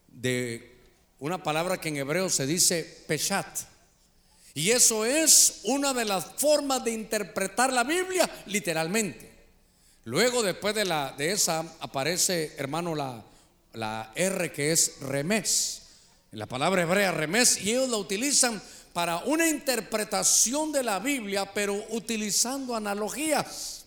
de 0.07 0.78
una 1.19 1.43
palabra 1.43 1.79
que 1.79 1.89
en 1.89 1.97
hebreo 1.97 2.29
se 2.29 2.45
dice 2.45 3.03
peshat. 3.07 3.47
Y 4.53 4.71
eso 4.71 5.05
es 5.05 5.61
una 5.63 5.93
de 5.93 6.05
las 6.05 6.25
formas 6.37 6.83
de 6.83 6.91
interpretar 6.91 7.71
la 7.71 7.83
Biblia 7.83 8.29
literalmente. 8.47 9.29
Luego, 10.05 10.41
después 10.41 10.73
de, 10.73 10.85
la, 10.85 11.13
de 11.17 11.31
esa, 11.31 11.59
aparece, 11.79 12.55
hermano, 12.57 12.95
la, 12.95 13.23
la 13.73 14.11
R 14.15 14.51
que 14.51 14.71
es 14.71 14.99
remes. 15.01 15.81
La 16.31 16.45
palabra 16.45 16.81
hebrea 16.81 17.11
remes, 17.11 17.61
y 17.61 17.71
ellos 17.71 17.89
la 17.89 17.97
utilizan 17.97 18.61
para 18.93 19.17
una 19.19 19.47
interpretación 19.47 20.71
de 20.71 20.83
la 20.83 20.99
Biblia, 20.99 21.53
pero 21.53 21.75
utilizando 21.89 22.75
analogías. 22.75 23.78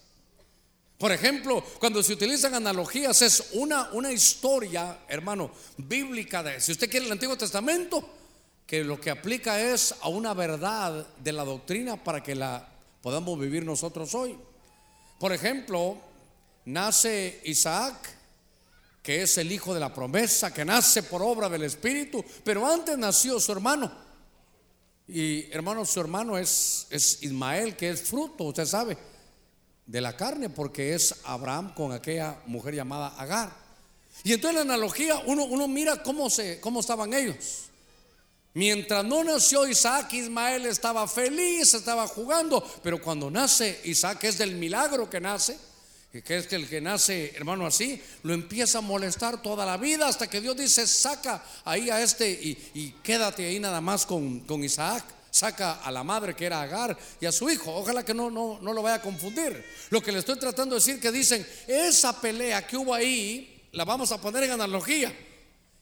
Por 1.03 1.11
ejemplo, 1.11 1.65
cuando 1.81 2.01
se 2.01 2.13
utilizan 2.13 2.55
analogías 2.55 3.23
es 3.23 3.49
una, 3.55 3.91
una 3.91 4.13
historia, 4.13 5.01
hermano, 5.09 5.51
bíblica 5.77 6.45
de, 6.45 6.61
si 6.61 6.71
usted 6.71 6.89
quiere 6.89 7.07
el 7.07 7.11
Antiguo 7.11 7.37
Testamento, 7.37 8.09
que 8.65 8.85
lo 8.85 9.01
que 9.01 9.11
aplica 9.11 9.61
es 9.61 9.97
a 10.01 10.09
una 10.09 10.33
verdad 10.33 11.05
de 11.19 11.33
la 11.33 11.45
doctrina 11.45 11.97
para 11.97 12.23
que 12.23 12.37
la 12.37 12.69
podamos 13.03 13.37
vivir 13.37 13.65
nosotros 13.65 14.15
hoy. 14.15 14.39
Por 15.19 15.33
ejemplo, 15.33 15.99
nace 16.67 17.41
Isaac, 17.47 17.97
que 19.03 19.23
es 19.23 19.37
el 19.39 19.51
hijo 19.51 19.75
de 19.75 19.81
la 19.81 19.93
promesa, 19.93 20.55
que 20.55 20.65
nace 20.65 21.03
por 21.03 21.21
obra 21.21 21.49
del 21.49 21.65
Espíritu, 21.65 22.25
pero 22.45 22.65
antes 22.65 22.97
nació 22.97 23.41
su 23.41 23.51
hermano. 23.51 23.91
Y 25.09 25.51
hermano, 25.51 25.85
su 25.85 25.99
hermano 25.99 26.39
es, 26.39 26.87
es 26.91 27.25
Ismael, 27.25 27.75
que 27.75 27.91
es 27.91 28.03
fruto, 28.03 28.45
usted 28.45 28.67
sabe, 28.67 28.97
de 29.87 30.01
la 30.01 30.17
carne, 30.17 30.49
porque 30.49 30.95
es 30.95 31.15
Abraham 31.25 31.75
con 31.75 31.93
aquella 31.93 32.39
mujer 32.47 32.75
llamada 32.75 33.09
Agar. 33.19 33.63
Y 34.25 34.33
entonces 34.33 34.57
la 34.57 34.63
analogía, 34.63 35.21
uno, 35.27 35.69
mira 35.69 36.03
cómo, 36.03 36.31
se, 36.31 36.61
cómo 36.61 36.81
estaban 36.81 37.13
ellos. 37.13 37.65
Mientras 38.55 39.05
no 39.05 39.25
nació 39.25 39.67
Isaac, 39.67 40.13
Ismael 40.13 40.67
estaba 40.67 41.09
feliz, 41.09 41.73
estaba 41.73 42.07
jugando, 42.07 42.63
pero 42.83 43.01
cuando 43.01 43.31
nace 43.31 43.81
Isaac, 43.85 44.25
es 44.25 44.37
del 44.37 44.55
milagro 44.57 45.09
que 45.09 45.21
nace, 45.21 45.57
que 46.21 46.37
es 46.37 46.47
que 46.47 46.57
el 46.57 46.69
que 46.69 46.83
nace, 46.83 47.33
hermano, 47.35 47.67
así, 47.67 48.03
lo 48.23 48.35
empieza 48.35 48.79
a 48.79 48.83
molestar 48.83 49.41
toda 49.41 49.65
la 49.65 49.79
vida 49.79 50.07
hasta 50.07 50.29
que 50.29 50.43
Dios 50.43 50.55
dice, 50.55 50.87
saca 50.87 51.43
ahí 51.65 51.89
a 51.89 52.03
este 52.03 52.31
y, 52.31 52.95
quédate 53.03 53.47
ahí 53.47 53.59
nada 53.59 53.81
más 53.81 54.05
con, 54.05 54.45
Isaac. 54.63 55.03
Saca 55.33 55.81
a 55.81 55.91
la 55.91 56.05
madre 56.05 56.37
que 56.37 56.47
era 56.47 56.63
Agar 56.63 56.97
y 57.21 57.27
a 57.27 57.33
su 57.33 57.51
hijo. 57.51 57.75
Ojalá 57.75 58.05
que 58.05 58.15
no, 58.15 58.31
no, 58.31 58.61
no 58.63 58.73
lo 58.73 58.83
vaya 58.83 58.97
a 58.97 59.03
confundir. 59.03 59.65
Lo 59.91 60.01
que 60.01 60.13
le 60.13 60.21
estoy 60.21 60.39
tratando 60.39 60.77
de 60.77 60.81
decir 60.81 61.01
que 61.01 61.11
dicen, 61.11 61.45
esa 61.67 62.21
pelea 62.21 62.65
que 62.65 62.77
hubo 62.77 62.95
ahí, 62.95 63.69
la 63.73 63.85
vamos 63.85 64.13
a 64.13 64.21
poner 64.21 64.45
en 64.45 64.53
analogía. 64.53 65.13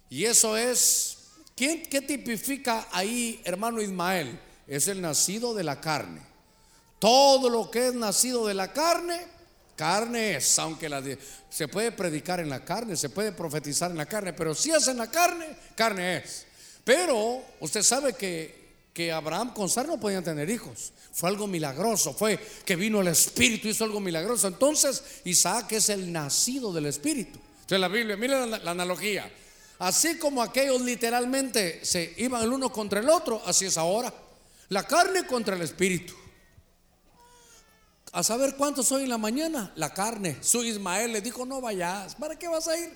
Y 0.09 0.25
eso 0.25 0.57
es 0.57 1.21
¿Qué 1.61 2.03
tipifica 2.07 2.89
ahí, 2.91 3.39
hermano 3.45 3.83
Ismael? 3.83 4.41
Es 4.67 4.89
el 4.89 5.03
nacido 5.03 5.53
de 5.53 5.63
la 5.63 5.79
carne. 5.79 6.23
Todo 6.99 7.51
lo 7.51 7.71
que 7.71 7.89
es 7.89 7.95
nacido 7.95 8.47
de 8.47 8.55
la 8.55 8.73
carne, 8.73 9.27
carne 9.77 10.37
es, 10.37 10.59
aunque 10.59 11.19
se 11.51 11.69
puede 11.69 11.93
predicar 11.93 12.41
en 12.41 12.49
la 12.49 12.65
carne, 12.65 12.97
se 12.97 13.11
puede 13.11 13.33
profetizar 13.33 13.91
en 13.91 13.99
la 13.99 14.07
carne, 14.07 14.33
pero 14.33 14.55
si 14.55 14.71
es 14.71 14.89
en 14.89 14.97
la 14.97 15.11
carne, 15.11 15.55
carne 15.75 16.19
es. 16.19 16.47
Pero 16.83 17.43
usted 17.61 17.83
sabe 17.83 18.15
que, 18.15 18.60
que 18.93 19.13
Abraham 19.13 19.55
con 19.55 19.69
Sara 19.69 19.89
no 19.89 20.01
podían 20.01 20.25
tener 20.25 20.51
hijos. 20.51 20.93
Fue 21.13 21.29
algo 21.29 21.47
milagroso, 21.47 22.13
fue 22.13 22.39
que 22.65 22.77
vino 22.77 23.01
el 23.01 23.09
Espíritu, 23.09 23.69
hizo 23.69 23.85
algo 23.85 24.01
milagroso. 24.01 24.49
Entonces 24.49 25.03
Isaac 25.25 25.73
es 25.73 25.89
el 25.89 26.13
nacido 26.13 26.73
del 26.73 26.87
Espíritu. 26.87 27.39
Entonces 27.61 27.81
la 27.81 27.89
Biblia, 27.89 28.17
mire 28.17 28.47
la 28.47 28.71
analogía. 28.71 29.31
Así 29.81 30.19
como 30.19 30.43
aquellos 30.43 30.83
literalmente 30.83 31.83
se 31.85 32.13
iban 32.19 32.43
el 32.43 32.53
uno 32.53 32.71
contra 32.71 33.01
el 33.01 33.09
otro, 33.09 33.41
así 33.47 33.65
es 33.65 33.79
ahora. 33.79 34.13
La 34.69 34.87
carne 34.87 35.27
contra 35.27 35.57
el 35.57 35.63
espíritu. 35.63 36.13
A 38.13 38.23
saber 38.23 38.57
cuántos 38.57 38.89
soy 38.89 39.05
en 39.05 39.09
la 39.09 39.17
mañana, 39.17 39.73
la 39.77 39.95
carne. 39.95 40.37
Su 40.43 40.63
Ismael 40.63 41.15
le 41.15 41.23
dijo, 41.23 41.47
no 41.47 41.63
vayas, 41.63 42.15
¿para 42.17 42.39
qué 42.39 42.47
vas 42.47 42.69
a 42.69 42.77
ir? 42.77 42.93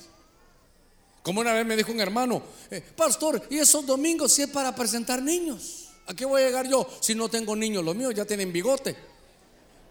Como 1.22 1.40
una 1.40 1.54
vez 1.54 1.64
me 1.64 1.74
dijo 1.74 1.90
un 1.90 2.00
hermano, 2.00 2.42
eh, 2.70 2.82
pastor, 2.94 3.42
y 3.48 3.58
esos 3.58 3.86
domingos 3.86 4.32
si 4.32 4.42
es 4.42 4.50
para 4.50 4.74
presentar 4.74 5.22
niños. 5.22 5.83
¿A 6.06 6.14
qué 6.14 6.24
voy 6.24 6.42
a 6.42 6.46
llegar 6.46 6.68
yo 6.68 6.86
si 7.00 7.14
no 7.14 7.28
tengo 7.28 7.56
niños? 7.56 7.84
Los 7.84 7.96
míos 7.96 8.14
ya 8.14 8.24
tienen 8.24 8.52
bigote. 8.52 8.96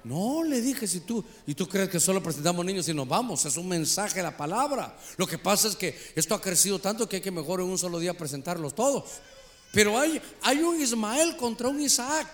No, 0.04 0.44
le 0.44 0.60
dije, 0.60 0.86
si 0.86 1.02
tú, 1.02 1.24
y 1.48 1.56
tú 1.56 1.68
crees 1.68 1.90
que 1.90 2.00
solo 2.00 2.22
presentamos 2.22 2.66
niños 2.66 2.88
y 2.90 2.94
nos 2.94 3.08
vamos, 3.08 3.46
es 3.46 3.56
un 3.56 3.70
mensaje 3.70 4.22
la 4.22 4.36
palabra. 4.36 4.98
Lo 5.16 5.26
que 5.26 5.38
pasa 5.38 5.70
es 5.70 5.76
que 5.78 5.98
esto 6.16 6.36
ha 6.36 6.42
crecido 6.42 6.80
tanto 6.80 7.08
que 7.08 7.18
hay 7.18 7.22
que 7.22 7.32
mejor 7.32 7.62
en 7.62 7.68
un 7.68 7.78
solo 7.78 8.00
día 8.00 8.14
presentarlos 8.14 8.76
todos. 8.76 9.06
Pero 9.72 9.98
hay, 9.98 10.22
hay 10.42 10.62
un 10.62 10.80
Ismael 10.80 11.38
contra 11.38 11.70
un 11.70 11.80
Isaac. 11.80 12.28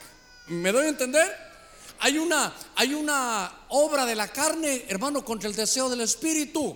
¿Me 0.48 0.72
doy 0.72 0.88
a 0.88 0.90
entender? 0.90 1.32
Hay 2.00 2.18
una, 2.18 2.56
hay 2.76 2.94
una 2.94 3.66
obra 3.70 4.06
de 4.06 4.16
la 4.16 4.30
carne, 4.30 4.86
hermano, 4.88 5.24
contra 5.24 5.48
el 5.48 5.56
deseo 5.56 5.90
del 5.90 6.02
espíritu. 6.02 6.76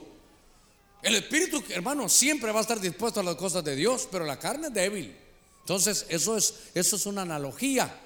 El 1.02 1.16
espíritu, 1.16 1.64
hermano, 1.70 2.08
siempre 2.08 2.52
va 2.52 2.60
a 2.60 2.62
estar 2.62 2.80
dispuesto 2.80 3.20
a 3.20 3.24
las 3.24 3.36
cosas 3.36 3.64
de 3.64 3.76
Dios, 3.76 4.08
pero 4.12 4.26
la 4.26 4.38
carne 4.38 4.68
es 4.68 4.74
débil. 4.74 5.23
Entonces, 5.64 6.06
eso 6.10 6.36
es, 6.36 6.56
eso 6.74 6.98
es 6.98 7.06
una 7.06 7.22
analogía. 7.22 8.00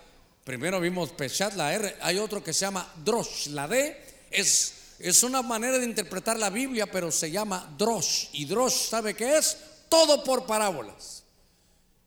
Primero 0.43 0.79
vimos 0.79 1.09
Peshat, 1.09 1.55
la 1.55 1.73
R. 1.73 1.95
Hay 2.01 2.19
otro 2.19 2.43
que 2.43 2.53
se 2.53 2.61
llama 2.61 2.87
Drosh. 3.03 3.47
La 3.47 3.67
D 3.67 3.99
es, 4.29 4.73
es 4.99 5.23
una 5.23 5.41
manera 5.41 5.79
de 5.79 5.85
interpretar 5.85 6.37
la 6.37 6.51
Biblia, 6.51 6.85
pero 6.89 7.11
se 7.11 7.31
llama 7.31 7.73
Drosh. 7.77 8.27
Y 8.33 8.45
Drosh, 8.45 8.89
¿sabe 8.89 9.15
qué 9.15 9.37
es? 9.37 9.57
Todo 9.89 10.23
por 10.23 10.45
parábolas. 10.45 11.23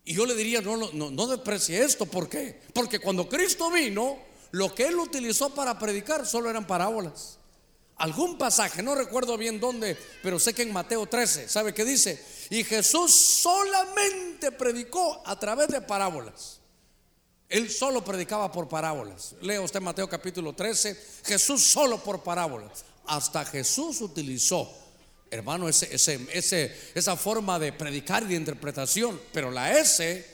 Y 0.04 0.14
yo 0.14 0.24
le 0.24 0.36
diría, 0.36 0.60
no, 0.60 0.76
no, 0.92 1.10
no 1.10 1.26
desprecie 1.26 1.82
esto. 1.82 2.06
¿Por 2.06 2.28
qué? 2.28 2.60
Porque 2.72 3.00
cuando 3.00 3.28
Cristo 3.28 3.72
vino, 3.72 4.18
lo 4.52 4.72
que 4.72 4.86
él 4.86 5.00
utilizó 5.00 5.52
para 5.52 5.80
predicar 5.80 6.26
solo 6.26 6.48
eran 6.48 6.66
parábolas. 6.66 7.39
Algún 8.00 8.38
pasaje, 8.38 8.82
no 8.82 8.94
recuerdo 8.94 9.36
bien 9.36 9.60
dónde, 9.60 9.94
pero 10.22 10.38
sé 10.38 10.54
que 10.54 10.62
en 10.62 10.72
Mateo 10.72 11.04
13, 11.06 11.50
¿sabe 11.50 11.74
qué 11.74 11.84
dice? 11.84 12.18
Y 12.48 12.64
Jesús 12.64 13.12
solamente 13.14 14.52
predicó 14.52 15.22
a 15.26 15.38
través 15.38 15.68
de 15.68 15.82
parábolas. 15.82 16.60
Él 17.46 17.70
solo 17.70 18.02
predicaba 18.02 18.50
por 18.50 18.70
parábolas. 18.70 19.34
Lea 19.42 19.60
usted 19.60 19.82
Mateo 19.82 20.08
capítulo 20.08 20.54
13. 20.54 20.98
Jesús 21.26 21.62
solo 21.62 22.02
por 22.02 22.22
parábolas. 22.22 22.86
Hasta 23.04 23.44
Jesús 23.44 24.00
utilizó, 24.00 24.72
hermano, 25.30 25.68
ese, 25.68 25.94
ese, 25.94 26.74
esa 26.94 27.16
forma 27.16 27.58
de 27.58 27.74
predicar 27.74 28.22
y 28.22 28.28
de 28.28 28.36
interpretación. 28.36 29.20
Pero 29.30 29.50
la 29.50 29.78
S 29.78 30.26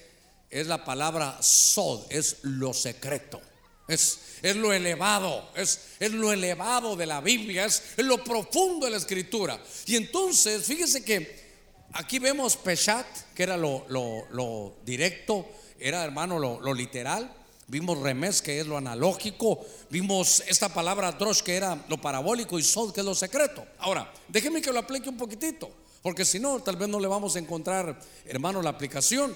es 0.51 0.67
la 0.69 0.85
palabra 0.85 1.37
sod, 1.41 2.07
es 2.11 2.37
lo 2.43 2.73
secreto. 2.73 3.41
Es, 3.89 4.19
es 4.43 4.57
lo 4.57 4.73
elevado, 4.73 5.51
es, 5.55 5.81
es, 6.01 6.11
lo 6.13 6.33
elevado 6.33 6.97
de 6.97 7.07
la 7.07 7.21
Biblia, 7.21 7.67
es, 7.67 7.83
lo 7.99 8.23
profundo 8.23 8.87
de 8.87 8.93
la 8.93 8.99
escritura. 8.99 9.61
Y 9.87 9.97
entonces, 9.97 10.65
fíjese 10.65 11.05
que 11.05 11.47
aquí 11.93 12.19
vemos 12.19 12.57
Peshat, 12.57 13.07
que 13.35 13.45
era 13.45 13.57
lo, 13.57 13.87
lo, 13.89 14.27
lo 14.33 14.75
directo, 14.85 15.47
era, 15.79 16.05
hermano, 16.05 16.39
lo, 16.39 16.75
literal. 16.75 17.33
Vimos 17.69 17.99
remes, 17.99 18.43
que 18.43 18.61
es 18.61 18.67
lo 18.67 18.77
analógico. 18.77 19.65
Vimos 19.91 20.43
esta 20.47 20.69
palabra 20.69 21.13
drosh, 21.13 21.43
que 21.43 21.57
era 21.57 21.85
lo 21.89 22.01
parabólico, 22.01 22.59
y 22.59 22.63
sod, 22.63 22.93
que 22.93 23.01
es 23.01 23.07
lo 23.07 23.15
secreto. 23.15 23.67
Ahora, 23.79 24.13
déjeme 24.29 24.63
que 24.63 24.73
lo 24.73 24.79
aplique 24.79 25.09
un 25.09 25.17
poquitito, 25.17 25.71
porque 26.03 26.25
si 26.25 26.39
no, 26.39 26.61
tal 26.61 26.77
vez 26.77 26.89
no 26.89 27.01
le 27.01 27.09
vamos 27.09 27.37
a 27.37 27.39
encontrar, 27.39 27.99
hermano, 28.25 28.63
la 28.63 28.71
aplicación. 28.71 29.35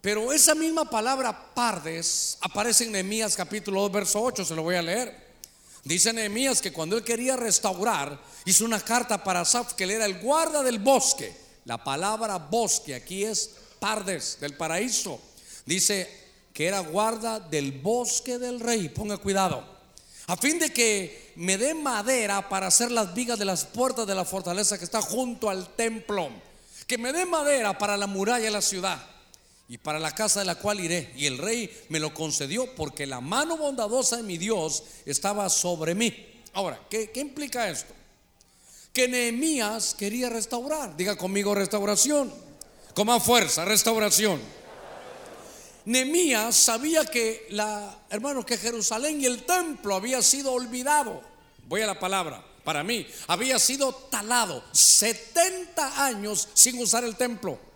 Pero 0.00 0.32
esa 0.32 0.54
misma 0.54 0.88
palabra 0.88 1.54
pardes 1.54 2.38
aparece 2.40 2.84
en 2.84 2.92
Nehemías 2.92 3.34
capítulo 3.34 3.80
2, 3.82 3.92
verso 3.92 4.22
8, 4.22 4.44
se 4.44 4.54
lo 4.54 4.62
voy 4.62 4.76
a 4.76 4.82
leer. 4.82 5.28
Dice 5.82 6.12
Nehemías 6.12 6.60
que 6.60 6.72
cuando 6.72 6.96
él 6.96 7.02
quería 7.02 7.36
restaurar, 7.36 8.20
hizo 8.44 8.64
una 8.64 8.80
carta 8.80 9.24
para 9.24 9.40
Asaf, 9.40 9.72
que 9.72 9.84
él 9.84 9.90
era 9.90 10.06
el 10.06 10.20
guarda 10.20 10.62
del 10.62 10.78
bosque. 10.78 11.34
La 11.64 11.82
palabra 11.82 12.38
bosque 12.38 12.94
aquí 12.94 13.24
es 13.24 13.50
pardes, 13.80 14.38
del 14.40 14.56
paraíso. 14.56 15.20
Dice 15.66 16.08
que 16.52 16.66
era 16.66 16.80
guarda 16.80 17.40
del 17.40 17.72
bosque 17.72 18.38
del 18.38 18.60
rey. 18.60 18.88
Ponga 18.90 19.16
cuidado. 19.16 19.64
A 20.28 20.36
fin 20.36 20.58
de 20.58 20.72
que 20.72 21.32
me 21.36 21.58
dé 21.58 21.74
madera 21.74 22.48
para 22.48 22.68
hacer 22.68 22.92
las 22.92 23.14
vigas 23.14 23.38
de 23.38 23.44
las 23.44 23.64
puertas 23.64 24.06
de 24.06 24.14
la 24.14 24.24
fortaleza 24.24 24.78
que 24.78 24.84
está 24.84 25.02
junto 25.02 25.50
al 25.50 25.74
templo. 25.74 26.30
Que 26.86 26.98
me 26.98 27.12
dé 27.12 27.24
madera 27.24 27.76
para 27.76 27.96
la 27.96 28.06
muralla 28.06 28.44
de 28.44 28.50
la 28.50 28.62
ciudad 28.62 29.17
y 29.68 29.76
para 29.76 29.98
la 29.98 30.14
casa 30.14 30.40
de 30.40 30.46
la 30.46 30.54
cual 30.54 30.80
iré. 30.80 31.12
Y 31.14 31.26
el 31.26 31.38
rey 31.38 31.70
me 31.90 32.00
lo 32.00 32.14
concedió 32.14 32.74
porque 32.74 33.06
la 33.06 33.20
mano 33.20 33.56
bondadosa 33.56 34.16
de 34.16 34.22
mi 34.22 34.38
Dios 34.38 34.82
estaba 35.04 35.48
sobre 35.50 35.94
mí. 35.94 36.42
Ahora, 36.54 36.80
¿qué, 36.88 37.10
implica 37.16 37.68
esto? 37.68 37.94
Que 38.92 39.06
Nehemías 39.06 39.94
quería 39.94 40.30
restaurar. 40.30 40.96
Diga 40.96 41.16
conmigo 41.16 41.54
restauración. 41.54 42.32
Con 42.94 43.06
más 43.06 43.22
fuerza, 43.22 43.64
restauración. 43.64 44.40
Nehemías 45.84 46.56
sabía 46.56 47.04
que 47.04 47.46
la, 47.50 47.98
hermano, 48.10 48.44
que 48.44 48.56
Jerusalén 48.56 49.20
y 49.20 49.26
el 49.26 49.44
templo 49.44 49.94
había 49.94 50.22
sido 50.22 50.52
olvidado. 50.52 51.22
Voy 51.66 51.82
a 51.82 51.86
la 51.86 52.00
palabra. 52.00 52.42
Para 52.64 52.82
mí, 52.82 53.06
había 53.28 53.58
sido 53.58 53.94
talado 53.94 54.62
70 54.72 56.04
años 56.04 56.48
sin 56.54 56.78
usar 56.80 57.04
el 57.04 57.16
templo. 57.16 57.67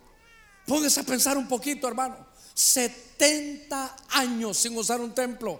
Póngase 0.65 0.99
a 0.99 1.03
pensar 1.03 1.37
un 1.37 1.47
poquito, 1.47 1.87
hermano. 1.87 2.15
70 2.53 3.95
años 4.11 4.57
sin 4.57 4.77
usar 4.77 5.01
un 5.01 5.13
templo. 5.13 5.59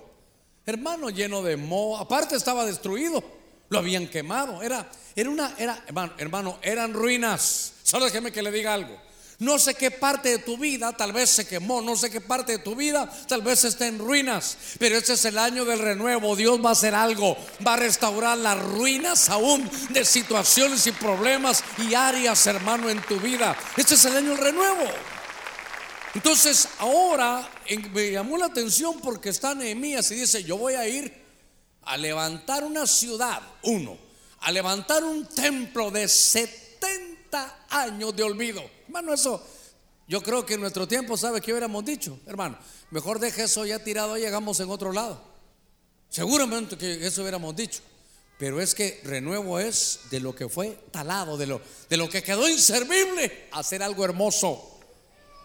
Hermano, 0.66 1.10
lleno 1.10 1.42
de 1.42 1.58
moho. 1.58 1.98
Aparte 1.98 2.36
estaba 2.36 2.66
destruido. 2.66 3.24
Lo 3.70 3.80
habían 3.80 4.08
quemado. 4.08 4.62
Era, 4.62 4.90
era 5.16 5.30
una, 5.30 5.54
era, 5.58 5.84
hermano, 5.88 6.14
hermano, 6.18 6.60
eran 6.62 6.94
ruinas. 6.94 7.74
Solo 7.84 8.06
déjeme 8.06 8.32
que 8.32 8.42
le 8.42 8.52
diga 8.52 8.74
algo. 8.74 8.98
No 9.40 9.60
sé 9.60 9.74
qué 9.76 9.92
parte 9.92 10.30
de 10.30 10.38
tu 10.40 10.58
vida 10.58 10.96
tal 10.96 11.12
vez 11.12 11.30
se 11.30 11.48
quemó, 11.48 11.82
no 11.82 11.96
sé 11.96 12.10
qué 12.10 12.22
parte 12.22 12.54
de 12.54 12.60
tu 12.60 12.76
vida 12.76 13.12
tal 13.28 13.42
vez 13.42 13.64
esté 13.64 13.88
en 13.88 14.00
ruinas, 14.00 14.58
pero 14.80 14.98
este 14.98 15.14
es 15.14 15.26
el 15.26 15.38
año 15.38 15.66
del 15.66 15.80
renuevo. 15.80 16.36
Dios 16.36 16.64
va 16.64 16.70
a 16.70 16.74
hacer 16.74 16.96
algo, 16.96 17.38
va 17.66 17.74
a 17.74 17.78
restaurar 17.78 18.38
las 18.38 18.62
ruinas 18.62 19.30
aún 19.30 19.70
de 19.90 20.06
situaciones 20.06 20.86
y 20.88 20.92
problemas 20.92 21.64
y 21.78 21.94
áreas, 21.94 22.46
hermano, 22.48 22.90
en 22.90 23.02
tu 23.02 23.20
vida. 23.20 23.56
Este 23.76 23.96
es 23.96 24.06
el 24.06 24.18
año 24.18 24.30
del 24.32 24.40
renuevo. 24.40 24.86
Entonces, 26.14 26.68
ahora 26.78 27.50
me 27.92 28.12
llamó 28.12 28.38
la 28.38 28.46
atención 28.46 29.00
porque 29.02 29.30
está 29.30 29.56
Nehemías 29.56 30.12
y 30.12 30.16
dice: 30.16 30.44
Yo 30.44 30.58
voy 30.58 30.76
a 30.76 30.88
ir 30.88 31.24
a 31.82 31.98
levantar 31.98 32.64
una 32.64 32.86
ciudad, 32.86 33.42
uno, 33.64 33.98
a 34.40 34.52
levantar 34.52 35.04
un 35.04 35.26
templo 35.26 35.90
de 35.90 36.08
70 36.08 37.66
años 37.70 38.16
de 38.16 38.24
olvido. 38.24 38.64
Hermano, 38.94 39.16
eso 39.16 39.44
yo 40.08 40.22
creo 40.22 40.46
que 40.46 40.54
en 40.54 40.62
nuestro 40.62 40.88
tiempo, 40.88 41.18
¿sabe 41.18 41.42
qué 41.42 41.52
hubiéramos 41.52 41.84
dicho? 41.84 42.20
Hermano, 42.28 42.60
mejor 42.92 43.18
deje 43.18 43.42
eso 43.42 43.66
ya 43.66 43.84
tirado 43.84 44.16
y 44.16 44.22
llegamos 44.22 44.60
en 44.60 44.70
otro 44.70 44.92
lado. 44.92 45.20
Seguramente 46.10 46.78
que 46.78 47.04
eso 47.04 47.24
hubiéramos 47.24 47.56
dicho. 47.56 47.82
Pero 48.38 48.62
es 48.62 48.76
que 48.76 49.02
renuevo 49.04 49.60
es 49.60 50.02
de 50.12 50.20
lo 50.20 50.36
que 50.36 50.48
fue 50.48 50.78
talado, 50.92 51.38
de 51.38 51.48
lo, 51.48 51.60
de 51.90 51.98
lo 51.98 52.08
que 52.08 52.22
quedó 52.22 52.48
inservible, 52.48 53.48
hacer 53.52 53.82
algo 53.82 54.06
hermoso. 54.06 54.73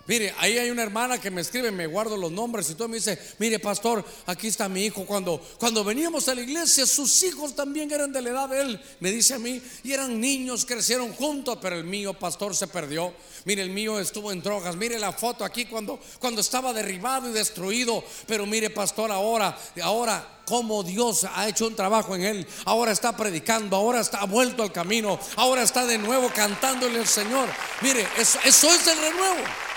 Mire, 0.08 0.34
ahí 0.38 0.56
hay 0.56 0.70
una 0.70 0.82
hermana 0.82 1.20
que 1.20 1.30
me 1.30 1.42
escribe, 1.42 1.70
me 1.70 1.86
guardo 1.86 2.16
los 2.16 2.32
nombres 2.32 2.70
y 2.70 2.74
todo 2.74 2.88
me 2.88 2.96
dice, 2.96 3.18
mire 3.38 3.58
pastor, 3.58 4.02
aquí 4.24 4.46
está 4.46 4.66
mi 4.66 4.86
hijo. 4.86 5.04
Cuando, 5.04 5.38
cuando 5.58 5.84
veníamos 5.84 6.26
a 6.28 6.34
la 6.34 6.40
iglesia, 6.40 6.86
sus 6.86 7.22
hijos 7.24 7.54
también 7.54 7.92
eran 7.92 8.10
de 8.10 8.22
la 8.22 8.30
edad 8.30 8.48
de 8.48 8.62
él, 8.62 8.80
me 9.00 9.12
dice 9.12 9.34
a 9.34 9.38
mí, 9.38 9.60
y 9.84 9.92
eran 9.92 10.18
niños, 10.18 10.64
crecieron 10.64 11.12
juntos, 11.12 11.58
pero 11.60 11.76
el 11.76 11.84
mío, 11.84 12.14
pastor, 12.14 12.56
se 12.56 12.68
perdió. 12.68 13.12
Mire, 13.44 13.60
el 13.60 13.68
mío 13.68 14.00
estuvo 14.00 14.32
en 14.32 14.42
drogas. 14.42 14.76
Mire 14.76 14.98
la 14.98 15.12
foto 15.12 15.44
aquí 15.44 15.66
cuando, 15.66 16.00
cuando 16.18 16.40
estaba 16.40 16.72
derribado 16.72 17.28
y 17.28 17.32
destruido. 17.32 18.02
Pero 18.26 18.46
mire, 18.46 18.70
pastor, 18.70 19.12
ahora, 19.12 19.58
ahora 19.82 20.38
cómo 20.46 20.82
Dios 20.82 21.24
ha 21.24 21.48
hecho 21.48 21.66
un 21.66 21.76
trabajo 21.76 22.16
en 22.16 22.24
él. 22.24 22.46
Ahora 22.64 22.92
está 22.92 23.14
predicando, 23.14 23.76
ahora 23.76 24.00
está 24.00 24.24
vuelto 24.24 24.62
al 24.62 24.72
camino, 24.72 25.20
ahora 25.36 25.62
está 25.62 25.84
de 25.84 25.98
nuevo 25.98 26.30
cantándole 26.34 26.98
al 26.98 27.06
Señor. 27.06 27.48
Mire, 27.82 28.06
eso, 28.16 28.38
eso 28.42 28.68
es 28.70 28.86
el 28.86 28.98
renuevo. 28.98 29.67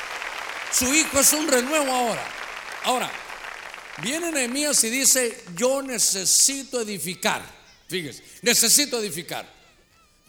Su 0.72 0.94
hijo 0.94 1.20
es 1.20 1.34
un 1.34 1.48
renuevo 1.48 1.92
ahora. 1.92 2.26
Ahora, 2.84 3.12
viene 4.02 4.32
Nehemías 4.32 4.84
y 4.84 4.90
dice, 4.90 5.44
yo 5.56 5.82
necesito 5.82 6.82
edificar. 6.82 7.42
Fíjese, 7.88 8.24
necesito 8.42 9.00
edificar. 9.00 9.46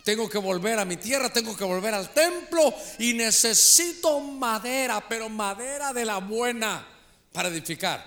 Tengo 0.04 0.28
que 0.28 0.38
volver 0.38 0.78
a 0.80 0.84
mi 0.84 0.96
tierra, 0.96 1.32
tengo 1.32 1.56
que 1.56 1.62
volver 1.62 1.94
al 1.94 2.12
templo 2.12 2.74
y 2.98 3.14
necesito 3.14 4.18
madera, 4.20 5.06
pero 5.08 5.28
madera 5.28 5.92
de 5.92 6.04
la 6.04 6.18
buena 6.18 6.86
para 7.32 7.48
edificar. 7.48 8.04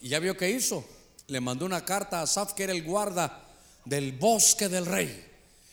Y 0.00 0.08
ya 0.08 0.18
vio 0.18 0.36
que 0.36 0.48
hizo. 0.48 0.82
Le 1.26 1.40
mandó 1.40 1.66
una 1.66 1.84
carta 1.84 2.20
a 2.20 2.22
Asaf, 2.22 2.54
que 2.54 2.64
era 2.64 2.72
el 2.72 2.82
guarda 2.82 3.44
del 3.84 4.12
bosque 4.12 4.68
del 4.68 4.86
rey. 4.86 5.29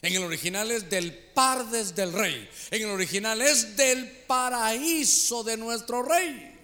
En 0.07 0.15
el 0.15 0.23
original 0.23 0.71
es 0.71 0.89
del 0.89 1.13
pardes 1.13 1.93
del 1.93 2.13
rey. 2.13 2.49
En 2.71 2.81
el 2.81 2.91
original 2.91 3.41
es 3.41 3.75
del 3.75 4.09
paraíso 4.25 5.43
de 5.43 5.57
nuestro 5.57 6.01
rey. 6.01 6.57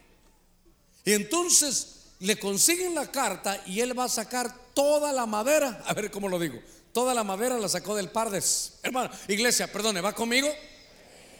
Y 1.04 1.12
entonces 1.12 2.06
le 2.20 2.40
consiguen 2.40 2.96
la 2.96 3.12
carta 3.12 3.62
y 3.66 3.82
él 3.82 4.00
va 4.00 4.06
a 4.06 4.10
sacar 4.10 4.72
toda 4.74 5.12
la 5.12 5.26
madera. 5.26 5.84
A 5.86 5.94
ver 5.94 6.10
cómo 6.10 6.30
lo 6.30 6.40
digo. 6.40 6.58
Toda 6.94 7.14
la 7.14 7.26
madera 7.26 7.58
la 7.58 7.68
sacó 7.68 7.98
del 7.98 8.12
pardes. 8.12 8.76
Hermano, 8.82 9.10
iglesia, 9.28 9.70
perdone, 9.70 10.00
¿va 10.00 10.16
conmigo? 10.16 10.48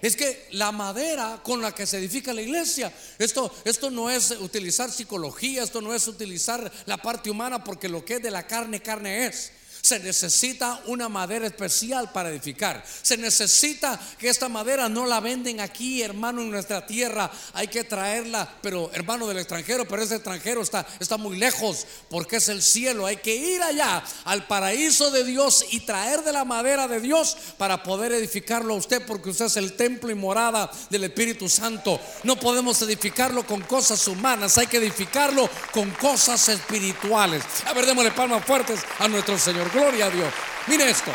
Es 0.02 0.18
que 0.18 0.50
la 0.52 0.74
madera 0.74 1.40
con 1.42 1.62
la 1.62 1.74
que 1.74 1.86
se 1.86 2.00
edifica 2.00 2.34
la 2.34 2.42
iglesia, 2.42 2.92
esto, 3.18 3.50
esto 3.64 3.90
no 3.90 4.10
es 4.10 4.32
utilizar 4.32 4.92
psicología, 4.92 5.64
esto 5.64 5.80
no 5.80 5.94
es 5.94 6.06
utilizar 6.10 6.70
la 6.86 6.98
parte 6.98 7.30
humana, 7.30 7.64
porque 7.64 7.88
lo 7.88 8.04
que 8.04 8.16
es 8.16 8.22
de 8.22 8.30
la 8.30 8.46
carne, 8.46 8.82
carne 8.82 9.28
es. 9.28 9.54
Se 9.84 10.00
necesita 10.00 10.80
una 10.86 11.10
madera 11.10 11.46
especial 11.46 12.10
para 12.14 12.30
edificar. 12.30 12.82
Se 13.02 13.18
necesita 13.18 14.00
que 14.18 14.30
esta 14.30 14.48
madera 14.48 14.88
no 14.88 15.06
la 15.06 15.20
venden 15.20 15.60
aquí, 15.60 16.02
hermano, 16.02 16.42
en 16.42 16.52
nuestra 16.52 16.86
tierra. 16.86 17.30
Hay 17.52 17.68
que 17.68 17.84
traerla, 17.84 18.50
pero 18.62 18.90
hermano 18.94 19.28
del 19.28 19.40
extranjero, 19.40 19.86
pero 19.86 20.02
ese 20.02 20.16
extranjero 20.16 20.62
está, 20.62 20.88
está 21.02 21.18
muy 21.18 21.36
lejos 21.36 21.86
porque 22.10 22.38
es 22.38 22.48
el 22.48 22.62
cielo. 22.62 23.06
Hay 23.06 23.18
que 23.18 23.36
ir 23.36 23.62
allá 23.62 24.02
al 24.24 24.48
paraíso 24.48 25.12
de 25.12 25.26
Dios 25.26 25.66
y 25.72 25.82
traer 25.82 26.24
de 26.24 26.32
la 26.32 26.46
madera 26.46 26.88
de 26.88 27.02
Dios 27.02 27.36
para 27.58 27.84
poder 27.84 28.14
edificarlo 28.14 28.76
a 28.76 28.78
usted 28.78 29.06
porque 29.06 29.32
usted 29.32 29.48
es 29.48 29.58
el 29.58 29.74
templo 29.74 30.10
y 30.10 30.16
morada 30.16 30.72
del 30.90 31.04
Espíritu 31.04 31.50
Santo. 31.50 32.00
No 32.24 32.40
podemos 32.40 32.82
edificarlo 32.84 33.46
con 33.46 33.60
cosas 33.60 34.08
humanas, 34.08 34.58
hay 34.58 34.68
que 34.68 34.78
edificarlo 34.78 35.50
con 35.74 35.92
cosas 35.92 36.48
espirituales. 36.48 37.44
A 37.66 37.74
ver, 37.74 37.86
démosle 37.86 38.12
palmas 38.12 38.46
fuertes 38.46 38.80
a 39.00 39.10
nuestro 39.10 39.38
Señor. 39.38 39.73
Gloria 39.74 40.06
a 40.06 40.10
Dios. 40.10 40.34
Mire 40.68 40.90
esto. 40.90 41.12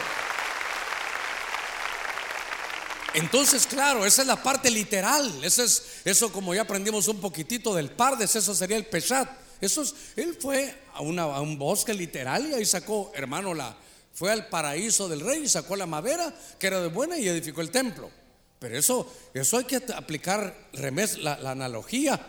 Entonces, 3.15 3.67
claro, 3.67 4.05
esa 4.05 4.23
es 4.23 4.29
la 4.29 4.43
parte 4.43 4.71
literal. 4.71 5.43
Eso 5.43 5.63
es, 5.63 6.01
eso 6.05 6.33
como 6.33 6.55
ya 6.55 6.63
aprendimos 6.63 7.09
un 7.09 7.21
poquitito 7.21 7.75
del 7.75 7.91
Pardes, 7.91 8.35
eso 8.37 8.55
sería 8.55 8.77
el 8.77 8.87
Peshat. 8.87 9.29
Eso 9.61 9.83
es, 9.83 9.95
él 10.17 10.37
fue 10.39 10.75
a, 10.95 11.01
una, 11.01 11.23
a 11.23 11.41
un 11.41 11.59
bosque 11.59 11.95
literal 11.95 12.49
y 12.51 12.55
ahí 12.55 12.65
sacó, 12.65 13.11
hermano, 13.15 13.55
la, 13.55 13.77
fue 14.13 14.31
al 14.31 14.49
paraíso 14.49 15.09
del 15.09 15.21
rey 15.21 15.45
y 15.45 15.49
sacó 15.49 15.75
la 15.75 15.87
madera 15.87 16.33
que 16.59 16.67
era 16.67 16.81
de 16.81 16.89
buena 16.89 17.17
y 17.17 17.29
edificó 17.29 17.61
el 17.61 17.71
templo. 17.71 18.11
Pero 18.59 18.77
eso, 18.77 19.13
eso 19.35 19.59
hay 19.59 19.65
que 19.65 19.77
aplicar 19.95 20.69
la, 20.73 21.39
la 21.39 21.51
analogía. 21.51 22.21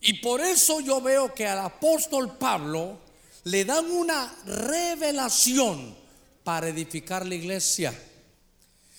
Y 0.00 0.14
por 0.20 0.40
eso 0.40 0.80
yo 0.80 1.00
veo 1.00 1.32
que 1.34 1.46
al 1.46 1.60
apóstol 1.60 2.36
Pablo 2.36 2.98
le 3.44 3.64
dan 3.64 3.90
una 3.90 4.34
revelación 4.46 5.96
para 6.44 6.68
edificar 6.68 7.26
la 7.26 7.34
iglesia. 7.34 7.96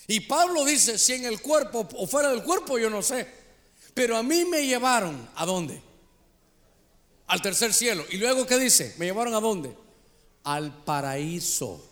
Y 0.06 0.20
Pablo 0.20 0.64
dice, 0.64 0.98
si 0.98 1.14
en 1.14 1.24
el 1.24 1.40
cuerpo 1.40 1.88
o 1.94 2.06
fuera 2.06 2.30
del 2.30 2.42
cuerpo, 2.42 2.78
yo 2.78 2.90
no 2.90 3.02
sé. 3.02 3.26
Pero 3.94 4.16
a 4.16 4.22
mí 4.22 4.44
me 4.44 4.66
llevaron, 4.66 5.28
¿a 5.36 5.46
dónde? 5.46 5.80
Al 7.26 7.40
tercer 7.40 7.72
cielo. 7.72 8.04
Y 8.10 8.18
luego, 8.18 8.46
¿qué 8.46 8.58
dice? 8.58 8.94
¿Me 8.98 9.06
llevaron 9.06 9.34
a 9.34 9.40
dónde? 9.40 9.74
Al 10.42 10.84
paraíso. 10.84 11.90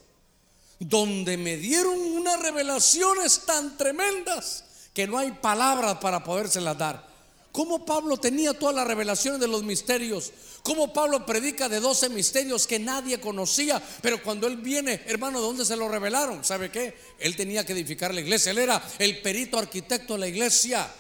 Donde 0.78 1.38
me 1.38 1.56
dieron 1.56 1.98
unas 1.98 2.40
revelaciones 2.40 3.46
tan 3.46 3.78
tremendas 3.78 4.64
que 4.92 5.06
no 5.06 5.16
hay 5.16 5.32
palabras 5.32 5.98
para 5.98 6.22
podérselas 6.22 6.76
dar. 6.76 7.11
¿Cómo 7.52 7.84
Pablo 7.84 8.16
tenía 8.16 8.54
todas 8.54 8.74
las 8.74 8.86
revelaciones 8.86 9.38
de 9.38 9.46
los 9.46 9.62
misterios? 9.62 10.32
¿Cómo 10.62 10.94
Pablo 10.94 11.26
predica 11.26 11.68
de 11.68 11.80
12 11.80 12.08
misterios 12.08 12.66
que 12.66 12.78
nadie 12.78 13.20
conocía? 13.20 13.80
Pero 14.00 14.22
cuando 14.22 14.46
él 14.46 14.56
viene, 14.56 15.02
hermano, 15.06 15.38
¿de 15.38 15.46
dónde 15.46 15.64
se 15.66 15.76
lo 15.76 15.86
revelaron? 15.88 16.42
¿Sabe 16.44 16.70
qué? 16.70 16.96
Él 17.18 17.36
tenía 17.36 17.66
que 17.66 17.74
edificar 17.74 18.14
la 18.14 18.22
iglesia. 18.22 18.52
Él 18.52 18.58
era 18.58 18.82
el 18.98 19.20
perito 19.20 19.58
arquitecto 19.58 20.14
de 20.14 20.20
la 20.20 20.28
iglesia. 20.28 20.90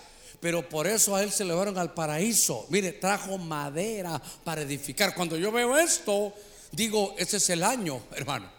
Pero 0.40 0.68
por 0.68 0.86
eso 0.86 1.16
a 1.16 1.22
él 1.22 1.32
se 1.32 1.44
le 1.44 1.52
llevaron 1.52 1.78
al 1.78 1.94
paraíso. 1.94 2.66
Mire, 2.68 2.92
trajo 2.92 3.38
madera 3.38 4.20
para 4.44 4.60
edificar. 4.60 5.14
Cuando 5.14 5.38
yo 5.38 5.52
veo 5.52 5.78
esto, 5.78 6.34
digo, 6.70 7.14
ese 7.16 7.38
es 7.38 7.48
el 7.48 7.62
año, 7.62 8.02
hermano. 8.14 8.50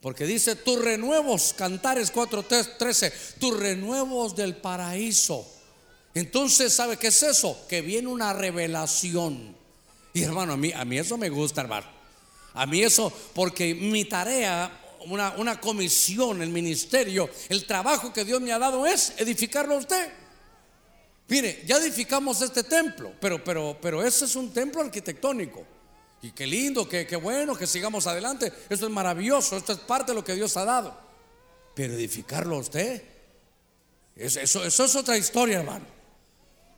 Porque 0.00 0.24
dice, 0.24 0.56
tus 0.56 0.80
renuevos, 0.82 1.52
Cantares 1.52 2.10
4.13, 2.10 3.12
tus 3.38 3.58
renuevos 3.58 4.34
del 4.34 4.56
paraíso. 4.56 5.53
Entonces, 6.14 6.72
¿sabe 6.72 6.96
qué 6.96 7.08
es 7.08 7.22
eso? 7.22 7.66
Que 7.68 7.82
viene 7.82 8.08
una 8.08 8.32
revelación. 8.32 9.56
Y 10.12 10.22
hermano, 10.22 10.52
a 10.52 10.56
mí, 10.56 10.72
a 10.72 10.84
mí 10.84 10.96
eso 10.96 11.18
me 11.18 11.28
gusta, 11.28 11.60
hermano. 11.60 11.86
A 12.54 12.66
mí 12.66 12.82
eso, 12.82 13.12
porque 13.34 13.74
mi 13.74 14.04
tarea, 14.04 14.96
una, 15.06 15.34
una 15.36 15.60
comisión, 15.60 16.40
el 16.40 16.50
ministerio, 16.50 17.28
el 17.48 17.66
trabajo 17.66 18.12
que 18.12 18.24
Dios 18.24 18.40
me 18.40 18.52
ha 18.52 18.58
dado 18.60 18.86
es 18.86 19.12
edificarlo 19.16 19.74
a 19.74 19.78
usted. 19.78 20.12
Mire, 21.26 21.64
ya 21.66 21.78
edificamos 21.78 22.40
este 22.42 22.62
templo, 22.62 23.12
pero, 23.20 23.42
pero, 23.42 23.76
pero 23.80 24.04
ese 24.04 24.26
es 24.26 24.36
un 24.36 24.52
templo 24.52 24.82
arquitectónico. 24.82 25.66
Y 26.22 26.30
qué 26.30 26.46
lindo, 26.46 26.88
qué, 26.88 27.06
qué 27.06 27.16
bueno 27.16 27.56
que 27.56 27.66
sigamos 27.66 28.06
adelante. 28.06 28.52
Esto 28.68 28.86
es 28.86 28.92
maravilloso, 28.92 29.56
esto 29.56 29.72
es 29.72 29.80
parte 29.80 30.12
de 30.12 30.16
lo 30.16 30.24
que 30.24 30.34
Dios 30.34 30.56
ha 30.56 30.64
dado. 30.64 30.96
Pero 31.74 31.94
edificarlo 31.94 32.54
a 32.54 32.60
usted, 32.60 33.02
eso, 34.14 34.38
eso, 34.38 34.64
eso 34.64 34.84
es 34.84 34.94
otra 34.94 35.18
historia, 35.18 35.58
hermano. 35.58 35.93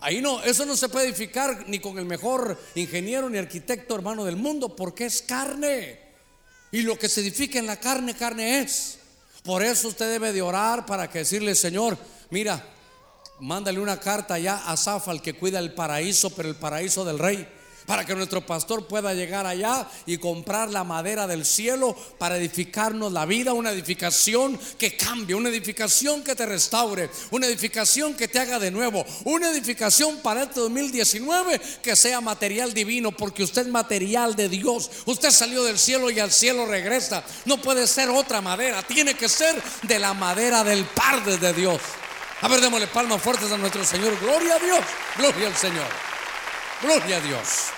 Ahí 0.01 0.21
no, 0.21 0.43
eso 0.43 0.67
no 0.67 0.77
se 0.77 0.89
puede 0.89 1.07
edificar 1.07 1.65
ni 1.69 1.79
con 1.79 1.99
el 1.99 2.05
mejor 2.05 2.61
ingeniero 2.75 3.31
ni 3.31 3.39
arquitecto 3.39 3.95
hermano 3.95 4.25
del 4.25 4.37
mundo, 4.37 4.77
porque 4.77 5.07
es 5.07 5.23
carne. 5.23 6.01
Y 6.71 6.83
lo 6.83 6.99
que 6.99 7.09
se 7.09 7.21
edifica 7.21 7.59
en 7.59 7.67
la 7.67 7.81
carne, 7.81 8.15
carne 8.15 8.61
es. 8.61 8.99
Por 9.43 9.63
eso 9.63 9.89
usted 9.89 10.11
debe 10.11 10.33
de 10.33 10.43
orar 10.43 10.85
para 10.87 11.09
que 11.09 11.21
decirle, 11.21 11.55
Señor, 11.55 11.97
mira, 12.31 12.63
mándale 13.41 13.81
una 13.81 13.99
carta 13.99 14.39
ya 14.39 14.57
a 14.67 14.77
Zafal 14.77 15.23
que 15.23 15.35
cuida 15.35 15.59
el 15.59 15.73
paraíso, 15.73 16.31
pero 16.31 16.49
el 16.49 16.57
paraíso 16.57 17.05
del 17.05 17.19
rey 17.19 17.49
para 17.87 18.05
que 18.05 18.15
nuestro 18.15 18.45
pastor 18.45 18.87
pueda 18.87 19.15
llegar 19.15 19.47
allá 19.47 19.89
y 20.05 20.19
comprar 20.19 20.71
la 20.71 20.85
madera 20.85 21.27
del 21.27 21.47
cielo 21.47 21.97
para 22.19 22.37
edificarnos 22.37 23.13
la 23.13 23.25
vida, 23.25 23.53
una 23.53 23.71
edificación 23.71 24.59
que 24.79 24.97
cambie, 24.97 25.35
una 25.35 25.49
edificación 25.49 26.23
que 26.23 26.35
te 26.35 26.45
restaure, 26.45 27.09
una 27.31 27.47
edificación 27.47 28.15
que 28.15 28.29
te 28.29 28.39
haga 28.39 28.59
de 28.59 28.71
nuevo, 28.71 29.05
una 29.25 29.51
edificación 29.51 30.19
para 30.19 30.43
este 30.43 30.61
2019 30.61 31.61
que 31.83 31.97
sea 31.97 32.21
material 32.21 32.75
divino, 32.75 33.13
porque 33.13 33.45
usted 33.45 33.63
es 33.63 33.69
material 33.69 34.37
de 34.37 34.49
Dios, 34.49 34.91
usted 35.07 35.31
salió 35.31 35.63
del 35.65 35.79
cielo 35.79 36.11
y 36.11 36.19
al 36.19 36.33
cielo 36.33 36.67
regresa, 36.67 37.25
no 37.45 37.61
puede 37.61 37.87
ser 37.87 38.11
otra 38.11 38.41
madera, 38.41 38.83
tiene 38.83 39.15
que 39.15 39.29
ser 39.29 39.63
de 39.83 39.99
la 39.99 40.15
madera 40.15 40.65
del 40.65 40.85
Padre 40.85 41.39
de 41.39 41.53
Dios. 41.53 41.81
A 42.43 42.49
ver, 42.49 42.61
démosle 42.61 42.87
palmas 42.89 43.23
fuertes 43.23 43.51
a 43.51 43.57
nuestro 43.57 43.85
Señor. 43.85 44.19
Gloria 44.21 44.57
a 44.57 44.59
Dios. 44.59 44.81
Gloria 45.17 45.47
al 45.49 45.57
Señor. 45.57 45.87
Gloria 46.83 47.17
a 47.17 47.21
Dios. 47.21 47.76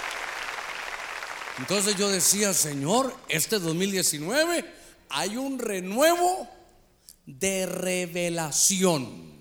Entonces 1.59 1.96
yo 1.96 2.09
decía, 2.09 2.54
Señor, 2.54 3.12
este 3.28 3.59
2019 3.59 4.64
hay 5.09 5.36
un 5.36 5.59
renuevo 5.59 6.48
de 7.26 7.66
revelación. 7.66 9.32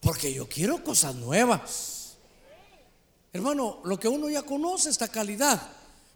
Porque 0.00 0.32
yo 0.32 0.48
quiero 0.48 0.82
cosas 0.84 1.16
nuevas. 1.16 2.16
Hermano, 3.32 3.80
lo 3.84 3.98
que 3.98 4.08
uno 4.08 4.30
ya 4.30 4.42
conoce, 4.42 4.90
esta 4.90 5.08
calidad. 5.08 5.60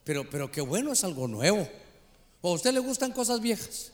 Pero, 0.05 0.29
pero 0.31 0.51
qué 0.51 0.61
bueno 0.61 0.93
es 0.93 1.03
algo 1.03 1.27
nuevo. 1.27 1.69
¿O 2.41 2.53
a 2.53 2.55
usted 2.55 2.73
le 2.73 2.81
gustan 2.81 3.13
cosas 3.13 3.41
viejas? 3.41 3.93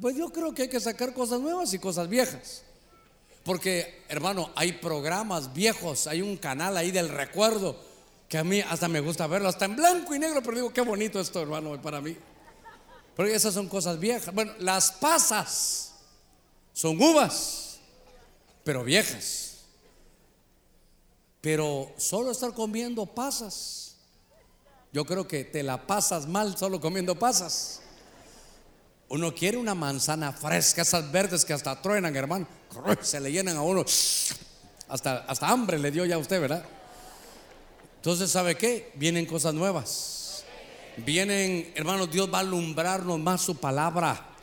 Pues 0.00 0.16
yo 0.16 0.30
creo 0.30 0.54
que 0.54 0.62
hay 0.62 0.68
que 0.68 0.80
sacar 0.80 1.14
cosas 1.14 1.40
nuevas 1.40 1.72
y 1.74 1.78
cosas 1.78 2.08
viejas. 2.08 2.65
Porque, 3.46 4.02
hermano, 4.08 4.50
hay 4.56 4.72
programas 4.72 5.54
viejos, 5.54 6.08
hay 6.08 6.20
un 6.20 6.36
canal 6.36 6.76
ahí 6.76 6.90
del 6.90 7.08
recuerdo 7.08 7.76
que 8.28 8.38
a 8.38 8.42
mí 8.42 8.60
hasta 8.60 8.88
me 8.88 8.98
gusta 8.98 9.28
verlo, 9.28 9.48
hasta 9.48 9.66
en 9.66 9.76
blanco 9.76 10.16
y 10.16 10.18
negro, 10.18 10.42
pero 10.42 10.56
digo, 10.56 10.72
qué 10.72 10.80
bonito 10.80 11.20
esto, 11.20 11.40
hermano, 11.40 11.80
para 11.80 12.00
mí. 12.00 12.16
Porque 13.14 13.32
esas 13.32 13.54
son 13.54 13.68
cosas 13.68 14.00
viejas. 14.00 14.34
Bueno, 14.34 14.52
las 14.58 14.90
pasas 14.90 15.94
son 16.72 17.00
uvas, 17.00 17.78
pero 18.64 18.82
viejas. 18.82 19.58
Pero 21.40 21.92
solo 21.98 22.32
estar 22.32 22.52
comiendo 22.52 23.06
pasas, 23.06 23.94
yo 24.92 25.04
creo 25.04 25.28
que 25.28 25.44
te 25.44 25.62
la 25.62 25.86
pasas 25.86 26.26
mal 26.26 26.58
solo 26.58 26.80
comiendo 26.80 27.16
pasas. 27.16 27.80
Uno 29.08 29.32
quiere 29.34 29.56
una 29.56 29.74
manzana 29.74 30.32
fresca, 30.32 30.82
esas 30.82 31.10
verdes 31.12 31.44
que 31.44 31.52
hasta 31.52 31.80
truenan, 31.80 32.14
hermano. 32.16 32.46
Se 33.00 33.20
le 33.20 33.30
llenan 33.30 33.56
a 33.56 33.62
uno. 33.62 33.84
Hasta, 34.88 35.18
hasta 35.26 35.48
hambre 35.48 35.78
le 35.78 35.90
dio 35.90 36.04
ya 36.04 36.16
a 36.16 36.18
usted, 36.18 36.40
¿verdad? 36.40 36.64
Entonces, 37.96 38.30
¿sabe 38.30 38.56
qué? 38.56 38.92
Vienen 38.94 39.26
cosas 39.26 39.54
nuevas. 39.54 40.44
Vienen, 40.96 41.72
hermanos, 41.74 42.10
Dios 42.10 42.32
va 42.32 42.38
a 42.38 42.40
alumbrarnos 42.40 43.18
más 43.20 43.42
su 43.42 43.56
palabra. 43.56 44.35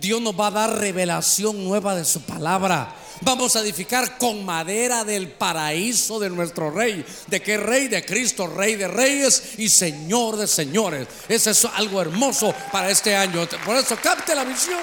Dios 0.00 0.20
nos 0.20 0.38
va 0.38 0.48
a 0.48 0.50
dar 0.50 0.78
revelación 0.78 1.64
nueva 1.64 1.94
de 1.94 2.04
su 2.04 2.20
palabra. 2.22 2.94
Vamos 3.22 3.56
a 3.56 3.60
edificar 3.60 4.18
con 4.18 4.44
madera 4.44 5.04
del 5.04 5.30
paraíso 5.30 6.18
de 6.18 6.28
nuestro 6.28 6.70
rey. 6.70 7.04
¿De 7.26 7.40
qué 7.40 7.56
rey? 7.56 7.88
De 7.88 8.04
Cristo, 8.04 8.46
rey 8.46 8.76
de 8.76 8.88
reyes 8.88 9.58
y 9.58 9.70
señor 9.70 10.36
de 10.36 10.46
señores. 10.46 11.08
Eso 11.28 11.50
es 11.50 11.64
algo 11.64 12.00
hermoso 12.02 12.54
para 12.70 12.90
este 12.90 13.16
año. 13.16 13.46
Por 13.64 13.76
eso 13.76 13.96
capte 14.02 14.34
la 14.34 14.44
visión. 14.44 14.80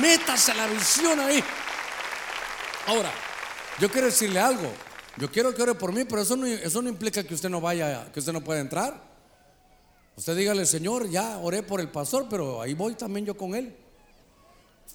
Métase 0.00 0.54
la 0.54 0.66
visión 0.68 1.18
ahí. 1.18 1.42
Ahora, 2.86 3.12
yo 3.80 3.90
quiero 3.90 4.06
decirle 4.06 4.38
algo. 4.38 4.72
Yo 5.16 5.30
quiero 5.30 5.52
que 5.52 5.62
ore 5.62 5.74
por 5.74 5.92
mí, 5.92 6.04
pero 6.04 6.22
eso 6.22 6.36
no, 6.36 6.46
eso 6.46 6.80
no 6.80 6.88
implica 6.88 7.24
que 7.24 7.34
usted 7.34 7.48
no 7.48 7.60
vaya, 7.60 8.08
que 8.12 8.20
usted 8.20 8.32
no 8.32 8.40
pueda 8.40 8.60
entrar. 8.60 9.02
Usted 10.16 10.36
dígale, 10.36 10.64
Señor, 10.64 11.08
ya 11.10 11.38
oré 11.38 11.64
por 11.64 11.80
el 11.80 11.88
pastor, 11.88 12.26
pero 12.30 12.62
ahí 12.62 12.74
voy 12.74 12.94
también 12.94 13.26
yo 13.26 13.36
con 13.36 13.56
él. 13.56 13.74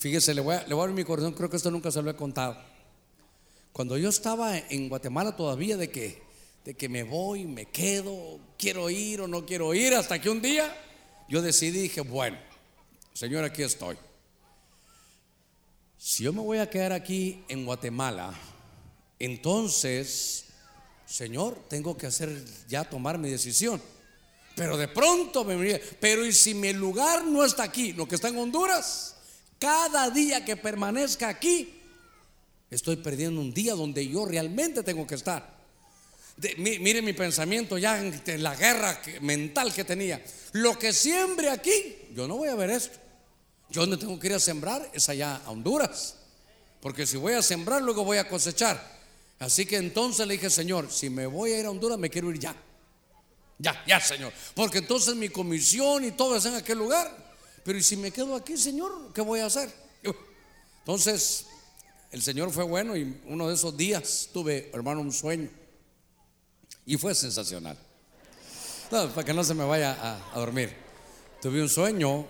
Fíjese, 0.03 0.33
le 0.33 0.41
voy, 0.41 0.53
a, 0.53 0.67
le 0.67 0.75
abrir 0.75 0.93
mi 0.93 1.05
corazón, 1.05 1.31
creo 1.31 1.49
que 1.49 1.55
esto 1.55 1.71
nunca 1.71 1.89
se 1.89 2.01
lo 2.01 2.11
he 2.11 2.15
contado. 2.17 2.57
Cuando 3.71 3.97
yo 3.97 4.09
estaba 4.09 4.57
en 4.57 4.89
Guatemala 4.89 5.33
todavía 5.33 5.77
de 5.77 5.89
que, 5.89 6.21
de 6.65 6.73
que 6.73 6.89
me 6.89 7.03
voy, 7.03 7.45
me 7.45 7.67
quedo, 7.67 8.37
quiero 8.57 8.89
ir 8.89 9.21
o 9.21 9.29
no 9.29 9.45
quiero 9.45 9.73
ir, 9.73 9.93
hasta 9.93 10.19
que 10.19 10.29
un 10.29 10.41
día 10.41 10.75
yo 11.29 11.41
decidí, 11.41 11.83
dije, 11.83 12.01
bueno, 12.01 12.37
Señor, 13.13 13.45
aquí 13.45 13.63
estoy. 13.63 13.95
Si 15.97 16.25
yo 16.25 16.33
me 16.33 16.41
voy 16.41 16.57
a 16.57 16.69
quedar 16.69 16.91
aquí 16.91 17.45
en 17.47 17.65
Guatemala, 17.65 18.33
entonces, 19.19 20.47
Señor, 21.05 21.57
tengo 21.69 21.95
que 21.95 22.07
hacer 22.07 22.43
ya 22.67 22.83
tomar 22.83 23.17
mi 23.17 23.29
decisión. 23.29 23.81
Pero 24.57 24.75
de 24.75 24.89
pronto 24.89 25.45
me 25.45 25.55
diría, 25.55 25.79
pero 26.01 26.25
¿y 26.25 26.33
si 26.33 26.53
mi 26.53 26.73
lugar 26.73 27.23
no 27.23 27.45
está 27.45 27.63
aquí, 27.63 27.93
lo 27.93 28.05
que 28.05 28.15
está 28.15 28.27
en 28.27 28.37
Honduras? 28.37 29.13
Cada 29.63 30.09
día 30.09 30.43
que 30.43 30.57
permanezca 30.57 31.29
aquí, 31.29 31.79
estoy 32.69 32.97
perdiendo 32.97 33.39
un 33.39 33.53
día 33.53 33.75
donde 33.75 34.05
yo 34.05 34.25
realmente 34.25 34.83
tengo 34.83 35.07
que 35.07 35.15
estar. 35.15 35.57
mire 36.57 37.01
mi 37.01 37.13
pensamiento 37.13 37.77
ya 37.77 37.97
en, 37.97 38.43
la 38.43 38.57
guerra 38.57 39.01
mental 39.21 39.73
que 39.73 39.85
tenía. 39.85 40.21
Lo 40.51 40.77
que 40.77 40.91
siembre 40.91 41.49
aquí, 41.49 41.95
yo 42.13 42.27
no 42.27 42.35
voy 42.35 42.49
a 42.49 42.55
ver 42.55 42.71
esto. 42.71 42.99
Yo 43.69 43.79
donde 43.79 43.95
tengo 43.95 44.19
que 44.19 44.27
ir 44.27 44.33
a 44.33 44.39
sembrar 44.41 44.91
es 44.93 45.07
allá 45.07 45.37
a 45.45 45.51
Honduras. 45.51 46.17
Porque 46.81 47.07
si 47.07 47.15
voy 47.15 47.31
a 47.31 47.41
sembrar, 47.41 47.81
luego 47.81 48.03
voy 48.03 48.17
a 48.17 48.27
cosechar. 48.27 48.85
Así 49.39 49.65
que 49.65 49.77
entonces 49.77 50.27
le 50.27 50.33
dije, 50.33 50.49
Señor, 50.49 50.91
si 50.91 51.09
me 51.09 51.25
voy 51.25 51.53
a 51.53 51.59
ir 51.61 51.67
a 51.67 51.71
Honduras, 51.71 51.97
me 51.97 52.09
quiero 52.09 52.29
ir 52.31 52.37
ya. 52.37 52.53
Ya, 53.59 53.81
ya, 53.87 54.01
Señor. 54.01 54.33
Porque 54.55 54.79
entonces 54.79 55.15
mi 55.15 55.29
comisión 55.29 56.03
y 56.03 56.11
todo 56.11 56.35
es 56.35 56.43
en 56.43 56.55
aquel 56.55 56.79
lugar. 56.79 57.22
Pero 57.63 57.77
¿y 57.77 57.83
si 57.83 57.95
me 57.97 58.11
quedo 58.11 58.35
aquí, 58.35 58.57
Señor? 58.57 59.13
¿Qué 59.13 59.21
voy 59.21 59.39
a 59.39 59.45
hacer? 59.45 59.73
Entonces, 60.79 61.45
el 62.11 62.21
Señor 62.21 62.51
fue 62.51 62.65
bueno 62.65 62.97
y 62.97 63.21
uno 63.25 63.47
de 63.47 63.53
esos 63.53 63.75
días 63.77 64.29
tuve, 64.33 64.69
hermano, 64.73 64.99
un 64.99 65.13
sueño. 65.13 65.49
Y 66.85 66.97
fue 66.97 67.15
sensacional. 67.15 67.77
para 68.89 69.23
que 69.23 69.33
no 69.33 69.45
se 69.45 69.53
me 69.53 69.63
vaya 69.63 69.97
a, 70.33 70.37
dormir. 70.37 70.75
Tuve 71.41 71.61
un 71.61 71.69
sueño 71.69 72.25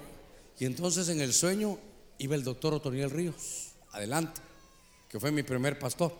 y 0.59 0.65
entonces 0.65 1.09
en 1.09 1.19
el 1.19 1.33
sueño 1.33 1.79
iba 2.19 2.35
el 2.35 2.43
doctor 2.43 2.75
Otoniel 2.75 3.09
Ríos, 3.09 3.71
adelante, 3.91 4.39
que 5.09 5.19
fue 5.19 5.31
mi 5.31 5.41
primer 5.41 5.79
pastor. 5.79 6.15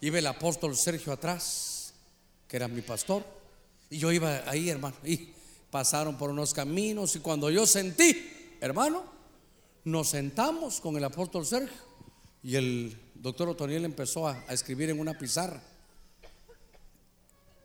Iba 0.00 0.20
el 0.20 0.26
apóstol 0.28 0.76
Sergio 0.76 1.12
atrás, 1.12 1.94
que 2.46 2.56
era 2.56 2.68
mi 2.68 2.82
pastor. 2.82 3.24
Y 3.90 3.98
yo 3.98 4.12
iba 4.12 4.48
ahí, 4.48 4.70
hermano. 4.70 4.96
Y 5.04 5.30
pasaron 5.70 6.16
por 6.16 6.30
unos 6.30 6.54
caminos 6.54 7.16
y 7.16 7.18
cuando 7.18 7.50
yo 7.50 7.66
sentí 7.66 8.35
hermano, 8.60 9.04
nos 9.84 10.08
sentamos 10.08 10.80
con 10.80 10.96
el 10.96 11.04
apóstol 11.04 11.46
Sergio 11.46 11.76
y 12.42 12.56
el 12.56 12.96
doctor 13.14 13.48
Otoniel 13.48 13.84
empezó 13.84 14.28
a, 14.28 14.44
escribir 14.50 14.90
en 14.90 15.00
una 15.00 15.18
pizarra. 15.18 15.62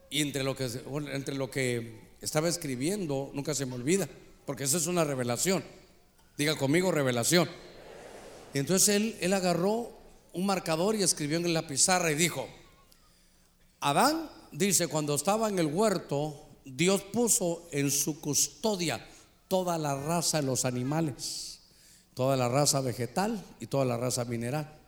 Y 0.10 0.22
entre 0.22 0.44
lo, 0.44 0.56
que, 0.56 0.66
entre 1.14 1.36
lo 1.36 1.50
que 1.50 2.00
estaba 2.20 2.50
escribiendo, 2.50 3.32
nunca 3.34 3.54
se 3.54 3.66
me 3.66 3.76
olvida, 3.76 4.10
porque 4.46 4.66
eso 4.66 4.78
es 4.78 4.88
una 4.88 5.04
revelación. 5.04 5.64
Diga 6.38 6.56
conmigo, 6.58 6.92
revelación. 6.92 7.50
Y 8.54 8.60
entonces 8.60 8.90
él, 8.96 9.18
él 9.22 9.34
agarró 9.34 9.92
un 10.34 10.46
marcador 10.46 10.96
y 10.96 11.04
escribió 11.04 11.38
en 11.38 11.54
la 11.54 11.68
pizarra 11.68 12.12
y 12.12 12.16
dijo, 12.16 12.48
Adán 13.80 14.30
dice, 14.52 14.88
cuando 14.88 15.16
estaba 15.16 15.50
en 15.50 15.60
el 15.60 15.68
huerto, 15.68 16.48
Dios 16.66 17.02
puso 17.02 17.68
en 17.72 17.90
su 17.90 18.20
custodia 18.20 19.08
toda 19.52 19.78
la 19.78 19.96
raza 19.96 20.40
de 20.40 20.48
los 20.48 20.64
animales, 20.64 21.60
toda 22.14 22.38
la 22.38 22.48
raza 22.48 22.80
vegetal 22.80 23.44
y 23.60 23.68
toda 23.68 23.84
la 23.84 23.98
raza 23.98 24.24
mineral. 24.24 24.80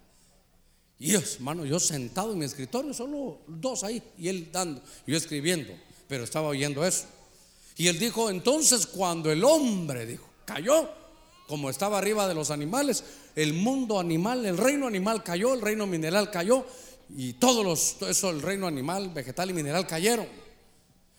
Y 0.98 1.12
yo, 1.12 1.20
hermano, 1.20 1.66
yo 1.66 1.82
sentado 1.82 2.32
en 2.32 2.40
mi 2.40 2.46
escritorio, 2.46 2.94
solo 2.94 3.40
dos 3.46 3.84
ahí, 3.84 4.02
y 4.18 4.30
él 4.30 4.48
dando, 4.54 4.82
yo 5.06 5.18
escribiendo, 5.18 5.74
pero 6.08 6.24
estaba 6.24 6.48
oyendo 6.48 6.86
eso. 6.86 7.08
Y 7.76 7.90
él 7.90 8.00
dijo, 8.00 8.30
entonces 8.30 8.88
cuando 8.88 9.34
el 9.34 9.44
hombre, 9.44 10.06
dijo, 10.06 10.30
cayó, 10.46 10.90
como 11.46 11.70
estaba 11.70 11.98
arriba 11.98 12.26
de 12.30 12.34
los 12.34 12.50
animales, 12.50 13.04
el 13.36 13.52
mundo 13.52 14.00
animal, 14.00 14.46
el 14.46 14.58
reino 14.58 14.88
animal 14.88 15.24
cayó, 15.24 15.56
el 15.56 15.62
reino 15.62 15.86
mineral 15.88 16.32
cayó, 16.32 16.66
y 17.18 17.34
todos 17.34 17.66
los, 17.66 17.96
todo 18.00 18.10
eso, 18.10 18.30
el 18.30 18.42
reino 18.42 18.66
animal, 18.66 19.10
vegetal 19.10 19.50
y 19.50 19.54
mineral 19.54 19.86
cayeron. 19.86 20.26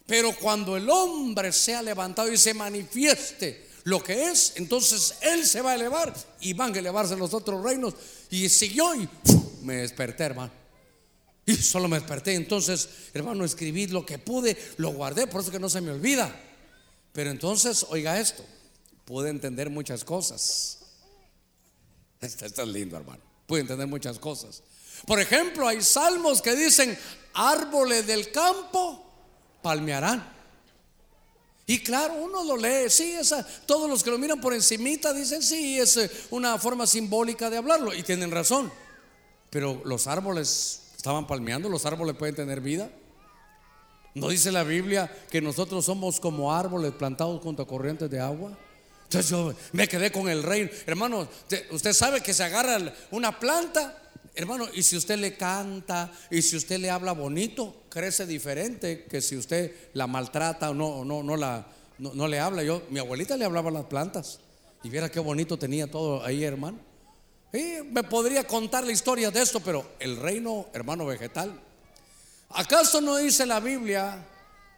Pero 0.06 0.34
cuando 0.36 0.76
el 0.76 0.88
hombre 0.90 1.52
se 1.52 1.74
ha 1.74 1.82
levantado 1.82 2.30
y 2.30 2.36
se 2.36 2.52
manifieste 2.52 3.68
lo 3.84 4.02
que 4.02 4.30
es, 4.30 4.52
entonces 4.56 5.14
él 5.22 5.46
se 5.46 5.62
va 5.62 5.72
a 5.72 5.74
elevar 5.74 6.14
y 6.40 6.52
van 6.52 6.74
a 6.74 6.78
elevarse 6.78 7.16
los 7.16 7.32
otros 7.32 7.62
reinos. 7.62 7.94
Y 8.30 8.48
siguió 8.48 8.94
y 8.94 9.08
me 9.62 9.76
desperté, 9.76 10.24
hermano. 10.24 10.52
Y 11.46 11.56
solo 11.56 11.88
me 11.88 11.98
desperté. 11.98 12.34
Entonces, 12.34 12.88
hermano, 13.14 13.44
escribí 13.44 13.86
lo 13.86 14.04
que 14.04 14.18
pude, 14.18 14.56
lo 14.76 14.92
guardé, 14.92 15.26
por 15.26 15.40
eso 15.40 15.50
que 15.50 15.58
no 15.58 15.70
se 15.70 15.80
me 15.80 15.90
olvida. 15.90 16.34
Pero 17.12 17.30
entonces, 17.30 17.86
oiga 17.88 18.18
esto, 18.18 18.44
pude 19.04 19.30
entender 19.30 19.70
muchas 19.70 20.04
cosas. 20.04 20.80
Esto, 22.20 22.44
esto 22.46 22.62
es 22.62 22.68
lindo, 22.68 22.96
hermano. 22.96 23.22
Pude 23.46 23.60
entender 23.60 23.86
muchas 23.86 24.18
cosas. 24.18 24.62
Por 25.06 25.20
ejemplo, 25.20 25.68
hay 25.68 25.82
salmos 25.82 26.40
que 26.40 26.54
dicen, 26.54 26.98
árboles 27.34 28.06
del 28.06 28.30
campo 28.30 29.03
palmearán. 29.64 30.22
Y 31.66 31.78
claro, 31.78 32.16
uno 32.22 32.44
lo 32.44 32.58
lee, 32.58 32.90
sí, 32.90 33.12
esa, 33.12 33.42
todos 33.64 33.88
los 33.88 34.04
que 34.04 34.10
lo 34.10 34.18
miran 34.18 34.38
por 34.38 34.52
encimita 34.52 35.14
dicen, 35.14 35.42
sí, 35.42 35.80
es 35.80 35.96
eh, 35.96 36.10
una 36.30 36.58
forma 36.58 36.86
simbólica 36.86 37.48
de 37.48 37.56
hablarlo, 37.56 37.94
y 37.94 38.02
tienen 38.02 38.30
razón. 38.30 38.70
Pero 39.48 39.80
los 39.86 40.06
árboles 40.06 40.82
estaban 40.94 41.26
palmeando, 41.26 41.70
los 41.70 41.86
árboles 41.86 42.14
pueden 42.16 42.34
tener 42.34 42.60
vida. 42.60 42.90
¿No 44.12 44.28
dice 44.28 44.52
la 44.52 44.62
Biblia 44.62 45.10
que 45.30 45.40
nosotros 45.40 45.86
somos 45.86 46.20
como 46.20 46.52
árboles 46.52 46.92
plantados 46.92 47.42
junto 47.42 47.62
a 47.62 47.66
corrientes 47.66 48.10
de 48.10 48.20
agua? 48.20 48.56
Entonces 49.04 49.30
yo 49.30 49.54
me 49.72 49.88
quedé 49.88 50.12
con 50.12 50.28
el 50.28 50.42
reino. 50.42 50.70
Hermano, 50.86 51.26
usted 51.70 51.92
sabe 51.94 52.20
que 52.20 52.34
se 52.34 52.44
agarra 52.44 52.92
una 53.10 53.40
planta 53.40 54.02
Hermano, 54.36 54.66
y 54.74 54.82
si 54.82 54.96
usted 54.96 55.16
le 55.18 55.36
canta 55.36 56.10
y 56.28 56.42
si 56.42 56.56
usted 56.56 56.78
le 56.80 56.90
habla 56.90 57.12
bonito, 57.12 57.83
crece 57.94 58.26
diferente 58.26 59.04
que 59.04 59.20
si 59.22 59.36
usted 59.36 59.72
la 59.92 60.08
maltrata 60.08 60.70
o 60.70 60.74
no, 60.74 61.04
no, 61.04 61.22
no, 61.22 61.36
la, 61.36 61.64
no, 61.98 62.26
le 62.26 62.40
habla. 62.40 62.64
Yo, 62.64 62.82
mi 62.90 62.98
abuelita 62.98 63.36
le 63.36 63.44
hablaba 63.44 63.70
a 63.70 63.72
las 63.72 63.84
plantas 63.84 64.40
y 64.82 64.90
viera 64.90 65.08
qué 65.08 65.20
bonito 65.20 65.56
tenía 65.56 65.88
todo 65.88 66.24
ahí, 66.24 66.42
hermano. 66.42 66.78
Y 67.52 67.84
me 67.84 68.02
podría 68.02 68.44
contar 68.44 68.84
la 68.84 68.90
historia 68.90 69.30
de 69.30 69.40
esto, 69.40 69.60
pero 69.60 69.92
el 70.00 70.16
reino, 70.16 70.66
hermano 70.72 71.06
vegetal. 71.06 71.60
¿Acaso 72.50 73.00
no 73.00 73.16
dice 73.16 73.46
la 73.46 73.60
Biblia 73.60 74.26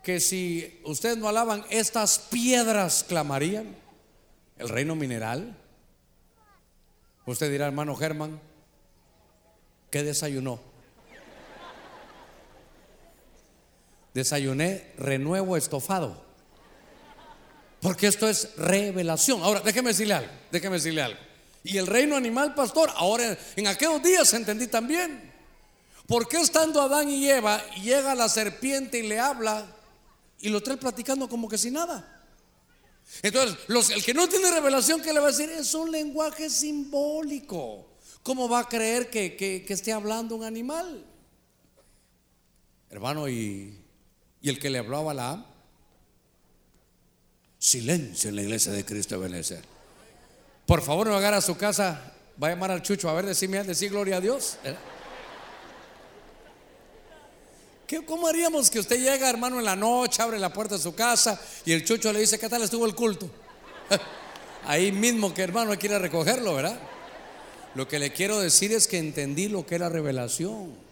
que 0.03 0.21
si 0.21 0.81
ustedes 0.85 1.17
no 1.17 1.27
alaban, 1.27 1.65
estas 1.71 2.19
piedras 2.19 3.03
clamarían? 3.09 3.75
El 4.59 4.69
reino 4.69 4.95
mineral. 4.95 5.57
Usted 7.25 7.51
dirá, 7.51 7.67
hermano 7.67 7.97
Germán, 7.97 8.39
¿Qué 9.91 10.03
desayunó? 10.03 10.61
Desayuné 14.17 14.95
renuevo 14.97 15.59
estofado. 15.59 16.25
Porque 17.83 18.07
esto 18.07 18.27
es 18.27 18.57
revelación. 18.57 19.43
Ahora, 19.43 19.61
déjeme 19.61 19.91
decirle 19.91 20.15
algo, 20.15 20.33
déjeme 20.51 20.77
decirle 20.77 21.03
algo. 21.03 21.21
Y 21.63 21.77
el 21.77 21.87
reino 21.87 22.17
animal, 22.17 22.55
pastor, 22.55 22.91
ahora 22.97 23.37
en 23.57 23.67
aquellos 23.67 24.03
días 24.03 24.33
entendí 24.33 24.69
también. 24.69 25.31
¿Por 26.07 26.27
qué 26.29 26.39
estando 26.39 26.81
Adán 26.81 27.11
y 27.11 27.29
Eva 27.29 27.63
llega 27.75 28.15
la 28.15 28.31
serpiente 28.31 29.01
y 29.01 29.07
le 29.07 29.21
habla 29.21 29.67
y 30.41 30.49
lo 30.49 30.63
trae 30.63 30.79
platicando 30.79 31.29
como 31.29 31.47
que 31.47 31.59
sin 31.59 31.75
nada? 31.75 32.25
Entonces, 33.21 33.59
el 33.91 34.03
que 34.03 34.15
no 34.15 34.27
tiene 34.31 34.51
revelación, 34.51 35.03
¿qué 35.03 35.13
le 35.13 35.21
va 35.21 35.27
a 35.27 35.33
decir? 35.33 35.51
Es 35.51 35.75
un 35.75 35.93
lenguaje 35.93 36.49
simbólico. 36.49 37.99
¿Cómo 38.23 38.49
va 38.49 38.61
a 38.61 38.69
creer 38.69 39.11
que, 39.11 39.67
esté 39.69 39.93
hablando 39.93 40.37
un 40.37 40.45
animal? 40.45 41.05
Hermano, 42.89 43.29
y, 43.29 43.86
el 44.49 44.59
que 44.59 44.71
le 44.71 44.79
habló 44.79 44.99
a 44.99 45.03
silencio 47.59 48.31
en 48.31 48.37
la 48.37 48.43
iglesia 48.43 48.73
de 48.73 48.85
Cristo 48.85 49.17
de. 49.17 49.61
Por 50.67 50.83
favor, 50.83 51.07
no 51.07 51.17
agarra 51.17 51.39
a 51.39 51.43
su 51.43 51.57
casa, 51.57 52.13
va 52.43 52.49
a 52.49 52.51
llamar 52.51 52.71
al 52.71 52.83
chucho, 52.83 53.09
a 53.09 53.15
ver, 53.15 53.27
decime, 53.27 53.63
decir 53.65 53.91
gloria 53.91 54.17
a 54.17 54.21
Dios. 54.21 54.59
¿Eh? 54.65 54.75
¿Qué, 57.87 58.05
¿Cómo 58.05 58.27
haríamos 58.27 58.69
que 58.69 58.81
usted 58.81 59.01
llega, 59.01 59.31
hermano, 59.31 59.59
en 59.61 59.65
la 59.65 59.77
noche, 59.77 60.21
abre 60.21 60.39
la 60.39 60.53
puerta 60.53 60.77
de 60.77 60.83
su 60.83 60.95
casa 60.95 61.41
y 61.65 61.73
el 61.73 61.85
chucho 61.85 62.13
le 62.13 62.21
dice, 62.21 62.39
¿qué 62.39 62.49
tal 62.49 62.63
estuvo 62.63 62.85
el 62.85 62.95
culto? 62.95 63.31
Ahí 64.67 64.91
mismo 64.91 65.33
que 65.33 65.43
hermano 65.43 65.79
quiere 65.79 65.99
recogerlo, 65.99 66.55
¿verdad? 66.55 66.79
Lo 67.77 67.87
que 67.87 67.99
le 67.99 68.13
quiero 68.13 68.41
decir 68.41 68.73
es 68.73 68.89
que 68.89 68.99
entendí 68.99 69.49
lo 69.49 69.65
que 69.65 69.77
era 69.77 69.89
revelación. 69.89 70.86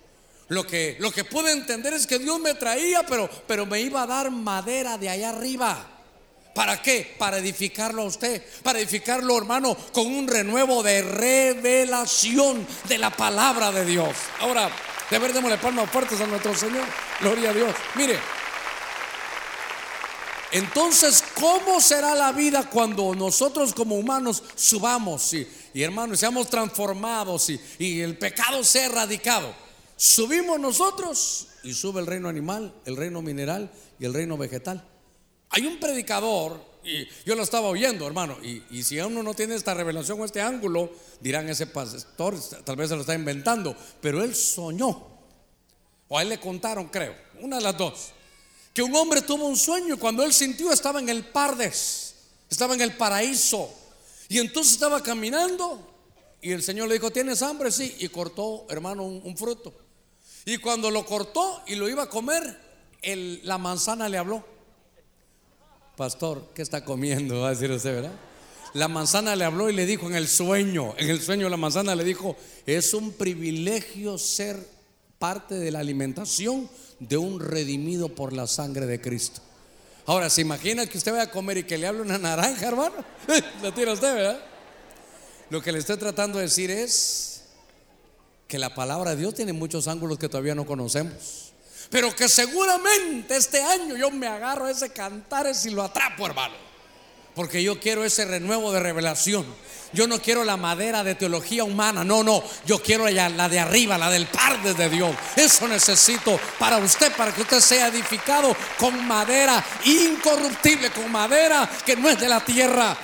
Lo 0.49 0.67
que, 0.67 0.97
lo 1.01 1.11
que 1.11 1.25
pude 1.25 1.53
entender 1.53 1.95
es 1.95 2.07
que 2.07 2.19
Dios 2.19 2.39
me 2.39 2.55
traía, 2.55 3.05
pero, 3.07 3.29
pero 3.47 3.65
me 3.67 3.81
iba 3.81 4.03
a 4.03 4.07
dar 4.07 4.31
madera 4.31 4.99
de 4.99 5.09
allá 5.09 5.31
arriba. 5.31 5.91
¿Para 6.55 6.81
qué? 6.81 7.15
Para 7.19 7.39
edificarlo 7.39 8.03
a 8.03 8.07
usted, 8.07 8.43
para 8.63 8.79
edificarlo, 8.79 9.37
hermano, 9.37 9.77
con 9.93 10.07
un 10.07 10.29
renuevo 10.29 10.83
de 10.83 11.03
revelación 11.03 12.65
de 12.89 12.99
la 12.99 13.11
palabra 13.11 13.73
de 13.73 13.85
Dios. 13.85 14.15
Ahora, 14.39 14.71
de 15.11 15.19
ver, 15.19 15.33
démosle 15.33 15.59
palmas 15.59 15.91
fuertes 15.91 16.21
a 16.21 16.27
nuestro 16.27 16.55
Señor. 16.55 16.85
Gloria 17.21 17.51
a 17.51 17.53
Dios. 17.53 17.75
Mire, 17.97 18.19
entonces, 20.53 21.25
¿cómo 21.35 21.81
será 21.81 22.15
la 22.15 22.31
vida 22.31 22.71
cuando 22.71 23.13
nosotros 23.17 23.75
como 23.75 23.97
humanos 23.97 24.41
subamos 24.55 25.35
y, 25.35 25.49
hermanos 25.75 26.21
seamos 26.21 26.49
transformados 26.49 27.51
y, 27.51 28.01
el 28.01 28.17
pecado 28.17 28.63
sea 28.63 28.87
erradicado? 28.87 29.64
Subimos 29.97 30.59
nosotros 30.59 31.49
y 31.63 31.73
sube 31.73 32.01
el 32.01 32.07
reino 32.07 32.29
animal, 32.29 32.75
el 32.85 32.97
reino 32.97 33.23
mineral 33.23 33.71
y 33.99 34.05
el 34.05 34.15
reino 34.15 34.37
vegetal. 34.37 34.87
Hay 35.51 35.67
un 35.67 35.79
predicador, 35.79 36.61
y 36.83 37.07
yo 37.25 37.35
lo 37.35 37.43
estaba 37.43 37.69
oyendo, 37.69 38.07
hermano, 38.07 38.37
y, 38.43 38.63
y, 38.71 38.83
si 38.83 38.99
uno 38.99 39.23
no 39.23 39.35
tiene 39.35 39.55
esta 39.55 39.73
revelación 39.73 40.21
o 40.21 40.25
este 40.25 40.41
ángulo, 40.41 40.91
dirán 41.21 41.49
ese 41.49 41.67
pastor, 41.67 42.37
tal 42.65 42.77
vez 42.77 42.89
se 42.89 42.95
lo 42.97 43.03
está 43.03 43.15
inventando, 43.15 43.77
pero 44.01 44.23
él 44.23 44.35
soñó, 44.35 45.07
o 46.09 46.19
a 46.19 46.23
él 46.23 46.29
le 46.29 46.41
contaron, 46.41 46.89
creo, 46.89 47.15
una 47.41 47.57
de 47.57 47.63
las 47.63 47.79
dos 47.79 48.13
que 48.75 48.83
un 48.83 48.95
hombre 48.97 49.23
tuvo 49.23 49.47
un 49.47 49.57
sueño 49.57 49.95
y 49.95 49.99
cuando 49.99 50.25
él 50.25 50.33
sintió 50.33 50.73
estaba 50.73 50.99
en 50.99 51.09
el 51.09 51.25
Pardes, 51.25 52.17
estaba 52.51 52.75
en 52.75 52.81
el 52.81 52.97
paraíso. 52.97 53.73
Y 54.29 54.39
entonces 54.41 54.73
estaba 54.73 55.01
caminando 55.01 55.81
y 56.43 56.51
el 56.51 56.63
Señor 56.63 56.89
le 56.89 56.95
dijo, 56.95 57.13
¿tienes 57.13 57.41
hambre? 57.43 57.71
Sí. 57.71 57.95
Y 58.01 58.09
cortó, 58.09 58.67
hermano, 58.69 59.05
un, 59.05 59.37
fruto. 59.37 59.73
Y 60.45 60.59
cuando 60.59 60.91
lo 60.91 61.07
cortó 61.07 61.63
y 61.67 61.75
lo 61.75 61.89
iba 61.89 62.05
a 62.05 62.09
comer, 62.09 62.61
la 63.43 63.59
manzana 63.59 64.09
le 64.09 64.19
habló. 64.19 64.45
Pastor, 65.97 66.51
¿qué 66.55 66.63
está 66.63 66.85
comiendo? 66.85 67.41
Va 67.41 67.49
a 67.49 67.51
decir 67.51 67.71
usted, 67.71 67.95
¿verdad? 67.95 68.13
La 68.75 68.89
manzana 68.89 69.37
le 69.37 69.45
habló 69.45 69.71
y 69.71 69.73
le 69.73 69.87
dijo 69.87 70.09
en 70.09 70.17
el 70.17 70.27
sueño, 70.27 70.95
en 70.99 71.09
el 71.09 71.21
sueño 71.23 71.49
la 71.49 71.57
manzana 71.57 71.95
le 71.95 72.03
dijo, 72.03 72.37
es 72.67 72.93
un 72.93 73.13
privilegio 73.13 74.19
ser 74.19 74.59
parte 75.21 75.55
de 75.55 75.71
la 75.71 75.79
alimentación 75.79 76.69
de 76.99 77.17
un 77.17 77.39
redimido 77.39 78.09
por 78.09 78.33
la 78.33 78.49
sangre 78.49 78.87
de 78.87 79.01
Cristo. 79.01 79.41
Ahora, 80.07 80.29
¿se 80.29 80.41
imagina 80.41 80.87
que 80.87 80.99
usted 80.99 81.13
vaya 81.13 81.25
a 81.25 81.31
comer 81.31 81.59
y 81.59 81.65
que 81.65 81.79
le 81.79 81.87
hable 81.87 82.03
una 82.03 82.19
naranja, 82.19 82.67
hermano? 82.67 82.97
Lo 83.63 83.73
tira 83.73 83.93
usted, 83.93 84.13
¿verdad? 84.13 84.45
Lo 85.51 85.63
que 85.63 85.73
le 85.73 85.79
estoy 85.79 85.97
tratando 85.97 86.39
de 86.39 86.45
decir 86.45 86.71
es 86.71 87.34
que 88.49 88.59
la 88.59 88.75
palabra 88.75 89.11
de 89.11 89.17
Dios 89.17 89.35
tiene 89.35 89.53
muchos 89.53 89.89
ángulos 89.89 90.19
que 90.19 90.29
todavía 90.29 90.55
no 90.55 90.67
conocemos. 90.67 91.53
Pero 91.91 92.15
que 92.15 92.29
seguramente 92.29 93.37
este 93.37 93.63
año 93.63 93.97
yo 93.97 94.11
me 94.11 94.27
agarro 94.27 94.67
a 94.67 94.71
ese 94.71 94.91
cantar 94.91 95.47
y 95.65 95.71
lo 95.71 95.83
atrapo, 95.83 96.27
hermano. 96.27 96.55
Porque 97.35 97.63
yo 97.63 97.81
quiero 97.81 98.05
ese 98.05 98.25
renuevo 98.25 98.73
de 98.73 98.81
revelación. 98.81 99.45
Yo 99.93 100.07
no 100.07 100.21
quiero 100.21 100.45
la 100.45 100.57
madera 100.57 101.03
de 101.03 101.15
teología 101.15 101.65
humana, 101.65 102.05
no, 102.05 102.23
no. 102.23 102.43
Yo 102.67 102.81
quiero 102.81 103.09
la 103.09 103.49
de 103.49 103.59
arriba, 103.59 103.99
la 103.99 104.11
del 104.11 104.27
par 104.27 104.63
de 104.63 104.89
Dios. 104.89 105.15
Eso 105.37 105.67
necesito 105.69 106.39
para 106.59 106.79
usted, 106.79 107.13
para 107.17 107.33
que 107.33 107.43
usted 107.43 107.61
sea 107.61 107.89
edificado 107.89 108.57
con 108.79 109.05
madera 109.07 109.65
incorruptible, 109.85 110.91
con 110.91 111.11
madera 111.11 111.69
que 111.85 111.97
no 111.97 112.09
es 112.09 112.21
de 112.21 112.29
la 112.29 112.45
tierra. 112.45 112.97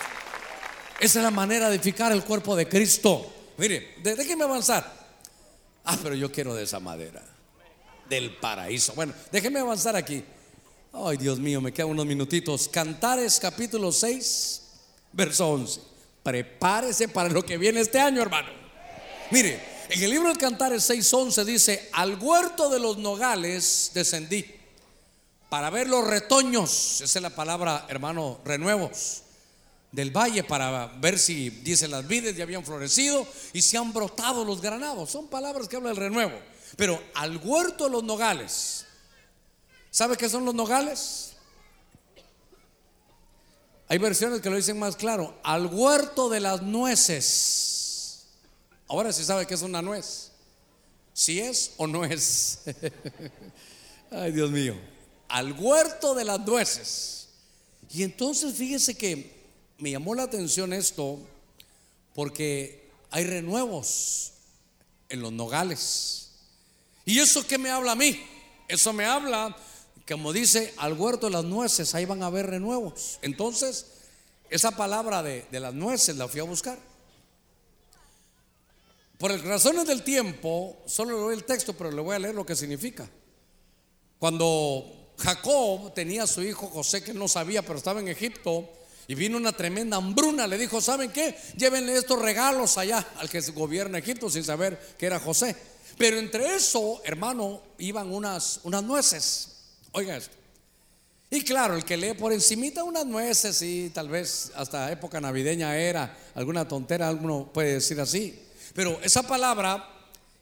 Esa 0.98 1.18
es 1.18 1.24
la 1.24 1.30
manera 1.30 1.68
de 1.68 1.76
edificar 1.76 2.12
el 2.12 2.24
cuerpo 2.24 2.54
de 2.54 2.68
Cristo. 2.68 3.32
Mire, 3.56 3.94
déjeme 4.02 4.44
avanzar. 4.44 4.99
Ah, 5.84 5.98
pero 6.02 6.14
yo 6.14 6.30
quiero 6.30 6.54
de 6.54 6.64
esa 6.64 6.80
madera, 6.80 7.22
del 8.08 8.36
paraíso. 8.36 8.92
Bueno, 8.94 9.12
déjeme 9.32 9.60
avanzar 9.60 9.96
aquí. 9.96 10.24
Ay, 10.92 11.16
Dios 11.16 11.38
mío, 11.38 11.60
me 11.60 11.72
quedan 11.72 11.90
unos 11.90 12.06
minutitos. 12.06 12.68
Cantares 12.68 13.38
capítulo 13.40 13.92
6, 13.92 14.62
verso 15.12 15.48
11. 15.48 15.80
Prepárese 16.22 17.08
para 17.08 17.28
lo 17.28 17.44
que 17.44 17.56
viene 17.56 17.80
este 17.80 17.98
año, 17.98 18.20
hermano. 18.20 18.48
Mire, 19.30 19.60
en 19.88 20.02
el 20.02 20.10
libro 20.10 20.28
del 20.28 20.38
Cantares 20.38 20.88
6:11 20.90 21.44
dice, 21.44 21.88
al 21.92 22.18
huerto 22.20 22.68
de 22.68 22.78
los 22.78 22.98
nogales 22.98 23.90
descendí 23.94 24.44
para 25.48 25.70
ver 25.70 25.88
los 25.88 26.06
retoños, 26.06 27.00
esa 27.00 27.18
es 27.18 27.22
la 27.22 27.30
palabra, 27.30 27.86
hermano, 27.88 28.40
renuevos 28.44 29.22
del 29.92 30.16
valle 30.16 30.44
para 30.44 30.86
ver 30.86 31.18
si, 31.18 31.50
dice, 31.50 31.88
las 31.88 32.06
vides 32.06 32.36
ya 32.36 32.44
habían 32.44 32.64
florecido 32.64 33.26
y 33.52 33.62
si 33.62 33.76
han 33.76 33.92
brotado 33.92 34.44
los 34.44 34.60
granados. 34.60 35.10
Son 35.10 35.28
palabras 35.28 35.68
que 35.68 35.76
habla 35.76 35.88
del 35.90 35.98
renuevo. 35.98 36.38
Pero 36.76 37.02
al 37.14 37.38
huerto 37.38 37.84
de 37.84 37.90
los 37.90 38.04
nogales, 38.04 38.86
¿sabe 39.90 40.16
qué 40.16 40.28
son 40.28 40.44
los 40.44 40.54
nogales? 40.54 41.32
Hay 43.88 43.98
versiones 43.98 44.40
que 44.40 44.50
lo 44.50 44.56
dicen 44.56 44.78
más 44.78 44.94
claro. 44.94 45.36
Al 45.42 45.66
huerto 45.66 46.28
de 46.28 46.38
las 46.38 46.62
nueces. 46.62 48.26
Ahora 48.86 49.12
sí 49.12 49.24
sabe 49.24 49.46
que 49.46 49.54
es 49.54 49.62
una 49.62 49.82
nuez. 49.82 50.30
Si 51.12 51.40
es 51.40 51.72
o 51.76 51.88
no 51.88 52.04
es. 52.04 52.60
Ay, 54.12 54.30
Dios 54.30 54.52
mío. 54.52 54.76
Al 55.28 55.52
huerto 55.52 56.14
de 56.14 56.24
las 56.24 56.38
nueces. 56.46 57.28
Y 57.92 58.04
entonces 58.04 58.54
fíjese 58.54 58.96
que 58.96 59.39
me 59.80 59.90
llamó 59.90 60.14
la 60.14 60.24
atención 60.24 60.72
esto 60.72 61.18
porque 62.14 62.90
hay 63.10 63.24
renuevos 63.24 64.32
en 65.08 65.20
los 65.20 65.32
nogales. 65.32 66.30
¿Y 67.04 67.18
eso 67.18 67.46
qué 67.46 67.58
me 67.58 67.70
habla 67.70 67.92
a 67.92 67.96
mí? 67.96 68.20
Eso 68.68 68.92
me 68.92 69.06
habla, 69.06 69.56
como 70.06 70.32
dice, 70.32 70.74
al 70.76 70.92
huerto 70.92 71.26
de 71.26 71.32
las 71.32 71.44
nueces, 71.44 71.94
ahí 71.94 72.04
van 72.04 72.22
a 72.22 72.26
haber 72.26 72.46
renuevos. 72.46 73.18
Entonces, 73.22 73.86
esa 74.50 74.72
palabra 74.72 75.22
de, 75.22 75.46
las 75.50 75.74
nueces 75.74 76.16
la 76.16 76.28
fui 76.28 76.40
a 76.40 76.44
buscar. 76.44 76.78
Por 79.18 79.32
razones 79.44 79.86
del 79.86 80.02
tiempo, 80.02 80.78
solo 80.86 81.16
le 81.16 81.20
doy 81.20 81.34
el 81.34 81.44
texto, 81.44 81.72
pero 81.72 81.90
le 81.90 82.00
voy 82.00 82.14
a 82.14 82.18
leer 82.18 82.34
lo 82.34 82.46
que 82.46 82.54
significa. 82.54 83.08
Cuando 84.18 85.12
Jacob 85.18 85.92
tenía 85.94 86.24
a 86.24 86.26
su 86.26 86.42
hijo 86.42 86.68
José, 86.68 87.02
que 87.02 87.12
no 87.12 87.28
sabía, 87.28 87.62
pero 87.62 87.78
estaba 87.78 88.00
en 88.00 88.08
Egipto, 88.08 88.68
y 89.10 89.16
vino 89.16 89.36
una 89.36 89.50
tremenda 89.50 89.96
hambruna. 89.96 90.46
Le 90.46 90.56
dijo, 90.56 90.80
¿saben 90.80 91.10
qué? 91.10 91.36
Llévenle 91.56 91.96
estos 91.96 92.16
regalos 92.22 92.78
allá 92.78 93.04
al 93.16 93.28
que 93.28 93.40
gobierna 93.50 93.98
Egipto 93.98 94.30
sin 94.30 94.44
saber 94.44 94.78
que 94.96 95.04
era 95.04 95.18
José. 95.18 95.56
Pero 95.98 96.16
entre 96.16 96.54
eso, 96.54 97.02
hermano, 97.04 97.60
iban 97.78 98.12
unas, 98.12 98.60
unas 98.62 98.84
nueces. 98.84 99.48
Oiga 99.90 100.16
esto. 100.16 100.36
Y 101.28 101.42
claro, 101.42 101.74
el 101.74 101.84
que 101.84 101.96
lee 101.96 102.14
por 102.14 102.32
encimita 102.32 102.84
unas 102.84 103.04
nueces 103.04 103.60
y 103.62 103.90
tal 103.90 104.08
vez 104.08 104.52
hasta 104.54 104.92
época 104.92 105.20
navideña 105.20 105.76
era 105.76 106.16
alguna 106.36 106.68
tontera, 106.68 107.08
alguno 107.08 107.50
puede 107.52 107.74
decir 107.74 108.00
así. 108.00 108.40
Pero 108.74 109.00
esa 109.02 109.24
palabra 109.24 109.88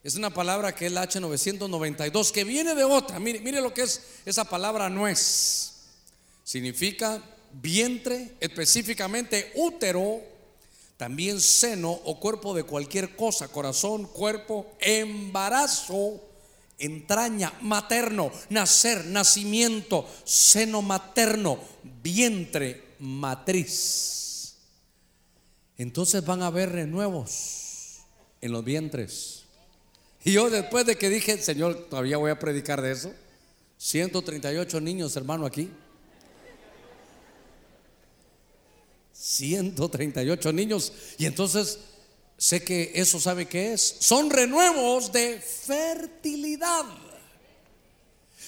es 0.05 0.14
una 0.14 0.29
palabra 0.29 0.75
que 0.75 0.85
es 0.85 0.93
la 0.93 1.09
H992, 1.09 2.33
que 2.33 2.45
viene 2.45 2.75
de 2.75 2.85
otra. 2.85 3.19
Mire, 3.19 3.41
mire 3.41 3.62
lo 3.62 3.73
que 3.73 3.85
es 3.85 4.03
esa 4.27 4.45
palabra 4.45 4.91
nuez. 4.91 5.73
Significa 6.45 7.23
vientre, 7.53 8.35
específicamente 8.41 9.53
útero, 9.57 10.21
también 10.97 11.41
seno 11.41 11.93
o 11.93 12.19
cuerpo 12.19 12.55
de 12.55 12.65
cualquier 12.65 13.15
cosa, 13.15 13.49
corazón, 13.49 14.07
cuerpo, 14.07 14.67
embarazo, 14.81 16.21
entraña, 16.79 17.53
materno, 17.61 18.33
nacer, 18.51 19.07
nacimiento, 19.07 20.07
seno 20.25 20.83
materno, 20.83 21.59
vientre, 22.03 22.95
matriz. 22.99 24.57
Entonces 25.77 26.25
van 26.25 26.43
a 26.43 26.49
haber 26.49 26.73
renuevos 26.73 28.01
en 28.41 28.53
los 28.53 28.65
vientres. 28.65 29.45
Y 30.25 30.33
yo 30.33 30.51
después 30.51 30.85
de 30.85 30.97
que 30.97 31.09
dije, 31.09 31.39
Señor, 31.39 31.87
todavía 31.89 32.17
voy 32.17 32.33
a 32.33 32.39
predicar 32.39 32.83
de 32.83 32.93
eso, 32.93 33.13
138 33.79 34.81
niños, 34.81 35.17
hermano, 35.17 35.47
aquí. 35.47 35.71
138 39.29 40.53
niños. 40.53 40.93
Y 41.18 41.26
entonces 41.26 41.79
sé 42.39 42.64
que 42.64 42.93
eso 42.95 43.20
sabe 43.20 43.47
qué 43.47 43.74
es. 43.74 43.97
Son 44.01 44.31
renuevos 44.31 45.12
de 45.12 45.39
fertilidad. 45.39 46.87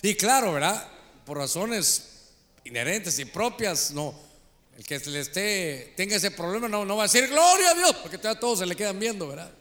Y 0.00 0.14
claro, 0.14 0.54
¿verdad? 0.54 0.88
Por 1.26 1.36
razones 1.36 2.30
inherentes 2.64 3.18
y 3.18 3.26
propias, 3.26 3.90
no. 3.90 4.14
El 4.78 4.84
que 4.84 4.98
le 4.98 5.20
esté, 5.20 5.92
tenga 5.96 6.16
ese 6.16 6.30
problema 6.30 6.66
no, 6.66 6.86
no 6.86 6.96
va 6.96 7.02
a 7.02 7.06
decir 7.06 7.28
gloria 7.28 7.72
a 7.72 7.74
Dios, 7.74 7.96
porque 8.00 8.26
a 8.26 8.40
todos 8.40 8.60
se 8.60 8.66
le 8.66 8.74
quedan 8.74 8.98
viendo, 8.98 9.28
¿verdad? 9.28 9.52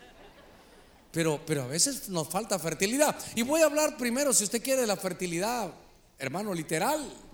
Pero, 1.11 1.41
pero 1.45 1.63
a 1.63 1.67
veces 1.67 2.07
nos 2.07 2.30
falta 2.30 2.57
fertilidad. 2.57 3.17
Y 3.36 3.41
voy 3.41 3.61
a 3.61 3.65
hablar 3.65 3.97
primero, 3.97 4.34
si 4.34 4.45
usted 4.45 4.63
quiere, 4.63 4.82
de 4.82 4.88
la 4.88 4.95
fertilidad, 4.95 5.74
hermano, 6.17 6.53
literal. 6.53 7.28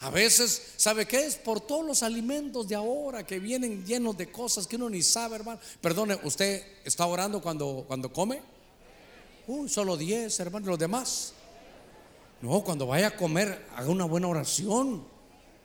A 0.00 0.10
veces, 0.10 0.74
¿sabe 0.76 1.06
qué 1.06 1.26
es? 1.26 1.34
Por 1.34 1.60
todos 1.60 1.84
los 1.84 2.02
alimentos 2.04 2.68
de 2.68 2.76
ahora 2.76 3.26
que 3.26 3.40
vienen 3.40 3.84
llenos 3.84 4.16
de 4.16 4.30
cosas 4.30 4.66
que 4.66 4.76
uno 4.76 4.88
ni 4.88 5.02
sabe, 5.02 5.36
hermano. 5.36 5.58
Perdone, 5.80 6.16
¿usted 6.22 6.64
está 6.84 7.04
orando 7.06 7.42
cuando, 7.42 7.84
cuando 7.86 8.12
come? 8.12 8.40
Uy, 9.48 9.68
solo 9.68 9.96
10, 9.96 10.38
hermano, 10.38 10.66
los 10.66 10.78
demás. 10.78 11.32
No, 12.40 12.62
cuando 12.62 12.86
vaya 12.86 13.08
a 13.08 13.16
comer, 13.16 13.66
haga 13.74 13.90
una 13.90 14.04
buena 14.04 14.28
oración. 14.28 15.02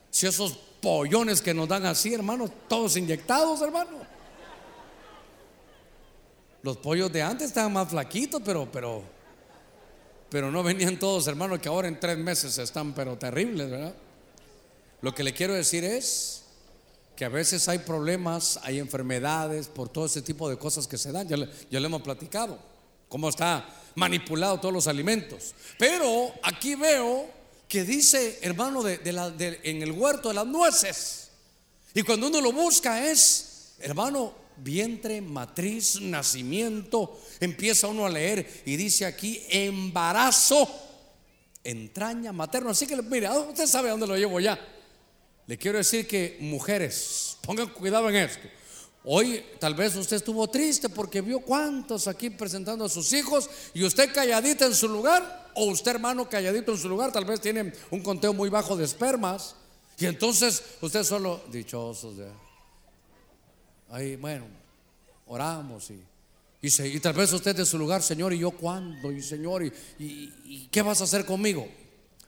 Si 0.09 0.25
esos 0.25 0.53
pollones 0.81 1.39
que 1.39 1.53
nos 1.53 1.67
dan 1.67 1.85
así, 1.85 2.13
hermano, 2.13 2.49
todos 2.67 2.97
inyectados, 2.97 3.61
hermano. 3.61 3.99
Los 6.63 6.77
pollos 6.77 7.11
de 7.11 7.21
antes 7.21 7.49
estaban 7.49 7.73
más 7.73 7.89
flaquitos, 7.89 8.41
pero, 8.43 8.67
pero, 8.71 9.03
pero 10.29 10.49
no 10.49 10.63
venían 10.63 10.97
todos, 10.97 11.27
hermano, 11.27 11.61
que 11.61 11.69
ahora 11.69 11.87
en 11.87 11.99
tres 11.99 12.17
meses 12.17 12.57
están, 12.57 12.93
pero 12.93 13.15
terribles, 13.15 13.69
¿verdad? 13.69 13.93
Lo 15.03 15.13
que 15.13 15.21
le 15.21 15.33
quiero 15.33 15.53
decir 15.53 15.83
es 15.83 16.43
que 17.17 17.25
a 17.25 17.29
veces 17.29 17.67
hay 17.67 17.79
problemas, 17.79 18.57
hay 18.63 18.79
enfermedades 18.79 19.67
por 19.67 19.89
todo 19.89 20.05
ese 20.05 20.21
tipo 20.21 20.49
de 20.49 20.57
cosas 20.57 20.87
que 20.87 20.97
se 20.97 21.11
dan. 21.11 21.27
Ya 21.27 21.35
le, 21.35 21.49
hemos 21.85 22.01
platicado 22.01 22.57
cómo 23.09 23.27
está 23.27 23.67
manipulado 23.95 24.61
todos 24.61 24.73
los 24.73 24.87
alimentos. 24.87 25.53
Pero 25.77 26.31
aquí 26.41 26.75
veo 26.75 27.29
que 27.67 27.83
dice, 27.83 28.39
hermano, 28.43 28.81
de, 28.81 29.59
en 29.63 29.81
el 29.81 29.91
huerto 29.91 30.29
de 30.29 30.35
las 30.35 30.47
nueces. 30.47 31.31
Y 31.93 32.03
cuando 32.03 32.27
uno 32.27 32.39
lo 32.39 32.53
busca 32.53 33.05
es, 33.05 33.73
hermano, 33.79 34.33
vientre, 34.55 35.19
matriz, 35.19 35.99
nacimiento. 35.99 37.19
Empieza 37.41 37.89
uno 37.89 38.05
a 38.05 38.09
leer 38.09 38.63
y 38.65 38.77
dice 38.77 39.05
aquí 39.05 39.43
embarazo, 39.49 40.65
entraña 41.61 42.31
materno. 42.31 42.69
Así 42.69 42.87
que 42.87 42.95
mire, 43.01 43.29
usted 43.29 43.67
sabe 43.67 43.89
dónde 43.89 44.07
lo 44.07 44.15
llevo 44.15 44.39
ya. 44.39 44.69
Le 45.47 45.57
quiero 45.57 45.77
decir 45.77 46.07
que 46.07 46.37
mujeres, 46.39 47.37
pongan 47.41 47.69
cuidado 47.69 48.09
en 48.09 48.15
esto. 48.15 48.47
Hoy 49.05 49.43
tal 49.59 49.75
vez 49.75 49.95
usted 49.95 50.15
estuvo 50.15 50.47
triste 50.47 50.87
porque 50.87 51.19
vio 51.19 51.41
cuántos 51.41 52.07
aquí 52.07 52.29
presentando 52.29 52.85
a 52.85 52.89
sus 52.89 53.11
hijos 53.11 53.49
y 53.73 53.83
usted 53.83 54.13
calladita 54.13 54.65
en 54.65 54.73
su 54.73 54.87
lugar 54.87 55.51
o 55.55 55.65
usted 55.65 55.91
hermano 55.91 56.29
calladito 56.29 56.71
en 56.71 56.77
su 56.77 56.87
lugar, 56.87 57.11
tal 57.11 57.25
vez 57.25 57.41
tiene 57.41 57.73
un 57.91 58.01
conteo 58.01 58.33
muy 58.33 58.49
bajo 58.49 58.77
de 58.77 58.85
espermas 58.85 59.55
y 59.99 60.05
entonces 60.05 60.63
usted 60.79 61.03
solo 61.03 61.41
dichosos 61.51 62.15
ya. 62.15 62.31
Ahí, 63.89 64.15
bueno, 64.15 64.45
oramos 65.27 65.91
y, 65.91 66.01
y, 66.61 66.99
tal 67.01 67.13
vez 67.13 67.31
usted 67.33 67.55
de 67.55 67.65
su 67.65 67.77
lugar, 67.77 68.01
Señor, 68.01 68.33
y 68.33 68.39
yo 68.39 68.51
cuándo, 68.51 69.11
y 69.11 69.21
Señor, 69.21 69.63
y, 69.63 69.73
y 69.99 70.67
qué 70.71 70.81
vas 70.81 71.01
a 71.01 71.03
hacer 71.03 71.25
conmigo. 71.25 71.67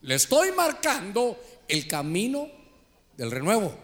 Le 0.02 0.16
estoy 0.16 0.52
marcando 0.52 1.40
el 1.68 1.88
camino 1.88 2.65
del 3.18 3.32
renuevo. 3.32 3.76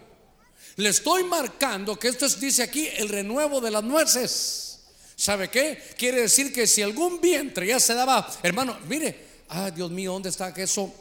Le 0.76 0.88
estoy 0.88 1.24
marcando 1.24 1.98
que 1.98 2.08
esto 2.08 2.26
dice 2.28 2.62
aquí 2.62 2.88
el 2.96 3.08
renuevo 3.08 3.60
de 3.60 3.70
las 3.70 3.84
nueces. 3.84 4.80
¿Sabe 5.16 5.50
qué? 5.50 5.80
Quiere 5.96 6.22
decir 6.22 6.52
que 6.52 6.66
si 6.66 6.82
algún 6.82 7.20
vientre 7.20 7.66
ya 7.66 7.78
se 7.78 7.94
daba, 7.94 8.28
hermano, 8.42 8.78
mire, 8.88 9.44
ah, 9.50 9.70
Dios 9.70 9.90
mío, 9.90 10.12
¿dónde 10.12 10.30
está 10.30 10.48
eso? 10.48 10.92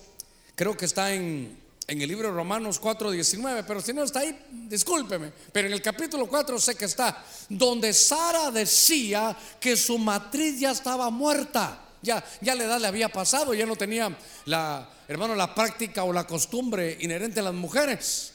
Creo 0.55 0.75
que 0.75 0.85
está 0.85 1.13
en, 1.13 1.57
en 1.87 2.01
el 2.01 2.07
libro 2.07 2.27
de 2.27 2.33
Romanos 2.33 2.79
4:19, 2.79 3.63
pero 3.65 3.81
si 3.81 3.93
no 3.93 4.03
está 4.03 4.19
ahí, 4.19 4.37
discúlpeme. 4.67 5.31
Pero 5.51 5.67
en 5.67 5.73
el 5.73 5.81
capítulo 5.81 6.27
4 6.27 6.59
sé 6.59 6.75
que 6.75 6.85
está, 6.85 7.23
donde 7.49 7.93
Sara 7.93 8.51
decía 8.51 9.35
que 9.59 9.75
su 9.75 9.97
matriz 9.97 10.59
ya 10.59 10.71
estaba 10.71 11.09
muerta. 11.09 11.90
Ya, 12.01 12.23
ya 12.41 12.55
la 12.55 12.63
edad 12.63 12.79
le 12.79 12.87
había 12.87 13.09
pasado, 13.09 13.53
ya 13.53 13.65
no 13.65 13.75
tenía 13.75 14.17
la, 14.45 14.89
hermano, 15.07 15.35
la 15.35 15.53
práctica 15.53 16.03
o 16.03 16.11
la 16.11 16.25
costumbre 16.25 16.97
inherente 16.99 17.39
a 17.39 17.43
las 17.43 17.53
mujeres. 17.53 18.33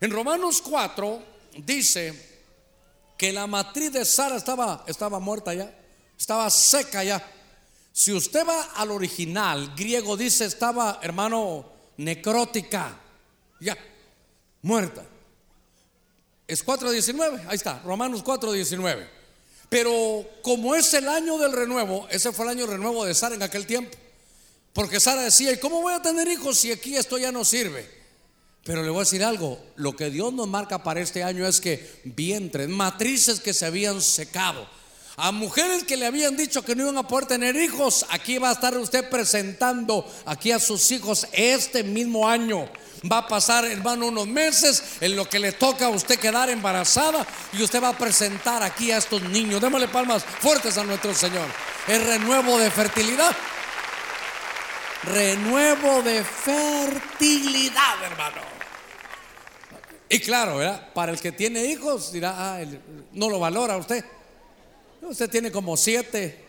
En 0.00 0.10
Romanos 0.10 0.62
4 0.62 1.22
dice 1.58 2.30
que 3.18 3.32
la 3.32 3.46
matriz 3.46 3.92
de 3.92 4.04
Sara 4.04 4.36
estaba, 4.36 4.84
estaba 4.86 5.18
muerta 5.18 5.52
ya, 5.52 5.74
estaba 6.16 6.48
seca 6.50 7.02
ya. 7.04 7.22
Si 7.92 8.12
usted 8.12 8.46
va 8.46 8.62
al 8.76 8.92
original 8.92 9.74
griego, 9.76 10.16
dice 10.16 10.44
estaba, 10.44 11.00
hermano, 11.02 11.66
necrótica. 11.96 12.98
Ya, 13.60 13.76
muerta. 14.62 15.04
Es 16.46 16.64
4.19, 16.64 17.46
ahí 17.48 17.56
está, 17.56 17.80
Romanos 17.84 18.24
4.19. 18.24 19.19
Pero 19.70 20.28
como 20.42 20.74
es 20.74 20.92
el 20.94 21.08
año 21.08 21.38
del 21.38 21.52
renuevo, 21.52 22.08
ese 22.10 22.32
fue 22.32 22.44
el 22.44 22.50
año 22.50 22.66
renuevo 22.66 23.04
de 23.04 23.14
Sara 23.14 23.36
en 23.36 23.42
aquel 23.42 23.66
tiempo. 23.66 23.96
Porque 24.72 24.98
Sara 24.98 25.22
decía, 25.22 25.52
¿y 25.52 25.58
cómo 25.58 25.80
voy 25.80 25.94
a 25.94 26.02
tener 26.02 26.26
hijos 26.26 26.58
si 26.58 26.72
aquí 26.72 26.96
esto 26.96 27.16
ya 27.18 27.30
no 27.30 27.44
sirve? 27.44 27.88
Pero 28.64 28.82
le 28.82 28.90
voy 28.90 28.98
a 28.98 29.04
decir 29.04 29.22
algo, 29.22 29.64
lo 29.76 29.94
que 29.94 30.10
Dios 30.10 30.32
nos 30.32 30.48
marca 30.48 30.82
para 30.82 31.00
este 31.00 31.22
año 31.22 31.46
es 31.46 31.60
que 31.60 32.00
vientres, 32.04 32.68
matrices 32.68 33.38
que 33.38 33.54
se 33.54 33.64
habían 33.64 34.02
secado, 34.02 34.68
a 35.20 35.32
mujeres 35.32 35.84
que 35.84 35.98
le 35.98 36.06
habían 36.06 36.34
dicho 36.34 36.64
que 36.64 36.74
no 36.74 36.84
iban 36.84 36.96
a 36.96 37.06
poder 37.06 37.26
tener 37.26 37.54
hijos, 37.54 38.06
aquí 38.08 38.38
va 38.38 38.48
a 38.48 38.52
estar 38.52 38.76
usted 38.78 39.08
presentando 39.10 40.10
aquí 40.24 40.50
a 40.50 40.58
sus 40.58 40.90
hijos 40.90 41.26
este 41.32 41.82
mismo 41.84 42.26
año. 42.26 42.66
Va 43.10 43.18
a 43.18 43.28
pasar, 43.28 43.66
hermano, 43.66 44.06
unos 44.06 44.26
meses 44.26 44.82
en 45.00 45.16
lo 45.16 45.28
que 45.28 45.38
le 45.38 45.52
toca 45.52 45.86
a 45.86 45.88
usted 45.90 46.18
quedar 46.18 46.48
embarazada 46.48 47.26
y 47.52 47.62
usted 47.62 47.82
va 47.82 47.90
a 47.90 47.98
presentar 47.98 48.62
aquí 48.62 48.92
a 48.92 48.96
estos 48.96 49.22
niños. 49.22 49.60
Démosle 49.60 49.88
palmas 49.88 50.24
fuertes 50.24 50.78
a 50.78 50.84
nuestro 50.84 51.14
Señor. 51.14 51.46
El 51.86 52.02
renuevo 52.02 52.58
de 52.58 52.70
fertilidad. 52.70 53.36
Renuevo 55.04 56.02
de 56.02 56.24
fertilidad, 56.24 58.02
hermano. 58.04 58.40
Y 60.08 60.18
claro. 60.20 60.60
Para 60.94 61.12
el 61.12 61.20
que 61.20 61.32
tiene 61.32 61.64
hijos, 61.66 62.10
dirá, 62.10 62.34
ah, 62.36 62.60
no 63.12 63.28
lo 63.28 63.38
valora 63.38 63.76
usted. 63.76 64.04
Usted 65.02 65.30
tiene 65.30 65.50
como 65.50 65.76
siete. 65.76 66.44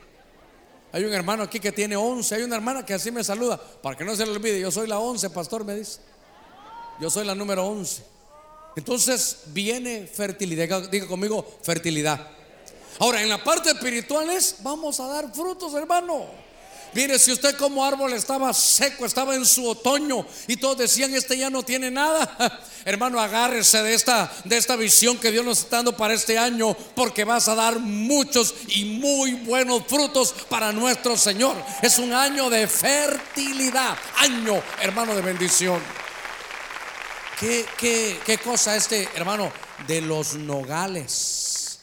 Hay 0.91 1.03
un 1.05 1.13
hermano 1.13 1.43
aquí 1.43 1.59
que 1.59 1.71
tiene 1.71 1.95
once. 1.95 2.35
Hay 2.35 2.43
una 2.43 2.55
hermana 2.55 2.85
que 2.85 2.93
así 2.93 3.11
me 3.11 3.23
saluda. 3.23 3.57
Para 3.57 3.97
que 3.97 4.03
no 4.03 4.15
se 4.15 4.25
le 4.25 4.31
olvide, 4.31 4.59
yo 4.59 4.71
soy 4.71 4.87
la 4.87 4.99
once, 4.99 5.29
pastor, 5.29 5.63
me 5.63 5.75
dice. 5.75 5.99
Yo 6.99 7.09
soy 7.09 7.25
la 7.25 7.33
número 7.33 7.65
11. 7.65 8.03
Entonces 8.75 9.43
viene 9.47 10.05
fertilidad. 10.07 10.89
Diga 10.89 11.07
conmigo, 11.07 11.45
fertilidad. 11.61 12.27
Ahora, 12.99 13.21
en 13.21 13.29
la 13.29 13.43
parte 13.43 13.71
espiritual 13.71 14.29
es, 14.29 14.57
vamos 14.61 14.99
a 14.99 15.07
dar 15.07 15.33
frutos, 15.33 15.73
hermano. 15.73 16.25
Mire, 16.93 17.17
si 17.19 17.31
usted 17.31 17.55
como 17.55 17.85
árbol 17.85 18.11
estaba 18.13 18.53
seco, 18.53 19.05
estaba 19.05 19.35
en 19.35 19.45
su 19.45 19.67
otoño 19.67 20.25
y 20.47 20.57
todos 20.57 20.77
decían, 20.77 21.13
este 21.15 21.37
ya 21.37 21.49
no 21.49 21.63
tiene 21.63 21.89
nada, 21.89 22.61
hermano, 22.85 23.19
agárrese 23.19 23.81
de 23.81 23.93
esta, 23.93 24.31
de 24.43 24.57
esta 24.57 24.75
visión 24.75 25.17
que 25.17 25.31
Dios 25.31 25.45
nos 25.45 25.59
está 25.59 25.77
dando 25.77 25.95
para 25.95 26.13
este 26.13 26.37
año, 26.37 26.75
porque 26.95 27.23
vas 27.23 27.47
a 27.47 27.55
dar 27.55 27.79
muchos 27.79 28.53
y 28.67 28.85
muy 28.85 29.33
buenos 29.33 29.83
frutos 29.87 30.35
para 30.49 30.73
nuestro 30.73 31.15
Señor. 31.15 31.55
Es 31.81 31.97
un 31.97 32.11
año 32.11 32.49
de 32.49 32.67
fertilidad, 32.67 33.97
año, 34.17 34.61
hermano, 34.81 35.15
de 35.15 35.21
bendición. 35.21 35.81
¿Qué, 37.39 38.39
cosa 38.43 38.75
este, 38.75 39.07
hermano? 39.15 39.51
De 39.87 39.99
los 40.01 40.35
nogales. 40.35 41.79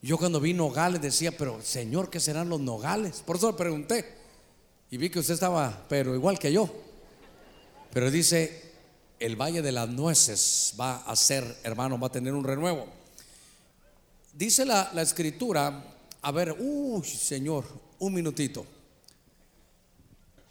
Yo 0.00 0.18
cuando 0.18 0.40
vi 0.40 0.54
nogales 0.54 1.00
decía, 1.00 1.30
pero 1.36 1.60
Señor, 1.62 2.10
¿qué 2.10 2.18
serán 2.18 2.48
los 2.48 2.60
nogales? 2.60 3.22
Por 3.24 3.36
eso 3.36 3.52
le 3.52 3.56
pregunté. 3.56 4.21
Y 4.92 4.98
vi 4.98 5.08
que 5.08 5.20
usted 5.20 5.32
estaba, 5.32 5.86
pero 5.88 6.14
igual 6.14 6.38
que 6.38 6.52
yo. 6.52 6.68
Pero 7.94 8.10
dice, 8.10 8.74
el 9.18 9.36
Valle 9.36 9.62
de 9.62 9.72
las 9.72 9.88
Nueces 9.88 10.74
va 10.78 10.96
a 10.98 11.16
ser, 11.16 11.56
hermano, 11.62 11.98
va 11.98 12.08
a 12.08 12.12
tener 12.12 12.34
un 12.34 12.44
renuevo. 12.44 12.86
Dice 14.34 14.66
la, 14.66 14.90
la 14.92 15.00
escritura, 15.00 15.82
a 16.20 16.30
ver, 16.30 16.54
uy, 16.58 17.02
Señor, 17.06 17.64
un 18.00 18.12
minutito 18.12 18.66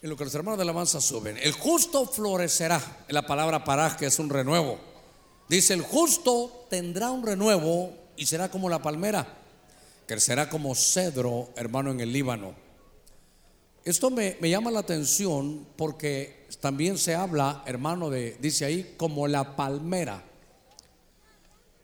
en 0.02 0.10
lo 0.10 0.18
que 0.18 0.24
los 0.24 0.34
hermanos 0.34 0.58
de 0.58 0.66
la 0.66 0.72
alabanza 0.72 1.00
suben. 1.00 1.38
El 1.38 1.52
justo 1.52 2.08
florecerá. 2.08 2.82
En 3.08 3.14
la 3.14 3.28
palabra 3.28 3.64
paraj, 3.64 3.96
que 3.96 4.08
es 4.08 4.18
un 4.18 4.32
renuevo. 4.32 4.80
Dice: 5.50 5.76
El 5.76 5.84
justo 5.84 6.66
tendrá 6.68 7.12
un 7.12 7.24
renuevo 7.24 7.94
y 8.18 8.26
será 8.26 8.50
como 8.50 8.70
la 8.70 8.82
palmera. 8.82 9.38
Crecerá 10.08 10.50
como 10.50 10.74
cedro, 10.74 11.50
hermano, 11.56 11.92
en 11.92 12.00
el 12.00 12.12
Líbano. 12.12 12.71
Esto 13.84 14.12
me, 14.12 14.38
me 14.40 14.50
llama 14.50 14.70
la 14.70 14.80
atención 14.80 15.66
porque 15.76 16.48
también 16.60 16.98
se 16.98 17.16
habla, 17.16 17.64
hermano, 17.66 18.10
de, 18.10 18.38
dice 18.40 18.66
ahí, 18.66 18.94
como 18.98 19.28
la 19.28 19.56
palmera. 19.56 20.24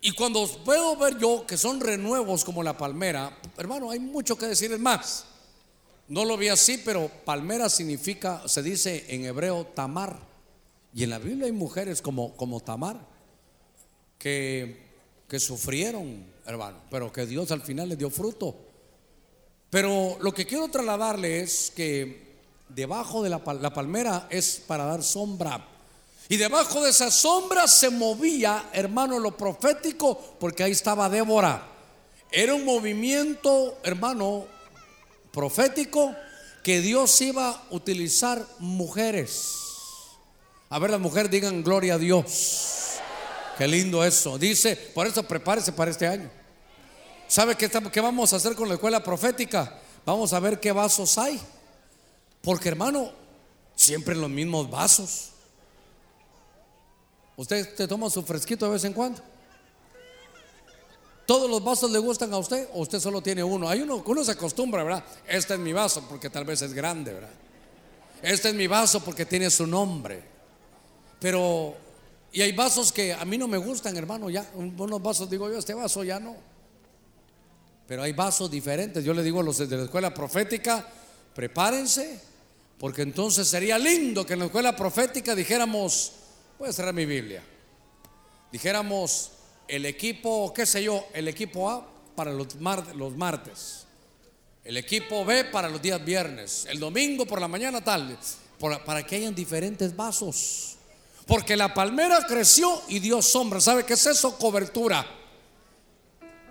Y 0.02 0.12
cuando 0.12 0.48
puedo 0.64 0.96
ver 0.96 1.18
yo 1.18 1.46
que 1.48 1.58
son 1.58 1.80
renuevos 1.80 2.46
como 2.46 2.62
la 2.62 2.78
palmera, 2.78 3.36
hermano, 3.58 3.90
hay 3.90 4.00
mucho 4.00 4.38
que 4.38 4.46
decir 4.46 4.78
más. 4.78 5.26
No 6.08 6.24
lo 6.24 6.38
vi 6.38 6.48
así, 6.48 6.78
pero 6.86 7.10
palmera 7.26 7.68
significa, 7.68 8.48
se 8.48 8.62
dice 8.62 9.06
en 9.10 9.26
hebreo 9.26 9.66
tamar. 9.66 10.20
Y 10.94 11.04
en 11.04 11.10
la 11.10 11.20
Biblia 11.20 11.48
hay 11.48 11.52
mujeres 11.52 12.02
como, 12.02 12.36
como 12.38 12.60
tamar 12.60 12.98
que, 14.18 14.78
que 15.28 15.40
sufrieron, 15.40 16.26
hermano, 16.46 16.78
pero 16.90 17.12
que 17.12 17.26
Dios 17.26 17.52
al 17.52 17.62
final 17.62 17.90
les 17.90 17.98
dio 17.98 18.10
fruto. 18.10 18.67
Pero 19.70 20.18
lo 20.22 20.34
que 20.34 20.46
quiero 20.46 20.70
trasladarle 20.70 21.42
es 21.42 21.72
que 21.76 22.28
debajo 22.70 23.24
de 23.24 23.30
la, 23.30 23.42
la 23.60 23.74
palmera 23.74 24.28
es 24.30 24.64
para 24.66 24.86
dar 24.86 25.04
sombra. 25.04 25.66
Y 26.30 26.38
debajo 26.38 26.82
de 26.82 26.90
esa 26.90 27.10
sombra 27.10 27.68
se 27.68 27.90
movía, 27.90 28.70
hermano, 28.74 29.20
lo 29.20 29.36
profético, 29.36 30.36
porque 30.40 30.64
ahí 30.64 30.72
estaba 30.72 31.10
Débora. 31.10 31.66
Era 32.32 32.54
un 32.54 32.66
movimiento, 32.66 33.78
hermano, 33.84 34.46
profético 35.32 36.14
que 36.64 36.82
Dios 36.82 37.22
iba 37.22 37.50
a 37.50 37.64
utilizar 37.70 38.46
mujeres. 38.60 39.54
A 40.70 40.80
ver, 40.80 40.92
las 40.92 41.00
mujeres 41.00 41.32
digan 41.32 41.64
gloria 41.64 41.94
a 41.94 41.98
Dios. 41.98 42.98
Qué 43.58 43.68
lindo 43.68 44.04
eso. 44.04 44.38
Dice, 44.38 44.76
por 44.76 45.08
eso 45.08 45.24
prepárese 45.24 45.72
para 45.72 45.92
este 45.92 46.08
año. 46.08 46.30
¿Sabe 47.28 47.56
qué, 47.56 47.70
vamos 48.02 48.32
a 48.34 48.38
hacer 48.38 48.56
con 48.56 48.68
la 48.68 48.76
escuela 48.76 49.04
profética? 49.04 49.80
Vamos 50.06 50.32
a 50.34 50.40
ver 50.40 50.60
qué 50.60 50.72
vasos 50.72 51.18
hay. 51.18 51.40
Porque 52.42 52.70
hermano, 52.70 53.12
siempre 53.76 54.16
los 54.16 54.30
mismos 54.30 54.70
vasos. 54.70 55.30
¿Usted 57.36 57.76
te 57.76 57.88
toma 57.88 58.10
su 58.10 58.24
fresquito 58.24 58.66
de 58.66 58.72
vez 58.72 58.84
en 58.86 58.94
cuando? 58.94 59.22
¿Todos 61.26 61.50
los 61.50 61.62
vasos 61.62 61.92
le 61.92 62.00
gustan 62.00 62.34
a 62.34 62.38
usted 62.38 62.70
o 62.74 62.80
usted 62.80 63.02
solo 63.02 63.22
tiene 63.22 63.44
uno? 63.44 63.68
Hay 63.68 63.82
uno, 63.82 64.02
uno 64.06 64.24
se 64.24 64.32
acostumbra, 64.32 64.84
¿verdad? 64.84 65.04
Este 65.28 65.56
es 65.56 65.60
mi 65.60 65.74
vaso 65.74 66.08
porque 66.08 66.30
tal 66.30 66.46
vez 66.46 66.62
es 66.62 66.74
grande, 66.74 67.14
¿verdad? 67.14 67.30
Este 68.22 68.50
es 68.50 68.56
mi 68.56 68.66
vaso 68.66 69.04
porque 69.04 69.26
tiene 69.26 69.50
su 69.50 69.68
nombre. 69.68 70.24
Pero, 71.20 71.76
y 72.32 72.42
hay 72.42 72.54
vasos 72.54 72.94
que 72.94 73.14
a 73.14 73.26
mí 73.26 73.38
no 73.38 73.48
me 73.48 73.58
gustan, 73.58 73.98
hermano, 73.98 74.30
ya. 74.30 74.50
Unos 74.56 75.02
vasos 75.02 75.30
digo 75.30 75.50
yo, 75.50 75.58
este 75.58 75.74
vaso 75.74 76.04
ya 76.06 76.20
no. 76.20 76.57
Pero 77.88 78.04
hay 78.04 78.12
vasos 78.12 78.52
diferentes. 78.52 79.04
Yo 79.04 79.14
le 79.14 79.24
digo 79.24 79.40
a 79.40 79.44
los 79.44 79.58
de 79.58 79.78
la 79.78 79.84
escuela 79.84 80.14
profética, 80.14 80.86
prepárense, 81.34 82.20
porque 82.78 83.02
entonces 83.02 83.48
sería 83.48 83.80
lindo 83.80 84.26
que 84.26 84.34
en 84.34 84.40
la 84.40 84.46
escuela 84.46 84.76
profética 84.76 85.34
dijéramos, 85.34 86.12
voy 86.60 86.70
a 86.70 86.74
cerrar 86.74 86.94
mi 86.94 87.06
Biblia, 87.06 87.44
dijéramos, 88.52 89.32
el 89.68 89.86
equipo, 89.86 90.54
qué 90.54 90.66
sé 90.66 90.84
yo, 90.84 91.08
el 91.14 91.28
equipo 91.28 91.70
A 91.70 91.88
para 92.16 92.32
los, 92.32 92.56
los 92.96 93.16
martes, 93.16 93.86
el 94.64 94.78
equipo 94.78 95.24
B 95.24 95.46
para 95.46 95.70
los 95.70 95.82
días 95.82 96.04
viernes, 96.04 96.66
el 96.70 96.80
domingo 96.80 97.26
por 97.26 97.40
la 97.40 97.48
mañana 97.48 97.84
tal, 97.84 98.18
para 98.86 99.06
que 99.06 99.16
hayan 99.16 99.34
diferentes 99.34 99.96
vasos. 99.96 100.76
Porque 101.26 101.58
la 101.58 101.74
palmera 101.74 102.26
creció 102.26 102.82
y 102.88 103.00
dio 103.00 103.22
sombra. 103.22 103.60
¿Sabe 103.60 103.84
qué 103.84 103.94
es 103.94 104.06
eso? 104.06 104.38
Cobertura. 104.38 105.06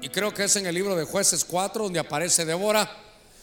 Y 0.00 0.08
creo 0.08 0.32
que 0.32 0.44
es 0.44 0.56
en 0.56 0.66
el 0.66 0.74
libro 0.74 0.94
de 0.94 1.04
jueces 1.04 1.44
4 1.44 1.84
donde 1.84 1.98
aparece 1.98 2.44
Débora. 2.44 2.90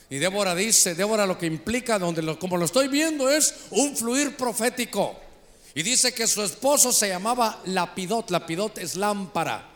Y 0.10 0.18
Débora 0.18 0.54
dice, 0.54 0.96
Débora 0.96 1.26
lo 1.26 1.38
que 1.38 1.48
implica, 1.48 1.98
donde 1.98 2.38
como 2.38 2.58
lo 2.58 2.66
estoy 2.66 2.88
viendo, 2.88 3.30
es 3.30 3.56
un 3.72 3.96
fluir 3.96 4.38
profético. 4.38 5.20
Y 5.76 5.82
dice 5.82 6.14
que 6.14 6.28
su 6.28 6.44
esposo 6.44 6.92
se 6.92 7.08
llamaba 7.08 7.60
Lapidot. 7.66 8.30
Lapidot 8.30 8.78
es 8.78 8.96
lámpara. 8.96 9.70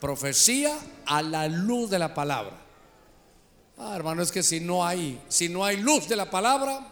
Profecía 0.00 0.78
a 1.06 1.22
la 1.22 1.48
luz 1.48 1.90
de 1.90 1.98
la 1.98 2.12
palabra. 2.12 2.56
Ah, 3.78 3.94
hermano, 3.96 4.22
es 4.22 4.30
que 4.30 4.42
si 4.42 4.60
no 4.60 4.84
hay, 4.84 5.20
si 5.28 5.48
no 5.48 5.64
hay 5.64 5.76
luz 5.78 6.08
de 6.08 6.16
la 6.16 6.28
palabra, 6.28 6.86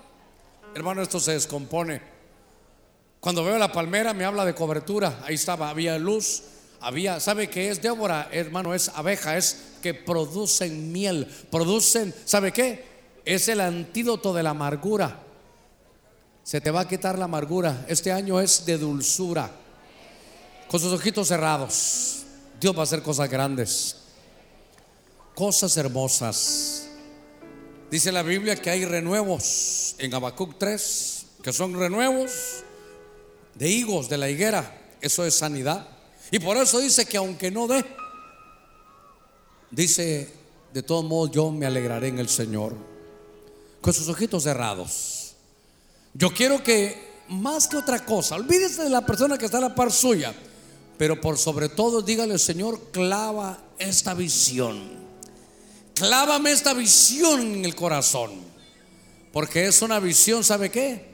hermano, 0.75 1.03
esto 1.03 1.21
se 1.21 1.33
descompone. 1.33 2.01
Cuando 3.21 3.45
veo 3.45 3.59
la 3.59 3.73
palmera 3.73 4.15
me 4.15 4.25
habla 4.25 4.45
de 4.45 4.55
cobertura. 4.55 5.21
Ahí 5.25 5.35
estaba, 5.35 5.69
había 5.69 5.99
luz, 5.99 6.45
había, 6.87 7.19
¿sabe 7.19 7.51
qué 7.51 7.69
es 7.69 7.83
Débora? 7.83 8.29
Hermano, 8.31 8.73
es 8.73 8.91
abeja, 8.91 9.37
es 9.37 9.57
que 9.83 9.93
producen 9.93 10.93
miel, 10.93 11.27
producen, 11.51 12.15
¿sabe 12.25 12.53
qué? 12.53 12.85
Es 13.25 13.49
el 13.49 13.61
antídoto 13.61 14.33
de 14.33 14.45
la 14.45 14.51
amargura. 14.51 15.21
Se 16.45 16.61
te 16.61 16.71
va 16.71 16.83
a 16.83 16.89
quitar 16.89 17.19
la 17.19 17.25
amargura. 17.25 17.85
Este 17.89 18.13
año 18.13 18.41
es 18.41 18.65
de 18.67 18.79
dulzura. 18.79 19.51
Con 20.69 20.79
sus 20.79 20.93
ojitos 20.93 21.27
cerrados. 21.27 22.23
Dios 22.61 22.73
va 22.77 22.81
a 22.81 22.85
hacer 22.85 23.03
cosas 23.03 23.29
grandes. 23.29 23.97
Cosas 25.35 25.77
hermosas. 25.77 26.87
Dice 27.91 28.13
la 28.13 28.23
Biblia 28.23 28.55
que 28.55 28.71
hay 28.71 28.85
renuevos 28.85 29.97
en 29.99 30.15
Habacuc 30.15 30.57
3, 30.57 31.27
que 31.43 31.53
son 31.53 31.77
renuevos 31.77 32.31
de 33.57 33.69
higos 33.69 34.09
de 34.09 34.19
la 34.19 34.31
higuera. 34.31 34.93
Eso 35.01 35.27
es 35.27 35.35
sanidad. 35.35 35.96
Y 36.31 36.39
por 36.39 36.57
eso 36.57 36.81
dice 36.81 37.07
que 37.07 37.17
aunque 37.17 37.51
no 37.51 37.67
dé, 37.67 37.85
dice, 39.71 40.33
de 40.73 40.83
todos 40.83 41.05
modos 41.05 41.31
yo 41.31 41.51
me 41.51 41.67
alegraré 41.67 42.09
en 42.09 42.19
el 42.19 42.29
Señor. 42.29 42.75
Con 43.81 43.93
sus 43.93 44.09
ojitos 44.09 44.43
cerrados. 44.43 45.35
Yo 46.15 46.33
quiero 46.33 46.63
que 46.63 47.15
más 47.29 47.69
que 47.69 47.77
otra 47.77 48.05
cosa, 48.05 48.37
olvídese 48.37 48.85
de 48.85 48.91
la 48.91 49.05
persona 49.05 49.39
que 49.39 49.45
está 49.45 49.59
a 49.59 49.63
la 49.63 49.75
par 49.75 49.93
suya, 49.93 50.35
pero 50.99 51.21
por 51.21 51.39
sobre 51.39 51.69
todo 51.69 52.03
dígale, 52.03 52.39
Señor, 52.39 52.91
clava 52.91 53.63
esta 53.79 54.15
visión. 54.15 54.97
Clávame 55.95 56.51
esta 56.53 56.75
visión 56.75 57.41
en 57.41 57.65
el 57.65 57.75
corazón. 57.75 58.33
Porque 59.33 59.67
es 59.67 59.83
una 59.83 60.01
visión, 60.01 60.45
¿sabe 60.45 60.71
qué? 60.71 61.07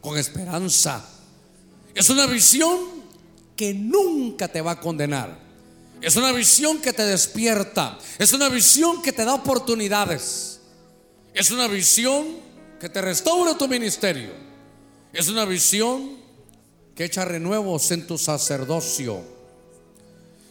Con 0.00 0.16
esperanza. 0.16 1.04
Es 1.94 2.10
una 2.10 2.26
visión 2.26 2.97
que 3.58 3.74
nunca 3.74 4.46
te 4.46 4.62
va 4.62 4.70
a 4.70 4.80
condenar. 4.80 5.36
Es 6.00 6.14
una 6.14 6.30
visión 6.30 6.78
que 6.78 6.92
te 6.92 7.04
despierta. 7.04 7.98
Es 8.16 8.32
una 8.32 8.48
visión 8.48 9.02
que 9.02 9.12
te 9.12 9.24
da 9.24 9.34
oportunidades. 9.34 10.60
Es 11.34 11.50
una 11.50 11.66
visión 11.66 12.24
que 12.78 12.88
te 12.88 13.02
restaura 13.02 13.58
tu 13.58 13.66
ministerio. 13.66 14.30
Es 15.12 15.28
una 15.28 15.44
visión 15.44 16.18
que 16.94 17.06
echa 17.06 17.24
renuevos 17.24 17.90
en 17.90 18.06
tu 18.06 18.16
sacerdocio. 18.16 19.22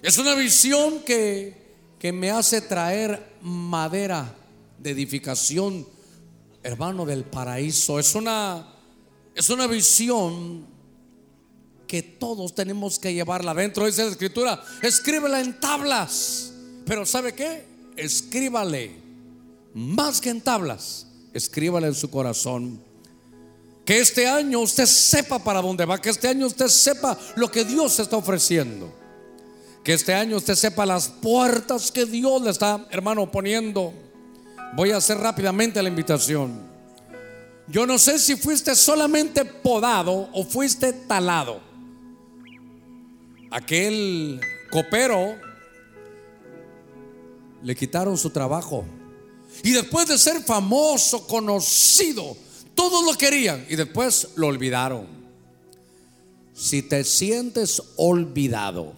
Es 0.02 0.18
una 0.18 0.36
visión 0.36 1.00
que, 1.00 1.78
que 2.00 2.12
me 2.12 2.30
hace 2.30 2.60
traer 2.60 3.38
madera 3.42 4.36
de 4.80 4.92
edificación, 4.92 5.88
hermano 6.62 7.06
del 7.06 7.24
paraíso. 7.24 8.00
Es 8.00 8.16
una, 8.16 8.68
es 9.34 9.50
una 9.50 9.66
visión 9.66 10.77
que 11.88 12.04
todos 12.04 12.54
tenemos 12.54 13.00
que 13.00 13.14
llevarla 13.14 13.54
dentro. 13.54 13.86
Dice 13.86 14.04
la 14.04 14.12
escritura, 14.12 14.62
escríbela 14.82 15.40
en 15.40 15.60
tablas. 15.60 16.52
Pero 16.86 17.06
¿sabe 17.06 17.34
qué? 17.34 17.66
Escríbale 17.96 19.08
más 19.74 20.22
que 20.22 20.30
en 20.30 20.42
tablas, 20.42 21.08
escríbale 21.34 21.88
en 21.88 21.94
su 21.94 22.10
corazón. 22.10 22.82
Que 23.86 24.00
este 24.00 24.28
año 24.28 24.60
usted 24.60 24.86
sepa 24.86 25.40
para 25.40 25.62
dónde 25.62 25.86
va, 25.86 26.02
que 26.02 26.10
este 26.10 26.28
año 26.28 26.48
usted 26.48 26.68
sepa 26.68 27.18
lo 27.36 27.50
que 27.50 27.64
Dios 27.64 28.00
está 28.00 28.18
ofreciendo. 28.18 28.94
Que 29.84 29.94
este 29.94 30.14
año 30.14 30.38
usted 30.38 30.56
sepa 30.56 30.86
las 30.86 31.08
puertas 31.08 31.92
que 31.92 32.06
Dios 32.06 32.42
le 32.42 32.50
está, 32.50 32.86
hermano, 32.90 33.32
poniendo. 33.32 33.94
Voy 34.76 34.92
a 34.92 34.98
hacer 34.98 35.18
rápidamente 35.20 35.82
la 35.82 35.90
invitación. 35.90 36.60
Yo 37.68 37.86
no 37.86 37.98
sé 37.98 38.20
si 38.20 38.36
fuiste 38.36 38.76
solamente 38.76 39.46
podado 39.46 40.30
o 40.34 40.44
fuiste 40.44 40.92
talado. 40.92 41.67
Aquel 43.58 44.40
copero 44.70 45.36
le 47.64 47.76
quitaron 47.76 48.16
su 48.16 48.30
trabajo. 48.30 48.86
Y 49.64 49.72
después 49.72 50.08
de 50.08 50.20
ser 50.20 50.44
famoso, 50.44 51.26
conocido, 51.26 52.38
todos 52.76 53.04
lo 53.04 53.18
querían 53.18 53.66
y 53.68 53.76
después 53.76 54.28
lo 54.36 54.46
olvidaron. 54.46 55.08
Si 56.54 56.84
te 56.84 57.04
sientes 57.04 57.82
olvidado, 57.96 58.94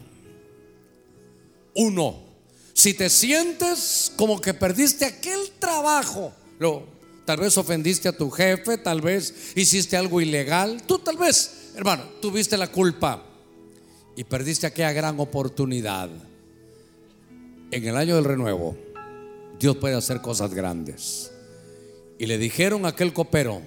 uno, 1.75 2.19
si 2.73 2.93
te 2.93 3.09
sientes 3.09 4.11
como 4.17 4.41
que 4.41 4.53
perdiste 4.53 5.05
aquel 5.05 5.39
trabajo, 5.57 6.33
lo, 6.59 6.83
tal 7.23 7.39
vez 7.39 7.57
ofendiste 7.57 8.09
a 8.09 8.17
tu 8.17 8.29
jefe, 8.29 8.77
tal 8.77 8.99
vez 8.99 9.53
hiciste 9.55 9.95
algo 9.95 10.19
ilegal, 10.19 10.83
tú 10.85 10.99
tal 10.99 11.15
vez, 11.15 11.71
hermano, 11.75 12.03
tuviste 12.19 12.57
la 12.57 12.69
culpa 12.69 13.28
y 14.19 14.25
perdiste 14.25 14.67
aquella 14.67 14.91
gran 14.91 15.17
oportunidad. 15.21 16.09
En 17.71 17.87
el 17.87 17.95
año 17.95 18.17
del 18.17 18.25
renuevo, 18.25 18.75
Dios 19.57 19.77
puede 19.77 19.95
hacer 19.95 20.19
cosas 20.19 20.53
grandes. 20.53 21.31
Y 22.17 22.25
le 22.25 22.37
dijeron 22.37 22.85
a 22.85 22.89
aquel 22.89 23.13
copero, 23.13 23.61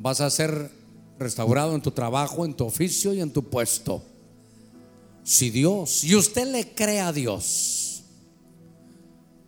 vas 0.00 0.20
a 0.20 0.28
ser 0.28 0.72
restaurado 1.20 1.76
en 1.76 1.82
tu 1.82 1.92
trabajo, 1.92 2.44
en 2.44 2.54
tu 2.54 2.64
oficio 2.64 3.14
y 3.14 3.20
en 3.20 3.32
tu 3.32 3.44
puesto. 3.44 4.02
Si 5.22 5.50
Dios, 5.50 6.02
y 6.02 6.16
usted 6.16 6.48
le 6.48 6.74
cree 6.74 6.98
a 6.98 7.12
Dios, 7.12 8.02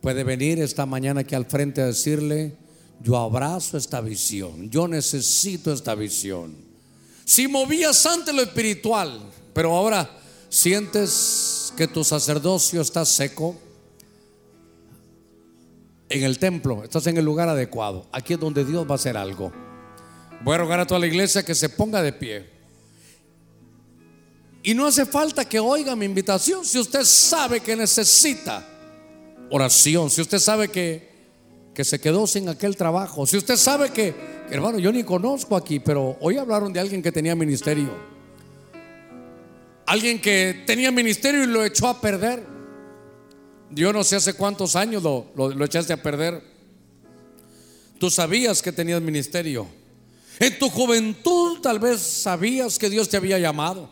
puede 0.00 0.22
venir 0.22 0.60
esta 0.60 0.86
mañana 0.86 1.22
aquí 1.22 1.34
al 1.34 1.46
frente 1.46 1.82
a 1.82 1.86
decirle, 1.86 2.54
yo 3.02 3.16
abrazo 3.16 3.76
esta 3.76 4.00
visión, 4.00 4.70
yo 4.70 4.86
necesito 4.86 5.72
esta 5.72 5.96
visión. 5.96 6.54
Si 7.24 7.48
movías 7.48 8.06
ante 8.06 8.32
lo 8.32 8.42
espiritual, 8.42 9.32
pero 9.54 9.74
ahora 9.74 10.10
sientes 10.50 11.72
que 11.76 11.88
tu 11.88 12.04
sacerdocio 12.04 12.82
está 12.82 13.04
seco, 13.04 13.56
en 16.08 16.22
el 16.22 16.38
templo, 16.38 16.84
estás 16.84 17.06
en 17.06 17.16
el 17.16 17.24
lugar 17.24 17.48
adecuado. 17.48 18.06
Aquí 18.12 18.34
es 18.34 18.40
donde 18.40 18.64
Dios 18.64 18.86
va 18.86 18.92
a 18.92 18.94
hacer 18.94 19.16
algo. 19.16 19.52
Voy 20.44 20.54
a 20.54 20.58
rogar 20.58 20.80
a 20.80 20.86
toda 20.86 21.00
la 21.00 21.06
iglesia 21.06 21.42
que 21.42 21.54
se 21.54 21.68
ponga 21.68 22.02
de 22.02 22.12
pie. 22.12 22.50
Y 24.62 24.74
no 24.74 24.86
hace 24.86 25.06
falta 25.06 25.44
que 25.44 25.58
oiga 25.58 25.96
mi 25.96 26.06
invitación 26.06 26.64
si 26.64 26.78
usted 26.78 27.04
sabe 27.04 27.60
que 27.60 27.76
necesita 27.76 28.66
oración, 29.50 30.10
si 30.10 30.20
usted 30.20 30.38
sabe 30.38 30.68
que, 30.68 31.08
que 31.74 31.84
se 31.84 32.00
quedó 32.00 32.26
sin 32.26 32.48
aquel 32.48 32.76
trabajo, 32.76 33.26
si 33.26 33.36
usted 33.36 33.56
sabe 33.56 33.90
que, 33.90 34.14
hermano, 34.50 34.78
yo 34.78 34.90
ni 34.90 35.04
conozco 35.04 35.56
aquí, 35.56 35.80
pero 35.80 36.16
hoy 36.20 36.38
hablaron 36.38 36.72
de 36.72 36.80
alguien 36.80 37.02
que 37.02 37.12
tenía 37.12 37.34
ministerio. 37.34 38.13
Alguien 39.86 40.20
que 40.20 40.62
tenía 40.66 40.90
ministerio 40.90 41.44
y 41.44 41.46
lo 41.46 41.64
echó 41.64 41.88
a 41.88 42.00
perder. 42.00 42.44
Yo 43.70 43.92
no 43.92 44.04
sé 44.04 44.16
hace 44.16 44.34
cuántos 44.34 44.76
años 44.76 45.02
lo, 45.02 45.32
lo, 45.34 45.64
echaste 45.64 45.92
a 45.92 46.02
perder. 46.02 46.42
Tú 47.98 48.10
sabías 48.10 48.62
que 48.62 48.72
tenías 48.72 49.02
ministerio. 49.02 49.66
En 50.38 50.58
tu 50.58 50.68
juventud 50.68 51.60
tal 51.60 51.78
vez 51.78 52.00
sabías 52.00 52.78
que 52.78 52.90
Dios 52.90 53.08
te 53.08 53.16
había 53.16 53.38
llamado 53.38 53.88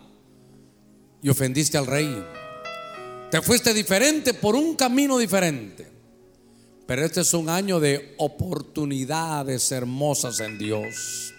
y 1.22 1.28
ofendiste 1.28 1.78
al 1.78 1.86
rey. 1.86 2.24
Te 3.30 3.40
fuiste 3.40 3.72
diferente 3.72 4.34
por 4.34 4.54
un 4.54 4.74
camino 4.74 5.18
diferente. 5.18 5.90
Pero 6.86 7.04
este 7.04 7.20
es 7.20 7.32
un 7.32 7.48
año 7.48 7.80
de 7.80 8.14
oportunidades 8.18 9.70
hermosas 9.72 10.40
en 10.40 10.58
Dios. 10.58 11.31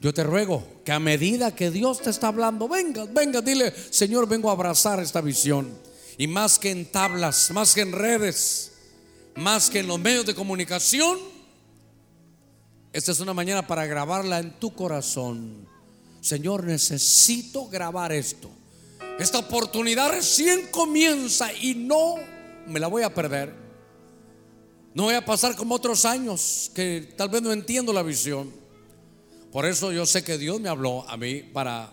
Yo 0.00 0.14
te 0.14 0.22
ruego 0.22 0.64
que 0.84 0.92
a 0.92 1.00
medida 1.00 1.54
que 1.54 1.70
Dios 1.70 2.00
te 2.00 2.10
está 2.10 2.28
hablando, 2.28 2.68
venga, 2.68 3.06
venga, 3.06 3.40
dile, 3.40 3.72
Señor, 3.90 4.28
vengo 4.28 4.48
a 4.48 4.52
abrazar 4.52 5.00
esta 5.00 5.20
visión. 5.20 5.76
Y 6.16 6.26
más 6.26 6.58
que 6.58 6.70
en 6.70 6.86
tablas, 6.86 7.50
más 7.50 7.74
que 7.74 7.80
en 7.80 7.92
redes, 7.92 8.72
más 9.34 9.70
que 9.70 9.80
en 9.80 9.88
los 9.88 9.98
medios 9.98 10.26
de 10.26 10.34
comunicación, 10.34 11.18
esta 12.92 13.12
es 13.12 13.20
una 13.20 13.34
mañana 13.34 13.66
para 13.66 13.86
grabarla 13.86 14.38
en 14.38 14.58
tu 14.58 14.72
corazón. 14.74 15.66
Señor, 16.20 16.64
necesito 16.64 17.68
grabar 17.68 18.12
esto. 18.12 18.50
Esta 19.18 19.38
oportunidad 19.38 20.10
recién 20.10 20.68
comienza 20.70 21.52
y 21.52 21.74
no 21.74 22.16
me 22.66 22.78
la 22.78 22.86
voy 22.86 23.02
a 23.02 23.12
perder. 23.12 23.52
No 24.94 25.04
voy 25.04 25.14
a 25.14 25.24
pasar 25.24 25.56
como 25.56 25.74
otros 25.74 26.04
años 26.04 26.70
que 26.74 27.14
tal 27.16 27.28
vez 27.28 27.42
no 27.42 27.52
entiendo 27.52 27.92
la 27.92 28.02
visión. 28.02 28.52
Por 29.52 29.66
eso 29.66 29.92
yo 29.92 30.06
sé 30.06 30.22
que 30.24 30.38
Dios 30.38 30.60
me 30.60 30.68
habló 30.68 31.08
a 31.08 31.16
mí 31.16 31.42
para 31.42 31.92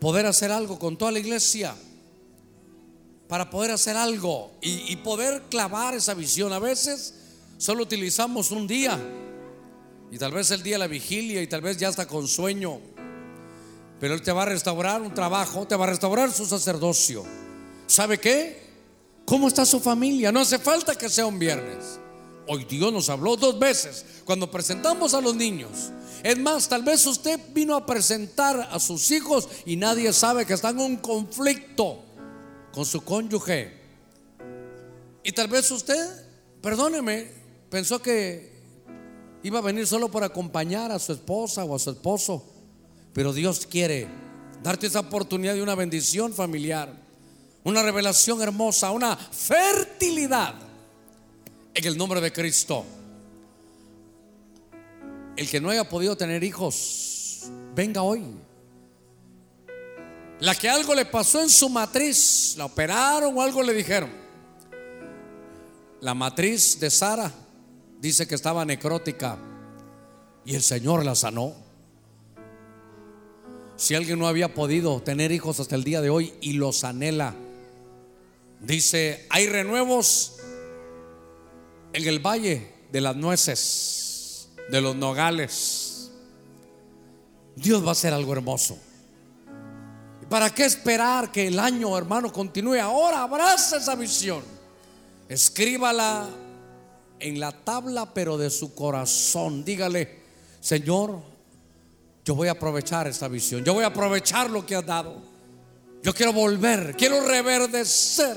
poder 0.00 0.26
hacer 0.26 0.52
algo 0.52 0.78
con 0.78 0.96
toda 0.96 1.12
la 1.12 1.18
iglesia 1.18 1.74
para 3.28 3.50
poder 3.50 3.72
hacer 3.72 3.96
algo 3.96 4.52
y, 4.60 4.94
poder 4.96 5.42
clavar 5.50 5.94
esa 5.94 6.14
visión. 6.14 6.52
A 6.52 6.58
veces 6.58 7.14
solo 7.58 7.82
utilizamos 7.82 8.50
un 8.50 8.66
día 8.66 8.98
y 10.10 10.18
tal 10.18 10.32
vez 10.32 10.50
el 10.50 10.62
día 10.62 10.74
de 10.74 10.80
la 10.80 10.86
vigilia 10.86 11.42
y 11.42 11.46
tal 11.46 11.60
vez 11.60 11.76
ya 11.76 11.88
está 11.88 12.06
con 12.06 12.28
sueño. 12.28 12.80
Pero 13.98 14.14
Él 14.14 14.22
te 14.22 14.32
va 14.32 14.42
a 14.42 14.46
restaurar 14.46 15.00
un 15.00 15.14
trabajo, 15.14 15.66
te 15.66 15.74
va 15.74 15.84
a 15.84 15.88
restaurar 15.88 16.30
su 16.30 16.46
sacerdocio. 16.46 17.24
¿Sabe 17.86 18.18
qué? 18.18 18.64
¿Cómo 19.24 19.48
está 19.48 19.64
su 19.64 19.80
familia? 19.80 20.30
No 20.30 20.40
hace 20.40 20.58
falta 20.58 20.94
que 20.94 21.08
sea 21.08 21.26
un 21.26 21.38
viernes. 21.38 21.98
Hoy 22.46 22.64
Dios 22.64 22.92
nos 22.92 23.08
habló 23.08 23.36
dos 23.36 23.58
veces 23.58 24.04
cuando 24.24 24.50
presentamos 24.50 25.14
a 25.14 25.20
los 25.20 25.34
niños. 25.34 25.90
Es 26.26 26.36
más, 26.36 26.68
tal 26.68 26.82
vez 26.82 27.06
usted 27.06 27.38
vino 27.54 27.76
a 27.76 27.86
presentar 27.86 28.68
a 28.72 28.80
sus 28.80 29.12
hijos 29.12 29.48
y 29.64 29.76
nadie 29.76 30.12
sabe 30.12 30.44
que 30.44 30.54
están 30.54 30.76
en 30.80 30.84
un 30.84 30.96
conflicto 30.96 32.02
con 32.72 32.84
su 32.84 33.04
cónyuge. 33.04 33.72
Y 35.22 35.30
tal 35.30 35.46
vez 35.46 35.70
usted, 35.70 36.04
perdóneme, 36.60 37.30
pensó 37.70 38.02
que 38.02 38.60
iba 39.44 39.60
a 39.60 39.62
venir 39.62 39.86
solo 39.86 40.10
por 40.10 40.24
acompañar 40.24 40.90
a 40.90 40.98
su 40.98 41.12
esposa 41.12 41.62
o 41.64 41.76
a 41.76 41.78
su 41.78 41.92
esposo. 41.92 42.44
Pero 43.12 43.32
Dios 43.32 43.64
quiere 43.64 44.08
darte 44.64 44.88
esa 44.88 44.98
oportunidad 44.98 45.54
de 45.54 45.62
una 45.62 45.76
bendición 45.76 46.34
familiar, 46.34 46.92
una 47.62 47.84
revelación 47.84 48.42
hermosa, 48.42 48.90
una 48.90 49.16
fertilidad 49.16 50.56
en 51.72 51.84
el 51.84 51.96
nombre 51.96 52.20
de 52.20 52.32
Cristo. 52.32 52.84
El 55.36 55.50
que 55.50 55.60
no 55.60 55.70
haya 55.70 55.88
podido 55.88 56.16
tener 56.16 56.42
hijos, 56.42 57.50
venga 57.74 58.02
hoy. 58.02 58.24
La 60.40 60.54
que 60.54 60.68
algo 60.68 60.94
le 60.94 61.04
pasó 61.04 61.42
en 61.42 61.50
su 61.50 61.68
matriz, 61.68 62.54
la 62.56 62.66
operaron 62.66 63.36
o 63.36 63.42
algo 63.42 63.62
le 63.62 63.72
dijeron. 63.74 64.10
La 66.00 66.14
matriz 66.14 66.78
de 66.78 66.90
Sara 66.90 67.32
dice 68.00 68.26
que 68.26 68.34
estaba 68.34 68.64
necrótica 68.64 69.38
y 70.44 70.54
el 70.54 70.62
Señor 70.62 71.04
la 71.04 71.14
sanó. 71.14 71.54
Si 73.76 73.94
alguien 73.94 74.18
no 74.18 74.26
había 74.26 74.54
podido 74.54 75.02
tener 75.02 75.32
hijos 75.32 75.60
hasta 75.60 75.74
el 75.74 75.84
día 75.84 76.00
de 76.00 76.10
hoy 76.10 76.32
y 76.40 76.54
los 76.54 76.84
anhela, 76.84 77.34
dice, 78.60 79.26
hay 79.28 79.48
renuevos 79.48 80.36
en 81.92 82.06
el 82.06 82.20
valle 82.20 82.72
de 82.92 83.00
las 83.00 83.16
nueces, 83.16 84.05
de 84.70 84.80
los 84.80 84.96
nogales. 84.96 86.10
Dios 87.54 87.82
va 87.84 87.88
a 87.88 87.92
hacer 87.92 88.12
algo 88.12 88.32
hermoso. 88.32 88.78
¿Para 90.28 90.50
qué 90.50 90.64
esperar 90.64 91.30
que 91.30 91.46
el 91.46 91.58
año, 91.58 91.96
hermano, 91.96 92.32
continúe? 92.32 92.80
Ahora 92.80 93.22
abraza 93.22 93.76
esa 93.76 93.94
visión. 93.94 94.42
Escríbala 95.28 96.28
en 97.20 97.40
la 97.40 97.52
tabla, 97.52 98.12
pero 98.12 98.36
de 98.36 98.50
su 98.50 98.74
corazón. 98.74 99.64
Dígale, 99.64 100.20
Señor, 100.60 101.20
yo 102.24 102.34
voy 102.34 102.48
a 102.48 102.52
aprovechar 102.52 103.06
esta 103.06 103.28
visión. 103.28 103.64
Yo 103.64 103.72
voy 103.72 103.84
a 103.84 103.88
aprovechar 103.88 104.50
lo 104.50 104.66
que 104.66 104.74
has 104.74 104.84
dado. 104.84 105.22
Yo 106.02 106.12
quiero 106.12 106.32
volver, 106.32 106.96
quiero 106.96 107.26
reverdecer. 107.26 108.36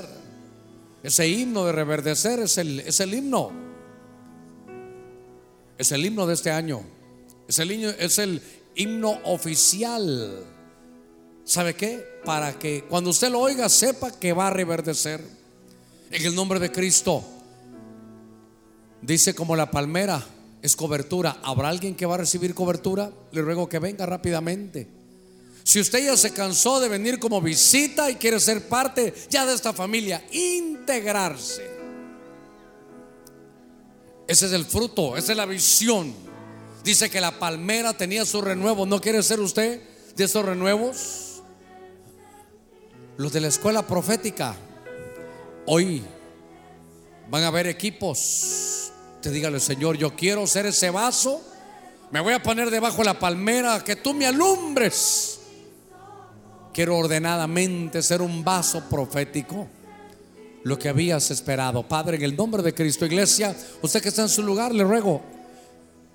Ese 1.02 1.28
himno 1.28 1.64
de 1.66 1.72
reverdecer 1.72 2.40
es 2.40 2.58
el, 2.58 2.80
es 2.80 3.00
el 3.00 3.14
himno. 3.14 3.69
Es 5.80 5.92
el 5.92 6.04
himno 6.04 6.26
de 6.26 6.34
este 6.34 6.50
año. 6.50 6.82
Es 7.48 7.58
el, 8.18 8.42
himno, 8.74 9.18
oficial. 9.24 10.44
¿Sabe 11.42 11.72
qué? 11.72 12.20
Para 12.22 12.58
que 12.58 12.84
cuando 12.84 13.08
usted 13.08 13.30
lo 13.30 13.40
oiga 13.40 13.66
sepa 13.70 14.10
que 14.12 14.34
va 14.34 14.48
a 14.48 14.50
reverdecer. 14.50 15.24
En 16.10 16.26
el 16.26 16.34
nombre 16.34 16.60
de 16.60 16.70
Cristo. 16.70 17.24
Dice 19.00 19.34
como 19.34 19.56
la 19.56 19.70
palmera 19.70 20.22
es 20.60 20.76
cobertura. 20.76 21.38
¿Habrá 21.42 21.70
alguien 21.70 21.94
que 21.94 22.04
va 22.04 22.16
a 22.16 22.18
recibir 22.18 22.54
cobertura? 22.54 23.10
Le 23.32 23.40
ruego 23.40 23.66
que 23.66 23.78
venga 23.78 24.04
rápidamente. 24.04 24.86
Si 25.64 25.80
usted 25.80 26.04
ya 26.04 26.16
se 26.18 26.34
cansó 26.34 26.78
de 26.80 26.90
venir 26.90 27.18
como 27.18 27.40
visita 27.40 28.10
y 28.10 28.16
quiere 28.16 28.38
ser 28.38 28.68
parte 28.68 29.14
ya 29.30 29.46
de 29.46 29.54
esta 29.54 29.72
familia, 29.72 30.22
integrarse. 30.30 31.79
Ese 34.30 34.46
es 34.46 34.52
el 34.52 34.64
fruto, 34.64 35.16
esa 35.16 35.32
es 35.32 35.36
la 35.36 35.44
visión. 35.44 36.14
Dice 36.84 37.10
que 37.10 37.20
la 37.20 37.40
palmera 37.40 37.94
tenía 37.94 38.24
su 38.24 38.40
renuevo. 38.40 38.86
¿No 38.86 39.00
quiere 39.00 39.24
ser 39.24 39.40
usted 39.40 39.82
de 40.14 40.22
esos 40.24 40.44
renuevos? 40.44 41.42
Los 43.16 43.32
de 43.32 43.40
la 43.40 43.48
escuela 43.48 43.84
profética, 43.84 44.54
hoy 45.66 46.04
van 47.28 47.42
a 47.42 47.50
ver 47.50 47.66
equipos. 47.66 48.92
Te 49.20 49.32
dígale, 49.32 49.58
Señor, 49.58 49.96
yo 49.96 50.14
quiero 50.14 50.46
ser 50.46 50.64
ese 50.66 50.90
vaso. 50.90 51.42
Me 52.12 52.20
voy 52.20 52.34
a 52.34 52.40
poner 52.40 52.70
debajo 52.70 52.98
de 52.98 53.06
la 53.06 53.18
palmera, 53.18 53.82
que 53.82 53.96
tú 53.96 54.14
me 54.14 54.26
alumbres. 54.26 55.40
Quiero 56.72 56.96
ordenadamente 56.96 58.00
ser 58.00 58.22
un 58.22 58.44
vaso 58.44 58.84
profético. 58.88 59.66
Lo 60.62 60.78
que 60.78 60.88
habías 60.88 61.30
esperado, 61.30 61.82
Padre, 61.88 62.16
en 62.18 62.22
el 62.22 62.36
nombre 62.36 62.62
de 62.62 62.74
Cristo, 62.74 63.06
iglesia, 63.06 63.56
usted 63.80 64.02
que 64.02 64.10
está 64.10 64.22
en 64.22 64.28
su 64.28 64.42
lugar, 64.42 64.74
le 64.74 64.84
ruego, 64.84 65.22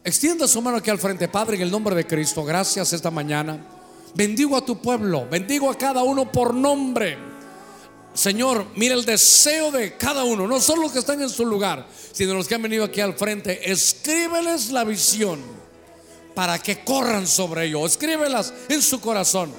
extienda 0.03 0.47
su 0.47 0.61
mano 0.61 0.77
aquí 0.77 0.91
al 0.91 0.99
frente, 0.99 1.27
Padre, 1.27 1.55
en 1.55 1.63
el 1.63 1.71
nombre 1.71 1.95
de 1.95 2.05
Cristo. 2.05 2.43
Gracias 2.43 2.93
esta 2.93 3.09
mañana. 3.09 3.65
Bendigo 4.13 4.55
a 4.55 4.63
tu 4.63 4.77
pueblo, 4.79 5.27
bendigo 5.29 5.69
a 5.69 5.77
cada 5.77 6.03
uno 6.03 6.31
por 6.31 6.53
nombre. 6.53 7.17
Señor, 8.13 8.67
mira 8.75 8.95
el 8.95 9.03
deseo 9.03 9.71
de 9.71 9.97
cada 9.97 10.23
uno, 10.23 10.47
no 10.47 10.61
solo 10.61 10.83
los 10.83 10.93
que 10.93 10.99
están 10.99 11.21
en 11.21 11.29
su 11.29 11.45
lugar, 11.45 11.85
sino 12.13 12.33
los 12.33 12.47
que 12.47 12.55
han 12.55 12.61
venido 12.61 12.85
aquí 12.85 13.01
al 13.01 13.15
frente. 13.15 13.69
Escríbeles 13.69 14.71
la 14.71 14.85
visión 14.85 15.41
para 16.33 16.59
que 16.59 16.83
corran 16.83 17.27
sobre 17.27 17.65
ello. 17.65 17.85
Escríbelas 17.85 18.53
en 18.69 18.81
su 18.81 19.01
corazón, 19.01 19.51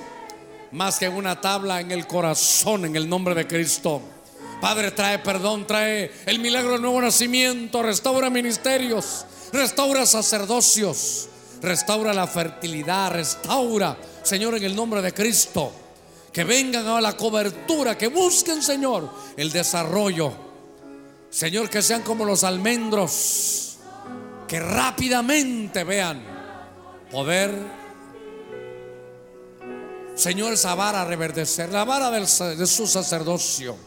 más 0.73 0.99
que 0.99 1.05
en 1.05 1.15
una 1.15 1.39
tabla, 1.41 1.81
en 1.81 1.91
el 1.91 2.07
corazón, 2.07 2.87
en 2.87 2.97
el 2.97 3.09
nombre 3.09 3.35
de 3.35 3.47
Cristo. 3.47 4.01
Padre, 4.61 4.91
trae 4.91 5.19
perdón, 5.19 5.67
trae 5.67 6.11
el 6.25 6.39
milagro 6.39 6.73
del 6.73 6.83
nuevo 6.83 7.01
nacimiento, 7.01 7.83
restaura 7.83 8.31
ministerios, 8.31 9.27
restaura 9.53 10.07
sacerdocios, 10.07 11.29
restaura 11.61 12.15
la 12.15 12.27
fertilidad, 12.27 13.13
restaura, 13.13 13.97
Señor, 14.23 14.57
en 14.57 14.65
el 14.65 14.75
nombre 14.75 15.03
de 15.03 15.13
Cristo. 15.13 15.73
Que 16.33 16.45
vengan 16.45 16.87
a 16.87 17.01
la 17.01 17.17
cobertura, 17.17 17.97
que 17.97 18.09
busquen, 18.09 18.63
Señor, 18.63 19.11
el 19.37 19.51
desarrollo. 19.51 20.33
Señor, 21.31 21.71
que 21.71 21.83
sean 21.83 22.03
como 22.03 22.25
los 22.25 22.45
almendros, 22.45 23.77
que 24.47 24.61
rápidamente 24.61 25.85
vean 25.85 26.23
poder, 27.11 27.55
Señor, 30.15 30.55
esa 30.55 30.75
vara 30.75 31.05
reverdecer, 31.05 31.71
la 31.71 31.85
vara 31.85 32.11
de 32.11 32.67
su 32.67 32.87
sacerdocio. 32.87 33.86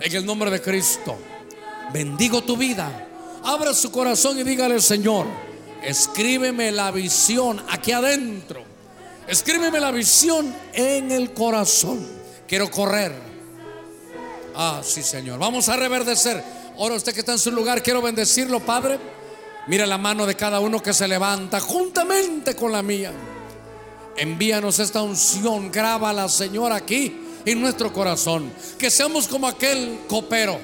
En 0.00 0.14
el 0.14 0.26
nombre 0.26 0.50
de 0.50 0.60
Cristo, 0.60 1.16
bendigo 1.92 2.42
tu 2.42 2.56
vida. 2.56 3.08
Abra 3.42 3.72
su 3.72 3.90
corazón 3.90 4.38
y 4.38 4.42
dígale, 4.42 4.80
Señor, 4.80 5.26
escríbeme 5.82 6.70
la 6.70 6.90
visión 6.90 7.62
aquí 7.70 7.92
adentro. 7.92 8.62
Escríbeme 9.26 9.80
la 9.80 9.90
visión 9.90 10.54
en 10.72 11.10
el 11.10 11.32
corazón. 11.32 12.06
Quiero 12.46 12.70
correr. 12.70 13.12
Ah, 14.54 14.82
sí, 14.84 15.02
Señor. 15.02 15.38
Vamos 15.38 15.68
a 15.68 15.76
reverdecer. 15.76 16.42
Ahora 16.78 16.94
usted 16.94 17.12
que 17.12 17.20
está 17.20 17.32
en 17.32 17.38
su 17.38 17.50
lugar, 17.50 17.82
quiero 17.82 18.02
bendecirlo, 18.02 18.60
Padre. 18.60 18.98
Mira 19.66 19.86
la 19.86 19.98
mano 19.98 20.26
de 20.26 20.36
cada 20.36 20.60
uno 20.60 20.82
que 20.82 20.92
se 20.92 21.08
levanta 21.08 21.58
juntamente 21.58 22.54
con 22.54 22.70
la 22.70 22.82
mía. 22.82 23.12
Envíanos 24.16 24.78
esta 24.78 25.02
unción, 25.02 25.72
grábala, 25.72 26.28
Señor, 26.28 26.72
aquí 26.72 27.25
en 27.46 27.60
nuestro 27.60 27.92
corazón. 27.92 28.52
Que 28.78 28.90
seamos 28.90 29.26
como 29.28 29.46
aquel 29.46 30.00
copero, 30.06 30.58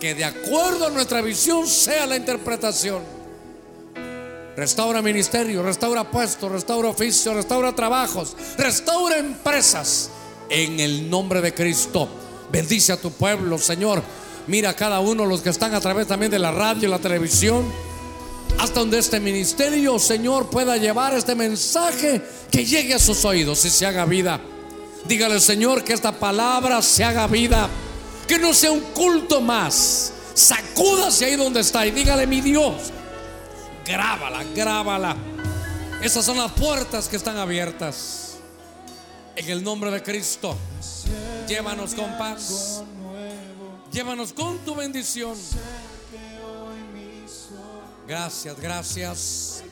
que 0.00 0.14
de 0.14 0.24
acuerdo 0.24 0.86
a 0.86 0.90
nuestra 0.90 1.20
visión 1.20 1.68
sea 1.68 2.06
la 2.06 2.16
interpretación. 2.16 3.02
Restaura 4.56 5.00
ministerio, 5.00 5.62
restaura 5.62 6.10
puestos, 6.10 6.50
restaura 6.50 6.88
oficio, 6.88 7.32
restaura 7.34 7.72
trabajos, 7.74 8.36
restaura 8.58 9.18
empresas. 9.18 10.10
En 10.48 10.80
el 10.80 11.08
nombre 11.08 11.40
de 11.40 11.54
Cristo, 11.54 12.08
bendice 12.50 12.92
a 12.92 13.00
tu 13.00 13.12
pueblo, 13.12 13.56
Señor. 13.58 14.02
Mira 14.48 14.70
a 14.70 14.74
cada 14.74 14.98
uno 14.98 15.24
los 15.24 15.42
que 15.42 15.50
están 15.50 15.74
a 15.74 15.80
través 15.80 16.08
también 16.08 16.32
de 16.32 16.40
la 16.40 16.50
radio 16.50 16.88
y 16.88 16.90
la 16.90 16.98
televisión 16.98 17.64
hasta 18.58 18.80
donde 18.80 18.98
este 18.98 19.20
ministerio, 19.20 19.98
Señor, 19.98 20.50
pueda 20.50 20.76
llevar 20.76 21.14
este 21.14 21.34
mensaje 21.34 22.20
que 22.50 22.66
llegue 22.66 22.94
a 22.94 22.98
sus 22.98 23.24
oídos 23.24 23.64
y 23.64 23.70
se 23.70 23.86
haga 23.86 24.04
vida. 24.04 24.40
Dígale, 25.06 25.40
Señor, 25.40 25.82
que 25.82 25.92
esta 25.92 26.12
palabra 26.12 26.82
se 26.82 27.04
haga 27.04 27.26
vida, 27.26 27.68
que 28.26 28.38
no 28.38 28.54
sea 28.54 28.70
un 28.70 28.80
culto 28.80 29.40
más. 29.40 30.12
Sacúdase 30.34 31.24
ahí 31.24 31.36
donde 31.36 31.60
está 31.60 31.86
y 31.86 31.90
dígale, 31.90 32.26
mi 32.26 32.40
Dios, 32.40 32.74
grábala, 33.84 34.44
grábala. 34.54 35.16
Esas 36.02 36.24
son 36.24 36.38
las 36.38 36.52
puertas 36.52 37.08
que 37.08 37.16
están 37.16 37.36
abiertas. 37.36 38.36
En 39.36 39.48
el 39.48 39.62
nombre 39.62 39.90
de 39.90 40.02
Cristo, 40.02 40.56
llévanos 41.48 41.94
con 41.94 42.16
paz. 42.16 42.82
Llévanos 43.92 44.32
con 44.32 44.58
tu 44.58 44.74
bendición. 44.74 45.36
Gracias, 48.06 48.60
gracias. 48.60 49.64